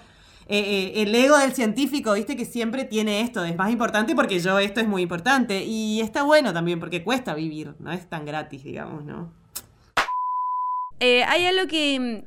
Eh, 0.47 0.59
eh, 0.59 1.01
el 1.01 1.15
ego 1.15 1.37
del 1.37 1.53
científico, 1.53 2.13
viste, 2.13 2.35
que 2.35 2.45
siempre 2.45 2.85
tiene 2.85 3.21
esto, 3.21 3.43
es 3.45 3.55
más 3.55 3.71
importante 3.71 4.15
porque 4.15 4.39
yo 4.39 4.59
esto 4.59 4.81
es 4.81 4.87
muy 4.87 5.01
importante. 5.01 5.63
Y 5.63 6.01
está 6.01 6.23
bueno 6.23 6.53
también 6.53 6.79
porque 6.79 7.03
cuesta 7.03 7.33
vivir, 7.33 7.75
no 7.79 7.91
es 7.91 8.07
tan 8.09 8.25
gratis, 8.25 8.63
digamos, 8.63 9.05
¿no? 9.05 9.31
Eh, 10.99 11.23
hay 11.23 11.45
algo 11.45 11.67
que, 11.67 12.23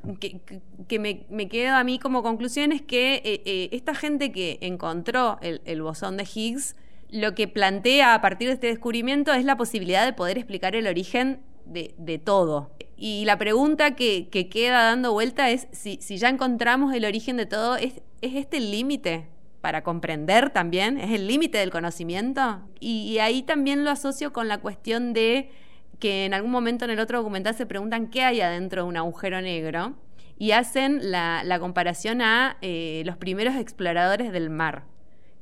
que, 0.86 0.98
me, 0.98 1.26
me, 1.30 1.48
queda 1.48 1.78
a 1.78 1.84
mí 1.84 1.98
como 1.98 2.22
conclusión, 2.22 2.72
es 2.72 2.82
que 2.82 3.68
esta 3.72 3.94
gente 3.94 4.32
que 4.32 4.58
encontró 4.60 5.38
el, 5.40 5.62
el 5.64 5.80
bosón 5.80 6.18
de 6.18 6.24
Higgs, 6.32 6.76
lo 7.08 7.34
que 7.34 7.48
plantea 7.48 8.14
a 8.14 8.20
partir 8.20 8.48
de 8.48 8.54
este 8.54 8.66
descubrimiento 8.66 9.32
es 9.32 9.44
la 9.44 9.56
posibilidad 9.56 10.04
de 10.04 10.12
poder 10.12 10.36
explicar 10.36 10.74
el 10.76 10.86
origen 10.86 11.40
de, 11.64 11.94
de 11.96 12.18
todo. 12.18 12.70
Y 12.96 13.24
la 13.26 13.36
pregunta 13.36 13.94
que, 13.94 14.28
queda 14.30 14.84
dando 14.84 15.12
vuelta 15.12 15.50
es 15.50 15.68
si, 15.72 15.98
ya 15.98 16.28
encontramos 16.28 16.94
el 16.94 17.04
origen 17.04 17.36
de 17.36 17.46
todo, 17.46 17.76
¿es, 17.76 18.00
este 18.22 18.56
el 18.56 18.70
límite 18.70 19.28
para 19.60 19.82
comprender 19.82 20.50
también? 20.50 20.98
¿Es 20.98 21.10
el 21.10 21.26
límite 21.26 21.58
del 21.58 21.70
conocimiento? 21.70 22.60
Y, 22.80 23.18
ahí 23.18 23.42
también 23.42 23.84
lo 23.84 23.90
asocio 23.90 24.32
con 24.32 24.48
la 24.48 24.58
cuestión 24.58 25.12
de 25.12 25.50
que 25.98 26.24
en 26.24 26.34
algún 26.34 26.50
momento 26.50 26.84
en 26.84 26.90
el 26.90 27.00
otro 27.00 27.18
documental 27.18 27.54
se 27.54 27.66
preguntan 27.66 28.08
qué 28.08 28.22
hay 28.22 28.40
adentro 28.40 28.82
de 28.82 28.88
un 28.88 28.96
agujero 28.96 29.40
negro 29.40 29.94
y 30.38 30.52
hacen 30.52 31.10
la, 31.10 31.58
comparación 31.60 32.22
a 32.22 32.58
eh, 32.60 33.02
los 33.06 33.16
primeros 33.16 33.56
exploradores 33.56 34.32
del 34.32 34.50
mar 34.50 34.84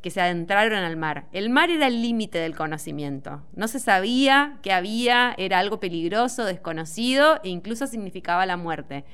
que 0.04 0.10
se 0.10 0.20
adentraron 0.20 0.84
al 0.84 0.98
mar. 0.98 1.24
El 1.32 1.48
mar 1.48 1.70
era 1.70 1.86
el 1.86 2.02
límite 2.02 2.36
del 2.36 2.54
conocimiento. 2.54 3.40
No 3.56 3.68
se 3.68 3.80
sabía 3.80 4.58
que 4.60 4.70
había, 4.70 5.34
era 5.38 5.58
algo 5.58 5.80
peligroso, 5.80 6.44
desconocido 6.44 7.40
e 7.42 7.48
incluso 7.48 7.86
significaba 7.86 8.44
la 8.44 8.58
muerte. 8.58 9.06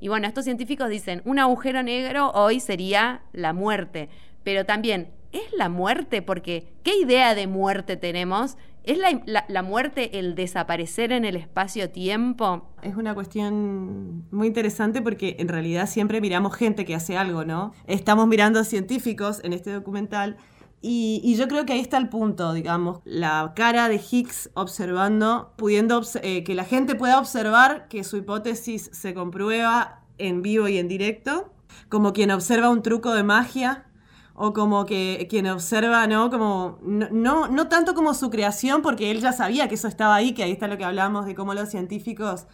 Y 0.00 0.08
bueno, 0.08 0.26
estos 0.26 0.42
científicos 0.42 0.88
dicen, 0.88 1.22
un 1.24 1.38
agujero 1.38 1.84
negro 1.84 2.32
hoy 2.32 2.58
sería 2.58 3.22
la 3.32 3.52
muerte, 3.52 4.08
pero 4.42 4.66
también 4.66 5.12
¿es 5.30 5.44
la 5.56 5.68
muerte? 5.68 6.22
Porque 6.22 6.66
¿qué 6.82 6.96
idea 6.96 7.36
de 7.36 7.46
muerte 7.46 7.96
tenemos? 7.96 8.56
¿Es 8.84 8.98
la, 8.98 9.62
muerte 9.62 10.18
el 10.18 10.34
desaparecer 10.34 11.12
en 11.12 11.24
el 11.24 11.36
espacio-tiempo? 11.36 12.68
Es 12.82 12.96
una 12.96 13.14
cuestión 13.14 14.26
muy 14.32 14.48
interesante 14.48 15.00
porque 15.00 15.36
en 15.38 15.48
realidad 15.48 15.88
siempre 15.88 16.20
miramos 16.20 16.56
gente 16.56 16.84
que 16.84 16.96
hace 16.96 17.16
algo, 17.16 17.44
¿no? 17.44 17.72
Estamos 17.86 18.26
mirando 18.26 18.64
científicos 18.64 19.40
en 19.44 19.52
este 19.52 19.72
documental 19.72 20.36
y, 20.84 21.36
yo 21.36 21.46
creo 21.46 21.64
que 21.64 21.74
ahí 21.74 21.80
está 21.80 21.96
el 21.96 22.08
punto, 22.08 22.52
digamos, 22.52 23.00
la 23.04 23.52
cara 23.54 23.88
de 23.88 24.00
Higgs 24.10 24.50
observando, 24.54 25.52
pudiendo 25.56 26.02
eh, 26.22 26.42
que 26.42 26.56
la 26.56 26.64
gente 26.64 26.96
pueda 26.96 27.20
observar 27.20 27.86
que 27.86 28.02
su 28.02 28.16
hipótesis 28.16 28.90
se 28.92 29.14
comprueba 29.14 30.00
en 30.18 30.42
vivo 30.42 30.66
y 30.66 30.78
en 30.78 30.88
directo, 30.88 31.52
como 31.88 32.12
quien 32.12 32.32
observa 32.32 32.68
un 32.68 32.82
truco 32.82 33.14
de 33.14 33.22
magia 33.22 33.86
o 34.34 34.52
como 34.52 34.86
que 34.86 35.26
quien 35.28 35.46
observa, 35.46 36.06
¿no? 36.06 36.30
Como, 36.30 36.78
no, 36.82 37.48
no, 37.48 37.68
tanto 37.68 37.94
como 37.94 38.14
su 38.14 38.30
creación, 38.30 38.82
porque 38.82 39.10
él 39.10 39.20
ya 39.20 39.32
sabía 39.32 39.68
que 39.68 39.74
eso 39.74 39.88
estaba 39.88 40.14
ahí, 40.14 40.32
que 40.32 40.42
ahí 40.42 40.52
está 40.52 40.68
lo 40.68 40.78
que 40.78 40.84
hablamos 40.84 41.26
de 41.26 41.34
cómo 41.34 41.54
los 41.54 41.68
científicos 41.68 42.46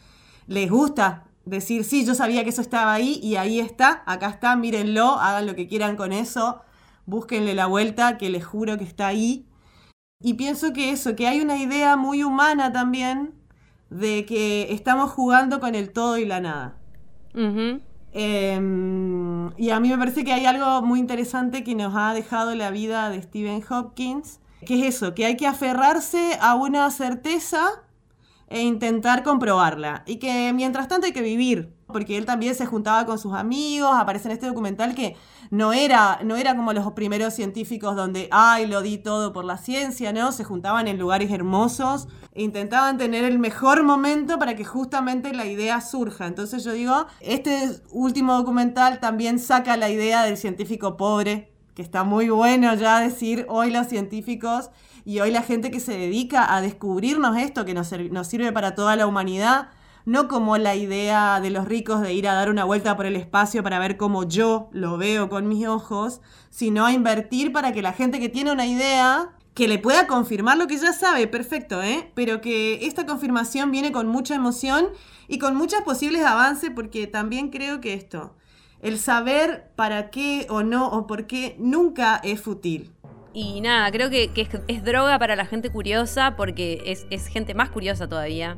les 0.46 0.70
gusta 0.70 1.24
decir, 1.44 1.84
sí, 1.84 2.04
yo 2.04 2.14
sabía 2.14 2.44
que 2.44 2.50
eso 2.50 2.60
estaba 2.60 2.92
ahí 2.92 3.20
y 3.22 3.36
ahí 3.36 3.60
está, 3.60 4.02
acá 4.06 4.28
está, 4.28 4.56
mírenlo, 4.56 5.18
hagan 5.20 5.46
lo 5.46 5.54
que 5.54 5.66
quieran 5.66 5.96
con 5.96 6.12
eso, 6.12 6.60
búsquenle 7.06 7.54
la 7.54 7.66
vuelta, 7.66 8.18
que 8.18 8.30
les 8.30 8.44
juro 8.44 8.76
que 8.76 8.84
está 8.84 9.06
ahí. 9.06 9.46
Y 10.20 10.34
pienso 10.34 10.72
que 10.72 10.90
eso, 10.90 11.14
que 11.14 11.28
hay 11.28 11.40
una 11.40 11.56
idea 11.58 11.96
muy 11.96 12.24
humana 12.24 12.72
también 12.72 13.34
de 13.88 14.26
que 14.26 14.72
estamos 14.72 15.10
jugando 15.12 15.60
con 15.60 15.74
el 15.74 15.92
todo 15.92 16.18
y 16.18 16.26
la 16.26 16.40
nada. 16.40 16.76
Em, 18.12 19.50
y 19.56 19.70
a 19.70 19.80
mí 19.80 19.88
me 19.88 19.98
parece 19.98 20.24
que 20.24 20.32
hay 20.32 20.46
algo 20.46 20.82
muy 20.82 20.98
interesante 20.98 21.62
que 21.64 21.74
nos 21.74 21.94
ha 21.96 22.14
dejado 22.14 22.54
la 22.54 22.70
vida 22.70 23.10
de 23.10 23.22
Stephen 23.22 23.62
Hopkins, 23.68 24.40
que 24.66 24.80
es 24.80 24.96
eso, 24.96 25.14
que 25.14 25.26
hay 25.26 25.36
que 25.36 25.46
aferrarse 25.46 26.38
a 26.40 26.54
una 26.54 26.90
certeza 26.90 27.82
e 28.48 28.62
intentar 28.62 29.22
comprobarla. 29.22 30.02
Y 30.06 30.16
que 30.16 30.52
mientras 30.52 30.88
tanto 30.88 31.06
hay 31.06 31.12
que 31.12 31.22
vivir, 31.22 31.77
porque 31.88 32.16
él 32.16 32.24
también 32.24 32.54
se 32.54 32.66
juntaba 32.66 33.04
con 33.06 33.18
sus 33.18 33.34
amigos, 33.34 33.90
aparece 33.94 34.28
en 34.28 34.32
este 34.32 34.46
documental 34.46 34.94
que 34.94 35.16
no 35.50 35.72
era, 35.72 36.20
no 36.22 36.36
era 36.36 36.54
como 36.54 36.72
los 36.72 36.92
primeros 36.92 37.34
científicos 37.34 37.96
donde, 37.96 38.28
ay, 38.30 38.66
lo 38.66 38.82
di 38.82 38.98
todo 38.98 39.32
por 39.32 39.44
la 39.44 39.58
ciencia, 39.58 40.12
¿no? 40.12 40.30
Se 40.32 40.44
juntaban 40.44 40.86
en 40.88 40.98
lugares 40.98 41.30
hermosos 41.30 42.08
intentaban 42.38 42.98
tener 42.98 43.24
el 43.24 43.38
mejor 43.38 43.82
momento 43.82 44.38
para 44.38 44.54
que 44.54 44.64
justamente 44.64 45.32
la 45.32 45.46
idea 45.46 45.80
surja. 45.80 46.26
Entonces 46.26 46.64
yo 46.64 46.72
digo, 46.72 47.06
este 47.20 47.80
último 47.90 48.34
documental 48.34 49.00
también 49.00 49.38
saca 49.38 49.76
la 49.76 49.90
idea 49.90 50.24
del 50.24 50.36
científico 50.36 50.96
pobre, 50.96 51.52
que 51.74 51.82
está 51.82 52.04
muy 52.04 52.28
bueno 52.28 52.74
ya 52.74 53.00
decir 53.00 53.46
hoy 53.48 53.70
los 53.70 53.86
científicos 53.88 54.70
y 55.04 55.20
hoy 55.20 55.30
la 55.30 55.42
gente 55.42 55.70
que 55.70 55.80
se 55.80 55.92
dedica 55.92 56.54
a 56.54 56.60
descubrirnos 56.60 57.36
esto 57.36 57.64
que 57.64 57.74
nos, 57.74 57.92
nos 58.10 58.26
sirve 58.26 58.52
para 58.52 58.74
toda 58.74 58.96
la 58.96 59.06
humanidad 59.06 59.68
no 60.08 60.26
como 60.26 60.56
la 60.56 60.74
idea 60.74 61.38
de 61.38 61.50
los 61.50 61.68
ricos 61.68 62.00
de 62.00 62.14
ir 62.14 62.28
a 62.28 62.32
dar 62.32 62.48
una 62.48 62.64
vuelta 62.64 62.96
por 62.96 63.04
el 63.04 63.14
espacio 63.14 63.62
para 63.62 63.78
ver 63.78 63.98
cómo 63.98 64.26
yo 64.26 64.70
lo 64.72 64.96
veo 64.96 65.28
con 65.28 65.46
mis 65.48 65.66
ojos, 65.66 66.22
sino 66.48 66.86
a 66.86 66.92
invertir 66.92 67.52
para 67.52 67.72
que 67.72 67.82
la 67.82 67.92
gente 67.92 68.18
que 68.18 68.30
tiene 68.30 68.50
una 68.50 68.64
idea 68.64 69.36
que 69.52 69.68
le 69.68 69.78
pueda 69.78 70.06
confirmar 70.06 70.56
lo 70.56 70.66
que 70.66 70.78
ya 70.78 70.94
sabe, 70.94 71.26
perfecto, 71.26 71.82
¿eh? 71.82 72.10
Pero 72.14 72.40
que 72.40 72.86
esta 72.86 73.04
confirmación 73.04 73.70
viene 73.70 73.92
con 73.92 74.08
mucha 74.08 74.34
emoción 74.34 74.88
y 75.28 75.38
con 75.38 75.54
muchos 75.56 75.82
posibles 75.82 76.24
avances, 76.24 76.70
porque 76.74 77.06
también 77.06 77.50
creo 77.50 77.82
que 77.82 77.92
esto, 77.92 78.34
el 78.80 78.98
saber 78.98 79.72
para 79.76 80.08
qué 80.08 80.46
o 80.48 80.62
no 80.62 80.88
o 80.88 81.06
por 81.06 81.26
qué 81.26 81.54
nunca 81.58 82.18
es 82.24 82.40
fútil. 82.40 82.94
Y 83.34 83.60
nada, 83.60 83.92
creo 83.92 84.08
que, 84.08 84.30
es, 84.68 84.84
droga 84.84 85.18
para 85.18 85.36
la 85.36 85.44
gente 85.44 85.68
curiosa 85.68 86.34
porque 86.34 86.80
es, 86.86 87.06
es 87.10 87.26
gente 87.26 87.52
más 87.52 87.68
curiosa 87.68 88.08
todavía. 88.08 88.56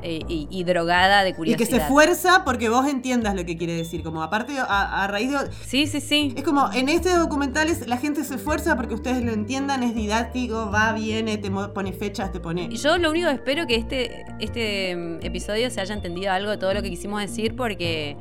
Eh, 0.00 0.20
y, 0.28 0.62
drogada 0.62 1.24
de 1.24 1.34
curiosidad. 1.34 1.60
Y 1.60 1.70
que 1.70 1.76
se 1.76 1.82
esfuerza 1.82 2.44
porque 2.44 2.68
vos 2.68 2.86
entiendas 2.86 3.34
lo 3.34 3.44
que 3.44 3.56
quiere 3.56 3.74
decir. 3.74 4.02
Como 4.04 4.22
aparte, 4.22 4.54
a, 4.58 5.06
raíz 5.10 5.32
de. 5.32 5.38
Sí, 5.66 5.88
sí, 5.88 6.00
sí. 6.00 6.34
Es 6.36 6.44
como 6.44 6.70
en 6.72 6.88
este 6.88 7.16
documental 7.16 7.68
la 7.86 7.96
gente 7.96 8.22
se 8.22 8.36
esfuerza 8.36 8.76
porque 8.76 8.94
ustedes 8.94 9.24
lo 9.24 9.32
entiendan, 9.32 9.82
es 9.82 9.96
didáctico, 9.96 10.70
va, 10.70 10.92
viene, 10.92 11.36
te 11.38 11.50
pone 11.50 11.92
fechas, 11.92 12.30
te 12.30 12.38
pone. 12.38 12.68
Yo 12.68 12.96
lo 12.98 13.10
único 13.10 13.28
que 13.28 13.34
espero 13.34 13.66
que 13.66 13.74
este, 13.74 14.24
este 14.38 14.94
mm, 14.94 15.26
episodio 15.26 15.68
se 15.70 15.80
haya 15.80 15.94
entendido 15.94 16.30
algo 16.30 16.50
de 16.50 16.58
todo 16.58 16.74
lo 16.74 16.82
que 16.82 16.90
quisimos 16.90 17.20
decir 17.20 17.56
porque 17.56 18.16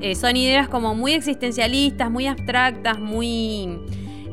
eh, 0.00 0.16
son 0.16 0.36
ideas 0.36 0.68
como 0.68 0.96
muy 0.96 1.12
existencialistas, 1.12 2.10
muy 2.10 2.26
abstractas, 2.26 2.98
muy 2.98 3.78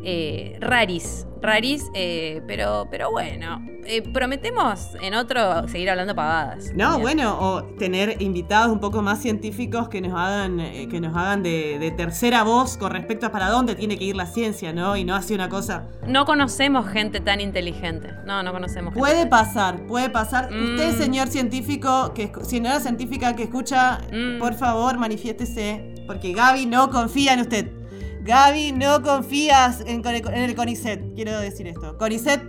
eh, 0.03 0.57
raris 0.59 1.25
raris, 1.41 1.89
eh, 1.93 2.41
pero, 2.47 2.87
pero 2.89 3.11
bueno, 3.11 3.65
eh, 3.85 4.01
prometemos 4.01 4.95
en 5.01 5.15
otro 5.15 5.67
seguir 5.67 5.89
hablando 5.89 6.15
pagadas. 6.15 6.71
No, 6.75 6.99
bueno, 6.99 7.37
o 7.39 7.63
tener 7.77 8.21
invitados 8.21 8.71
un 8.71 8.79
poco 8.79 9.01
más 9.01 9.19
científicos 9.19 9.89
que 9.89 10.01
nos 10.01 10.13
hagan, 10.13 10.59
eh, 10.59 10.87
que 10.89 11.01
nos 11.01 11.15
hagan 11.15 11.41
de, 11.43 11.93
tercera 11.97 12.43
voz 12.43 12.77
con 12.77 12.91
respecto 12.91 13.25
a 13.25 13.31
para 13.31 13.49
dónde 13.49 13.75
tiene 13.75 13.97
que 13.97 14.05
ir 14.05 14.15
la 14.15 14.27
ciencia, 14.27 14.71
¿no? 14.71 14.95
Y 14.95 15.03
no 15.03 15.15
así 15.15 15.33
una 15.33 15.49
cosa. 15.49 15.87
No 16.07 16.25
conocemos 16.25 16.87
gente 16.87 17.19
tan 17.19 17.41
inteligente. 17.41 18.13
No, 18.25 18.43
no 18.43 18.51
conocemos. 18.51 18.93
Puede 18.93 19.25
pasar, 19.25 19.85
puede 19.87 20.09
pasar. 20.09 20.45
Usted, 20.45 20.93
mm. 20.93 20.97
señor 20.97 21.27
científico, 21.27 22.13
que 22.13 22.31
señora 22.43 22.79
científica 22.79 23.35
que 23.35 23.43
escucha, 23.43 23.99
mm. 24.11 24.39
por 24.39 24.53
favor, 24.53 24.97
manifiéstese, 24.97 25.95
porque 26.07 26.33
Gaby 26.33 26.65
no 26.67 26.89
confía 26.89 27.33
en 27.33 27.41
usted. 27.41 27.80
Gaby, 28.23 28.73
no 28.73 29.01
confías 29.01 29.81
en, 29.87 30.05
el 30.05 30.55
CONICET. 30.55 31.15
Quiero 31.15 31.39
decir 31.39 31.67
esto. 31.67 31.97
CONICET, 31.97 32.41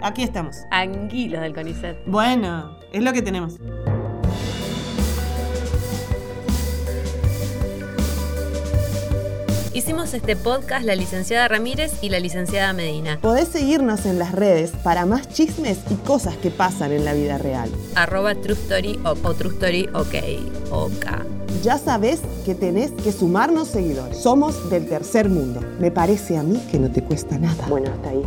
aquí 0.00 0.24
estamos. 0.24 0.56
Anguilos 0.72 1.40
del 1.40 1.54
CONICET. 1.54 1.98
Bueno, 2.06 2.76
es 2.92 3.02
lo 3.02 3.12
que 3.12 3.22
tenemos. 3.22 3.58
Hicimos 9.74 10.14
este 10.14 10.36
podcast 10.36 10.86
la 10.86 10.94
licenciada 10.94 11.48
Ramírez 11.48 11.94
y 12.00 12.08
la 12.08 12.20
licenciada 12.20 12.72
Medina. 12.72 13.18
Podés 13.20 13.48
seguirnos 13.48 14.06
en 14.06 14.20
las 14.20 14.30
redes 14.30 14.70
para 14.84 15.04
más 15.04 15.28
chismes 15.28 15.80
y 15.90 15.94
cosas 15.96 16.36
que 16.36 16.52
pasan 16.52 16.92
en 16.92 17.04
la 17.04 17.12
vida 17.12 17.38
real. 17.38 17.68
Arroba 17.96 18.36
True 18.36 18.54
Story 18.54 19.00
o, 19.04 19.34
True 19.34 19.52
Story 19.52 19.88
OK. 19.92 20.14
OK. 20.70 21.06
Ya 21.64 21.78
sabes 21.78 22.20
que 22.44 22.54
tenés 22.54 22.92
que 22.92 23.10
sumarnos 23.10 23.66
seguidores. 23.66 24.16
Somos 24.16 24.70
del 24.70 24.88
tercer 24.88 25.28
mundo. 25.28 25.60
Me 25.80 25.90
parece 25.90 26.38
a 26.38 26.44
mí 26.44 26.62
que 26.70 26.78
no 26.78 26.88
te 26.92 27.02
cuesta 27.02 27.36
nada. 27.36 27.66
Bueno, 27.66 27.90
hasta 27.90 28.10
ahí. 28.10 28.22